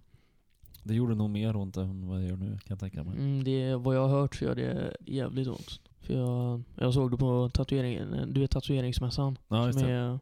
Det 0.83 0.93
gjorde 0.93 1.15
nog 1.15 1.29
mer 1.29 1.55
ont 1.55 1.77
än 1.77 2.07
vad 2.07 2.19
det 2.19 2.25
gör 2.25 2.37
nu 2.37 2.49
kan 2.49 2.59
jag 2.67 2.79
tänka 2.79 3.03
mig. 3.03 3.17
Mm, 3.17 3.43
det, 3.43 3.75
vad 3.75 3.95
jag 3.95 4.07
har 4.07 4.19
hört 4.19 4.35
så 4.35 4.45
gör 4.45 4.55
det 4.55 4.95
jävligt 5.05 5.47
ont. 5.47 5.79
För 5.99 6.13
jag, 6.13 6.63
jag 6.75 6.93
såg 6.93 7.11
det 7.11 7.17
på 7.17 7.49
tatueringen, 7.53 8.33
du 8.33 8.41
vet 8.41 8.51
tatueringsmässan. 8.51 9.37
Ja, 9.47 9.65
just 9.65 9.79
det. 9.79 9.91
är, 9.91 10.19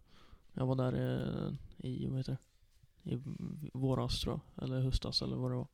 jag 0.53 0.65
var 0.65 0.75
där 0.75 0.93
eh, 0.93 1.53
i, 1.89 2.07
vad 2.07 2.17
heter 2.17 2.37
det? 3.03 3.11
I 3.15 3.21
våras 3.73 4.21
tror 4.21 4.39
jag. 4.55 4.63
Eller 4.63 4.81
höstas 4.81 5.21
eller 5.21 5.35
vad 5.35 5.51
det 5.51 5.55
var. 5.55 5.67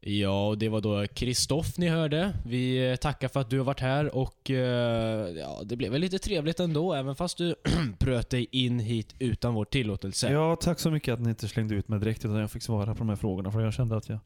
Ja, 0.00 0.46
och 0.48 0.58
det 0.58 0.68
var 0.68 0.80
då 0.80 1.06
Kristoff 1.14 1.78
ni 1.78 1.88
hörde. 1.88 2.32
Vi 2.46 2.90
eh, 2.90 2.96
tackar 2.96 3.28
för 3.28 3.40
att 3.40 3.50
du 3.50 3.58
har 3.58 3.64
varit 3.64 3.80
här 3.80 4.14
och 4.14 4.50
eh, 4.50 5.28
ja, 5.28 5.60
det 5.64 5.76
blev 5.76 5.92
väl 5.92 6.00
lite 6.00 6.18
trevligt 6.18 6.60
ändå, 6.60 6.94
även 6.94 7.16
fast 7.16 7.38
du 7.38 7.54
bröt 7.98 8.30
dig 8.30 8.46
in 8.52 8.78
hit 8.78 9.14
utan 9.18 9.54
vår 9.54 9.64
tillåtelse. 9.64 10.32
Ja, 10.32 10.56
tack 10.56 10.80
så 10.80 10.90
mycket 10.90 11.14
att 11.14 11.20
ni 11.20 11.28
inte 11.28 11.48
slängde 11.48 11.74
ut 11.74 11.88
mig 11.88 11.98
direkt 12.00 12.24
utan 12.24 12.36
jag 12.36 12.50
fick 12.50 12.62
svara 12.62 12.86
på 12.94 12.98
de 12.98 13.08
här 13.08 13.16
frågorna 13.16 13.50
för 13.52 13.60
jag 13.60 13.72
kände 13.74 13.96
att 13.96 14.08
jag, 14.08 14.18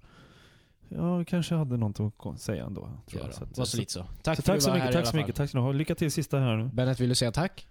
jag 0.88 1.26
kanske 1.28 1.54
hade 1.54 1.76
något 1.76 2.00
att 2.26 2.40
säga 2.40 2.64
ändå. 2.64 2.80
Tror 2.80 3.22
Ja, 3.22 3.26
jag. 3.26 3.34
Så 3.34 3.44
att- 3.44 3.58
Var 3.58 3.64
så 3.64 3.76
lite 3.76 3.92
så. 3.92 4.06
Tack 4.22 4.36
så 4.36 4.42
för 4.42 4.42
att 4.42 4.44
tack 4.44 4.54
du 4.56 4.60
så 4.60 4.68
var 4.70 4.76
mycket, 4.76 4.84
här 4.84 4.90
i 4.90 4.92
tack 4.92 5.02
alla 5.02 5.10
så 5.10 5.16
mycket, 5.16 5.36
fall. 5.36 5.46
tack 5.46 5.50
så 5.50 5.62
mycket. 5.62 5.76
Lycka 5.76 5.94
till 5.94 6.12
sista 6.12 6.38
här 6.38 6.56
nu. 6.56 6.70
Bennet, 6.72 7.00
vill 7.00 7.08
du 7.08 7.14
säga 7.14 7.32
tack? 7.32 7.66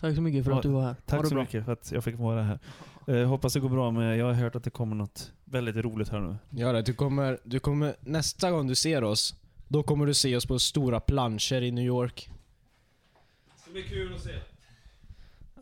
Tack 0.00 0.14
så 0.14 0.20
mycket 0.20 0.44
för 0.44 0.52
att 0.52 0.62
du 0.62 0.68
var 0.68 0.82
här. 0.82 0.96
Tack 1.06 1.26
så 1.26 1.34
bra. 1.34 1.42
mycket 1.42 1.64
för 1.64 1.72
att 1.72 1.92
jag 1.92 2.04
fick 2.04 2.18
vara 2.18 2.42
här. 2.42 2.58
Eh, 3.08 3.26
hoppas 3.26 3.52
det 3.52 3.60
går 3.60 3.68
bra 3.68 3.90
med, 3.90 4.18
jag 4.18 4.26
har 4.26 4.32
hört 4.32 4.54
att 4.54 4.64
det 4.64 4.70
kommer 4.70 4.96
något 4.96 5.32
väldigt 5.44 5.76
roligt 5.76 6.08
här 6.08 6.20
nu. 6.20 6.36
Ja, 6.50 6.72
det, 6.72 6.82
du, 6.82 6.94
kommer, 6.94 7.38
du 7.44 7.60
kommer, 7.60 7.96
nästa 8.00 8.50
gång 8.50 8.66
du 8.66 8.74
ser 8.74 9.04
oss, 9.04 9.34
då 9.68 9.82
kommer 9.82 10.06
du 10.06 10.14
se 10.14 10.36
oss 10.36 10.46
på 10.46 10.58
stora 10.58 11.00
planscher 11.00 11.62
i 11.62 11.70
New 11.70 11.84
York. 11.84 12.30
Det 13.54 13.62
ska 13.62 13.70
bli 13.70 13.82
kul 13.82 14.14
att 14.14 14.22
se. 14.22 14.34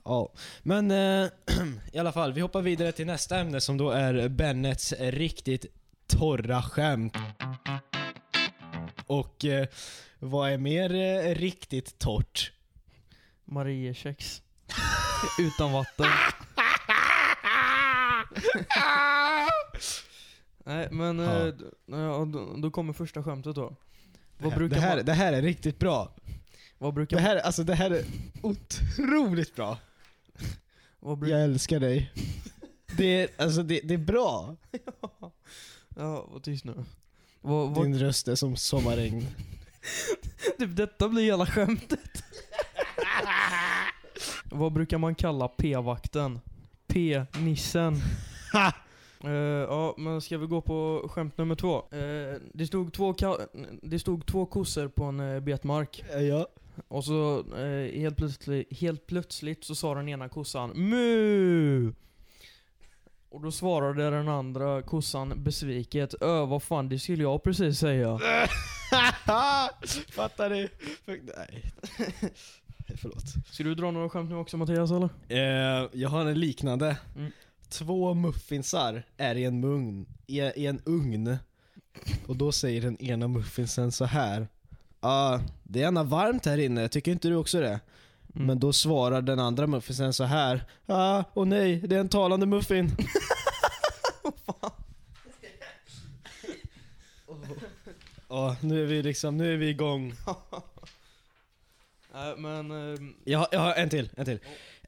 Ja, 0.04 0.32
men 0.62 0.90
eh, 0.90 1.30
i 1.92 1.98
alla 1.98 2.12
fall, 2.12 2.32
vi 2.32 2.40
hoppar 2.40 2.62
vidare 2.62 2.92
till 2.92 3.06
nästa 3.06 3.38
ämne 3.38 3.60
som 3.60 3.76
då 3.76 3.90
är 3.90 4.28
Bennets 4.28 4.94
riktigt 4.98 5.66
torra 6.06 6.62
skämt. 6.62 7.16
Och 9.06 9.44
eh, 9.44 9.66
vad 10.18 10.50
är 10.50 10.58
mer 10.58 10.94
eh, 10.94 11.34
riktigt 11.34 11.98
torrt? 11.98 12.52
Mariekex. 13.44 14.42
Utan 15.38 15.72
vatten. 15.72 16.06
Nej 20.64 20.88
men, 20.90 21.18
Ja. 21.18 21.46
eh, 21.48 21.54
ja, 21.86 22.24
då, 22.32 22.54
då 22.56 22.70
kommer 22.70 22.92
första 22.92 23.22
skämtet 23.22 23.54
då. 23.54 23.76
Vad 24.38 24.52
det, 24.52 24.56
brukar, 24.56 24.76
här, 24.80 24.96
man, 24.96 25.04
det 25.04 25.12
här 25.12 25.32
är 25.32 25.42
riktigt 25.42 25.78
bra. 25.78 26.12
vad 26.78 26.94
brukar, 26.94 27.16
Det 27.16 27.22
här, 27.22 27.36
alltså, 27.36 27.64
det 27.64 27.74
här 27.74 27.90
är 27.90 28.04
otroligt 28.42 29.54
bra. 29.54 29.78
vad 31.00 31.18
brukar, 31.18 31.36
Jag 31.36 31.44
älskar 31.44 31.80
dig. 31.80 32.12
Det 32.96 33.22
är, 33.22 33.28
alltså, 33.42 33.62
det, 33.62 33.80
det 33.84 33.94
är 33.94 33.98
bra. 33.98 34.56
ja 35.96 36.26
var 36.32 36.40
tyst 36.40 36.64
nu. 36.64 36.84
Vad, 37.40 37.74
vad, 37.74 37.84
Din 37.86 37.98
röst 37.98 38.28
är 38.28 38.34
som 38.34 38.56
sommarregn. 38.56 39.26
typ 40.58 40.76
detta 40.76 41.08
blir 41.08 41.22
hela 41.22 41.46
skämtet. 41.46 42.24
vad 44.44 44.72
brukar 44.72 44.98
man 44.98 45.14
kalla 45.14 45.48
p-vakten? 45.48 46.40
P-nissen. 46.96 47.96
Eh, 49.24 49.32
ja, 49.68 49.94
men 49.98 50.20
ska 50.20 50.38
vi 50.38 50.46
gå 50.46 50.60
på 50.60 51.08
skämt 51.10 51.38
nummer 51.38 51.54
två? 51.54 51.76
Eh, 51.76 52.40
det, 52.54 52.66
stod 52.66 52.92
två 52.92 53.14
det 53.82 53.98
stod 53.98 54.26
två 54.26 54.46
kossor 54.46 54.88
på 54.88 55.04
en 55.04 55.20
uh, 55.20 55.40
betmark. 55.40 56.04
Ja. 56.30 56.46
Och 56.88 57.04
så 57.04 57.38
eh, 57.56 58.00
helt, 58.00 58.16
plötsligt, 58.16 58.78
helt 58.80 59.06
plötsligt 59.06 59.64
så 59.64 59.74
sa 59.74 59.94
den 59.94 60.08
ena 60.08 60.28
kossan 60.28 60.72
MU! 60.74 61.92
Och 63.30 63.42
då 63.42 63.52
svarade 63.52 64.10
den 64.10 64.28
andra 64.28 64.82
kossan 64.82 65.32
besviket 65.36 66.14
Ö, 66.20 66.44
vad 66.44 66.62
fan 66.62 66.88
det 66.88 66.98
skulle 66.98 67.22
jag 67.22 67.42
precis 67.42 67.78
säga. 67.78 68.18
Fattar 70.10 70.50
du? 70.50 70.68
Nej. 71.06 71.72
Förlåt. 72.94 73.24
Ska 73.50 73.64
du 73.64 73.74
dra 73.74 73.90
några 73.90 74.08
skämt 74.08 74.30
nu 74.30 74.36
också 74.36 74.56
Mattias 74.56 74.90
eller? 74.90 75.08
Eh, 75.28 75.88
jag 75.92 76.08
har 76.08 76.26
en 76.26 76.40
liknande. 76.40 76.96
Mm. 77.16 77.32
Två 77.68 78.14
muffinsar 78.14 79.02
är 79.16 79.34
i 79.34 79.44
en, 79.44 79.60
mugn, 79.60 80.06
i, 80.26 80.40
i 80.40 80.66
en 80.66 80.80
ugn. 80.84 81.36
Och 82.26 82.36
då 82.36 82.52
säger 82.52 82.82
den 82.82 83.02
ena 83.02 83.28
muffinsen 83.28 83.92
så 83.92 84.04
här. 84.04 84.48
Ja, 85.00 85.40
det 85.62 85.78
är 85.78 85.82
gärna 85.82 86.02
varmt 86.02 86.46
här 86.46 86.58
inne, 86.58 86.88
tycker 86.88 87.12
inte 87.12 87.28
du 87.28 87.34
också 87.34 87.60
det? 87.60 87.80
Mm. 88.34 88.46
Men 88.46 88.60
då 88.60 88.72
svarar 88.72 89.22
den 89.22 89.38
andra 89.38 89.66
muffinsen 89.66 90.12
så 90.12 90.24
här. 90.24 90.64
Ja, 90.86 91.24
och 91.32 91.48
nej, 91.48 91.76
det 91.76 91.96
är 91.96 92.00
en 92.00 92.08
talande 92.08 92.46
muffin. 92.46 92.96
Ja, 98.28 98.56
nu 98.60 98.82
är 98.82 98.86
vi 98.86 99.02
liksom, 99.02 99.36
nu 99.36 99.52
är 99.52 99.56
vi 99.56 99.68
igång. 99.68 100.14
Nej 102.16 102.34
men, 102.36 102.70
har, 103.38 103.48
jag 103.52 103.60
har 103.60 103.74
en 103.74 103.88
till, 103.88 104.10
en 104.16 104.24
till. 104.24 104.38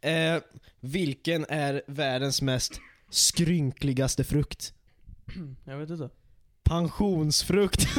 Eh, 0.02 0.36
vilken 0.80 1.44
är 1.48 1.82
världens 1.86 2.42
mest 2.42 2.80
skrynkligaste 3.10 4.24
frukt? 4.24 4.72
jag 5.64 5.76
vet 5.78 5.90
inte. 5.90 6.10
Pensionsfrukt. 6.62 7.88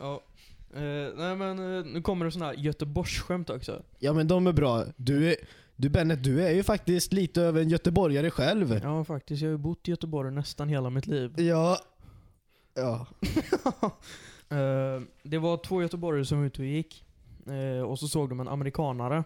Ja. 0.00 0.22
Eh, 0.74 1.14
nej 1.16 1.36
men 1.36 1.78
eh, 1.78 1.84
nu 1.84 2.02
kommer 2.02 2.24
det 2.24 2.30
såna 2.32 2.46
här 2.46 2.54
Göteborgsskämt 2.54 3.50
också. 3.50 3.82
ja 3.98 4.12
men 4.12 4.28
de 4.28 4.46
är 4.46 4.52
bra. 4.52 4.84
Du, 4.96 5.30
är, 5.30 5.36
du 5.76 5.88
Bennet, 5.88 6.24
du 6.24 6.44
är 6.44 6.50
ju 6.50 6.62
faktiskt 6.62 7.12
lite 7.12 7.42
över 7.42 7.60
en 7.60 7.68
göteborgare 7.68 8.30
själv. 8.30 8.80
Ja 8.82 9.04
faktiskt, 9.04 9.42
jag 9.42 9.48
har 9.48 9.52
ju 9.52 9.58
bott 9.58 9.88
i 9.88 9.90
Göteborg 9.90 10.32
nästan 10.32 10.68
hela 10.68 10.90
mitt 10.90 11.06
liv. 11.06 11.40
Ja. 11.40 11.78
Ja. 12.78 13.06
Eh, 14.50 15.00
det 15.22 15.38
var 15.38 15.56
två 15.56 15.82
göteborgare 15.82 16.24
som 16.24 16.38
var 16.38 16.46
ute 16.46 16.62
och 16.62 16.68
gick. 16.68 17.04
Eh, 17.46 17.82
och 17.82 17.98
så 17.98 18.08
såg 18.08 18.28
de 18.28 18.40
en 18.40 18.48
amerikanare 18.48 19.24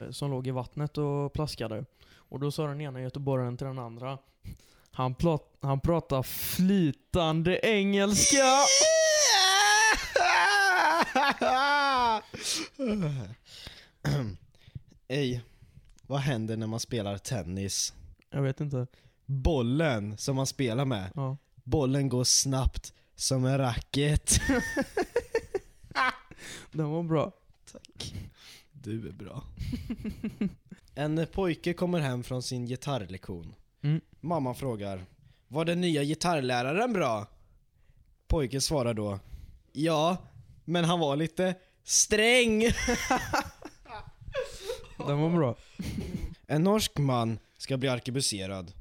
eh, 0.00 0.10
som 0.10 0.30
låg 0.30 0.46
i 0.46 0.50
vattnet 0.50 0.98
och 0.98 1.32
plaskade. 1.32 1.84
Och 2.14 2.40
då 2.40 2.50
sa 2.50 2.66
den 2.66 2.80
ena 2.80 3.00
göteborgaren 3.02 3.56
till 3.56 3.66
den 3.66 3.78
andra. 3.78 4.18
Han, 4.90 5.14
plat- 5.14 5.56
han 5.60 5.80
pratar 5.80 6.22
flytande 6.22 7.60
engelska. 7.62 8.44
Ej, 15.08 15.42
vad 16.06 16.20
händer 16.20 16.56
när 16.56 16.66
man 16.66 16.80
spelar 16.80 17.18
tennis? 17.18 17.94
Jag 18.30 18.42
vet 18.42 18.60
inte. 18.60 18.86
Bollen 19.26 20.18
som 20.18 20.36
man 20.36 20.46
spelar 20.46 20.84
med, 20.84 21.10
Ja. 21.14 21.36
Bollen 21.64 22.08
går 22.08 22.24
snabbt 22.24 22.92
som 23.14 23.44
en 23.44 23.58
racket. 23.58 24.40
Den 26.72 26.90
var 26.90 27.02
bra. 27.02 27.32
Tack. 27.72 28.14
Du 28.72 29.08
är 29.08 29.12
bra. 29.12 29.42
en 30.94 31.26
pojke 31.32 31.72
kommer 31.72 32.00
hem 32.00 32.22
från 32.22 32.42
sin 32.42 32.66
gitarrlektion. 32.66 33.54
Mm. 33.82 34.00
Mamman 34.20 34.54
frågar 34.54 35.04
Var 35.48 35.64
den 35.64 35.80
nya 35.80 36.04
gitarrläraren 36.04 36.92
bra? 36.92 37.26
Pojken 38.28 38.60
svarar 38.60 38.94
då 38.94 39.18
Ja, 39.72 40.16
men 40.64 40.84
han 40.84 40.98
var 40.98 41.16
lite 41.16 41.54
sträng. 41.84 42.60
Den 44.96 45.20
var 45.20 45.30
bra. 45.30 45.56
En 46.46 46.62
norsk 46.62 46.98
man 46.98 47.38
ska 47.58 47.76
bli 47.76 47.88
arkebuserad. 47.88 48.72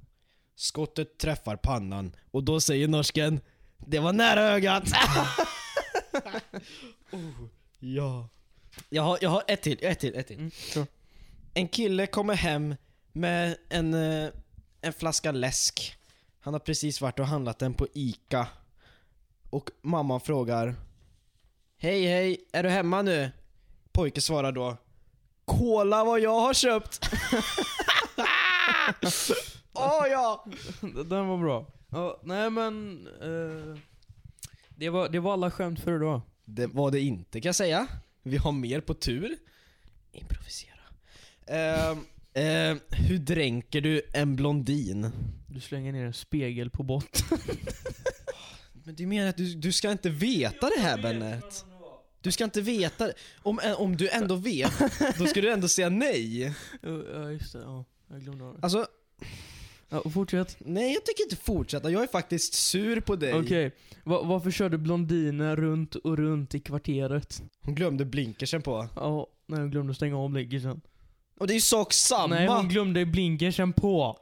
Skottet 0.60 1.18
träffar 1.18 1.56
pannan 1.56 2.16
och 2.32 2.44
då 2.44 2.60
säger 2.60 2.88
norsken 2.88 3.40
Det 3.78 4.00
var 4.00 4.14
nära 4.14 4.42
ögat! 4.42 4.84
oh, 7.12 7.48
ja. 7.80 8.30
Jag 8.90 9.04
har, 9.04 9.18
jag 9.22 9.30
har 9.30 9.44
ett 9.48 9.62
till, 9.62 9.78
ett 9.82 10.00
till, 10.00 10.16
ett 10.16 10.28
till. 10.28 10.38
Mm. 10.38 10.52
En 11.54 11.68
kille 11.68 12.08
kommer 12.08 12.34
hem 12.34 12.76
med 13.12 13.58
en, 13.70 13.94
eh, 13.94 14.30
en 14.82 14.94
flaska 14.94 15.32
läsk. 15.32 15.98
Han 16.40 16.54
har 16.54 16.60
precis 16.60 17.02
varit 17.02 17.20
och 17.20 17.28
handlat 17.28 17.60
den 17.60 17.74
på 17.74 17.88
ICA. 17.94 18.48
Och 19.50 19.70
mamman 19.82 20.22
frågar 20.22 20.76
Hej 21.78 22.06
hej, 22.06 22.46
är 22.54 22.64
du 22.64 22.70
hemma 22.70 23.02
nu? 23.02 23.32
Pojke 23.92 24.22
svarar 24.22 24.52
då 24.52 24.78
Kolla 25.46 26.04
vad 26.04 26.20
jag 26.20 26.40
har 26.40 26.54
köpt! 26.54 27.10
Åh 29.74 30.06
ja! 30.12 30.46
Den 30.82 31.28
var 31.28 31.38
bra. 31.38 31.68
Ja, 31.90 32.20
nej 32.24 32.50
men... 32.50 33.08
eh, 33.22 33.78
det, 34.70 34.90
var, 34.90 35.10
det 35.10 35.20
var 35.20 35.34
alla 35.34 35.52
skämt 35.52 35.80
för 35.80 35.96
idag. 35.96 36.22
Det 36.46 36.68
var 36.68 36.92
det 36.92 37.00
inte 37.00 37.42
kan 37.42 37.50
jag 37.50 37.56
säga. 37.56 37.88
Vi 38.24 38.38
har 38.38 38.52
mer 38.52 38.82
på 38.82 38.94
tur. 38.94 39.38
Improvisera. 40.12 40.80
Ehm, 41.48 42.06
ehm, 42.34 42.80
hur 42.90 43.18
dränker 43.18 43.82
du 43.82 44.02
en 44.14 44.36
blondin? 44.36 45.12
Du 45.48 45.60
slänger 45.60 45.92
ner 45.92 46.06
en 46.06 46.14
spegel 46.14 46.70
på 46.70 46.84
botten. 46.84 47.38
Men 48.84 48.96
du 48.96 49.06
menar 49.06 49.30
att 49.30 49.38
du, 49.38 49.56
du 49.56 49.72
ska 49.72 49.92
inte 49.92 50.10
veta 50.10 50.70
det 50.76 50.82
här 50.82 51.02
Bennet? 51.02 51.66
Du 52.22 52.32
ska 52.32 52.44
inte 52.44 52.62
veta 52.62 53.08
det. 53.08 53.14
Om, 53.38 53.60
om 53.78 53.98
du 53.98 54.10
ändå 54.10 54.36
vet, 54.36 54.74
då 55.18 55.26
ska 55.26 55.42
du 55.42 55.52
ändå 55.52 55.68
säga 55.68 55.90
nej. 55.90 56.42
ja 57.14 57.32
just 57.32 57.54
det, 57.54 57.60
ja. 57.60 57.86
Jag 58.10 58.22
glömde 58.22 58.44
vad 58.44 58.56
det 58.56 58.60
Alltså, 58.62 58.88
Ja, 59.90 60.10
fortsätt. 60.10 60.56
nej 60.60 60.94
jag 60.94 61.06
tycker 61.06 61.24
inte 61.24 61.36
fortsätta. 61.36 61.90
Jag 61.92 62.04
är 62.04 62.08
faktiskt 62.08 62.54
sur 62.54 63.00
på 63.02 63.16
dig. 63.16 63.34
Okej, 63.34 63.72
Va- 64.04 64.22
varför 64.24 64.52
körde 64.52 64.78
blondiner 64.78 65.56
runt 65.56 65.96
och 65.96 66.18
runt 66.18 66.56
i 66.56 66.60
kvarteret? 66.60 67.42
Hon 67.62 67.76
glömde 67.76 68.06
blinkersen 68.06 68.62
på. 68.62 68.88
Ja, 68.96 69.28
nej 69.48 69.60
hon 69.60 69.72
glömde 69.72 69.94
stänga 69.96 70.18
av 70.18 70.30
blinkersen. 70.30 70.82
Och 71.40 71.48
det 71.48 71.54
är 71.54 71.56
ju 71.56 71.62
sak 71.62 71.94
samma. 71.94 72.36
Nej, 72.36 72.48
hon 72.48 72.70
glömde 72.70 73.06
blinkersen 73.06 73.74
på. 73.74 74.18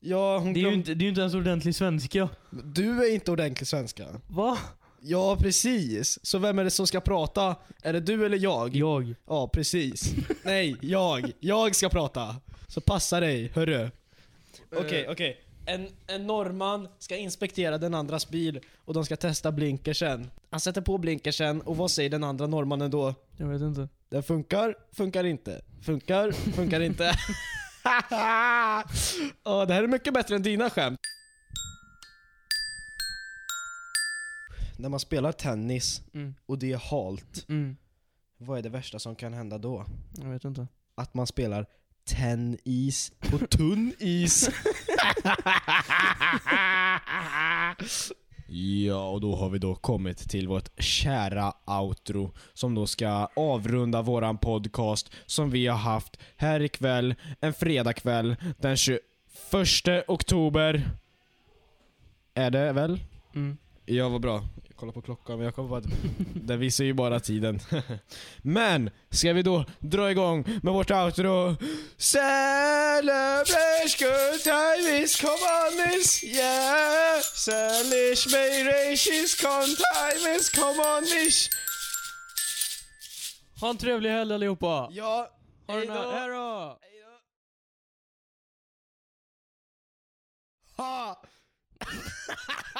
ja, 0.00 0.38
hon 0.38 0.52
Det 0.52 0.60
är, 0.60 0.66
ju 0.66 0.72
inte, 0.74 0.94
det 0.94 1.02
är 1.02 1.04
ju 1.04 1.08
inte 1.08 1.20
ens 1.20 1.34
ordentlig 1.34 1.74
svenska. 1.74 2.28
Du 2.64 3.04
är 3.04 3.14
inte 3.14 3.30
ordentlig 3.30 3.66
svenska. 3.68 4.06
Va? 4.28 4.58
Ja, 5.02 5.36
precis. 5.40 6.18
Så 6.26 6.38
vem 6.38 6.58
är 6.58 6.64
det 6.64 6.70
som 6.70 6.86
ska 6.86 7.00
prata? 7.00 7.56
Är 7.82 7.92
det 7.92 8.00
du 8.00 8.26
eller 8.26 8.38
jag? 8.38 8.76
Jag. 8.76 9.14
Ja, 9.26 9.48
precis. 9.48 10.14
Nej, 10.44 10.76
jag. 10.80 11.32
Jag 11.40 11.76
ska 11.76 11.88
prata. 11.88 12.36
Så 12.68 12.80
passa 12.80 13.20
dig, 13.20 13.50
hörru. 13.54 13.90
Okej, 14.76 15.06
okej. 15.08 15.40
En, 15.66 15.88
en 16.06 16.26
norrman 16.26 16.88
ska 16.98 17.16
inspektera 17.16 17.78
den 17.78 17.94
andras 17.94 18.28
bil 18.30 18.60
och 18.76 18.94
de 18.94 19.04
ska 19.04 19.16
testa 19.16 19.52
blinkersen. 19.52 20.30
Han 20.50 20.60
sätter 20.60 20.80
på 20.80 20.98
blinkersen 20.98 21.60
och 21.62 21.76
vad 21.76 21.90
säger 21.90 22.10
den 22.10 22.24
andra 22.24 22.46
norrmannen 22.46 22.90
då? 22.90 23.14
Jag 23.36 23.46
vet 23.46 23.62
inte. 23.62 23.88
Den 24.08 24.22
funkar, 24.22 24.74
funkar 24.92 25.24
inte. 25.24 25.62
Funkar, 25.82 26.32
funkar 26.32 26.80
inte. 26.80 27.12
Ja, 29.44 29.64
det 29.66 29.74
här 29.74 29.82
är 29.82 29.86
mycket 29.86 30.14
bättre 30.14 30.34
än 30.36 30.42
dina 30.42 30.70
skämt. 30.70 30.98
När 34.78 34.88
man 34.88 35.00
spelar 35.00 35.32
tennis 35.32 36.02
Mm. 36.14 36.34
och 36.46 36.58
det 36.58 36.72
är 36.72 36.76
halt, 36.76 37.48
Mm. 37.48 37.76
vad 38.38 38.58
är 38.58 38.62
det 38.62 38.68
värsta 38.68 38.98
som 38.98 39.16
kan 39.16 39.32
hända 39.34 39.58
då? 39.58 39.86
Jag 40.22 40.28
vet 40.30 40.44
inte. 40.44 40.66
Att 40.94 41.14
man 41.14 41.26
spelar 41.26 41.66
tennis 42.04 43.12
på 43.20 43.38
tunn 43.38 43.92
is. 43.98 44.50
Ja, 48.52 49.08
och 49.08 49.20
då 49.20 49.36
har 49.36 49.50
vi 49.50 49.58
då 49.58 49.74
kommit 49.74 50.18
till 50.18 50.48
vårt 50.48 50.82
kära 50.82 51.52
outro 51.66 52.34
som 52.54 52.74
då 52.74 52.86
ska 52.86 53.28
avrunda 53.36 54.02
våran 54.02 54.38
podcast 54.38 55.12
som 55.26 55.50
vi 55.50 55.66
har 55.66 55.76
haft 55.78 56.18
här 56.36 56.60
ikväll, 56.62 57.14
en 57.40 57.52
fredagkväll 57.52 58.36
den 58.58 58.76
21 58.76 59.00
oktober. 60.08 60.90
Är 62.34 62.50
det 62.50 62.72
väl? 62.72 63.00
Mm. 63.34 63.56
Ja, 63.84 64.08
vad 64.08 64.20
bra. 64.20 64.44
Jag 64.80 64.82
kollar 64.82 64.92
på 64.92 65.02
klockan, 65.02 65.36
men 65.36 65.44
jag 65.44 65.54
kommer 65.54 65.68
på 65.68 65.76
att 65.76 65.84
den 66.34 66.60
visar 66.60 66.84
ju 66.84 66.92
bara 66.92 67.20
tiden. 67.20 67.60
men, 68.42 68.90
ska 69.10 69.32
vi 69.32 69.42
då 69.42 69.64
dra 69.78 70.10
igång 70.10 70.44
med 70.62 70.72
vårt 70.72 70.90
outro? 70.90 71.56
Celebrate 71.96 73.44
good 73.98 74.42
time 74.42 75.02
is 75.02 75.20
come 75.20 75.32
on 75.32 75.90
is 75.90 76.24
yeah 76.24 77.20
Celebrate 77.20 79.10
is 79.12 79.34
come 79.40 79.66
time 79.66 80.36
is 80.36 80.48
come 80.48 80.80
on 80.96 81.04
is 81.26 81.50
Ha 83.60 83.70
en 83.70 83.78
trevlig 83.78 84.10
helg 84.10 84.34
allihopa! 84.34 84.88
Ja, 84.90 85.30
hejdå. 85.68 86.10
Hejdå! 86.10 86.78
Ha! 90.76 91.22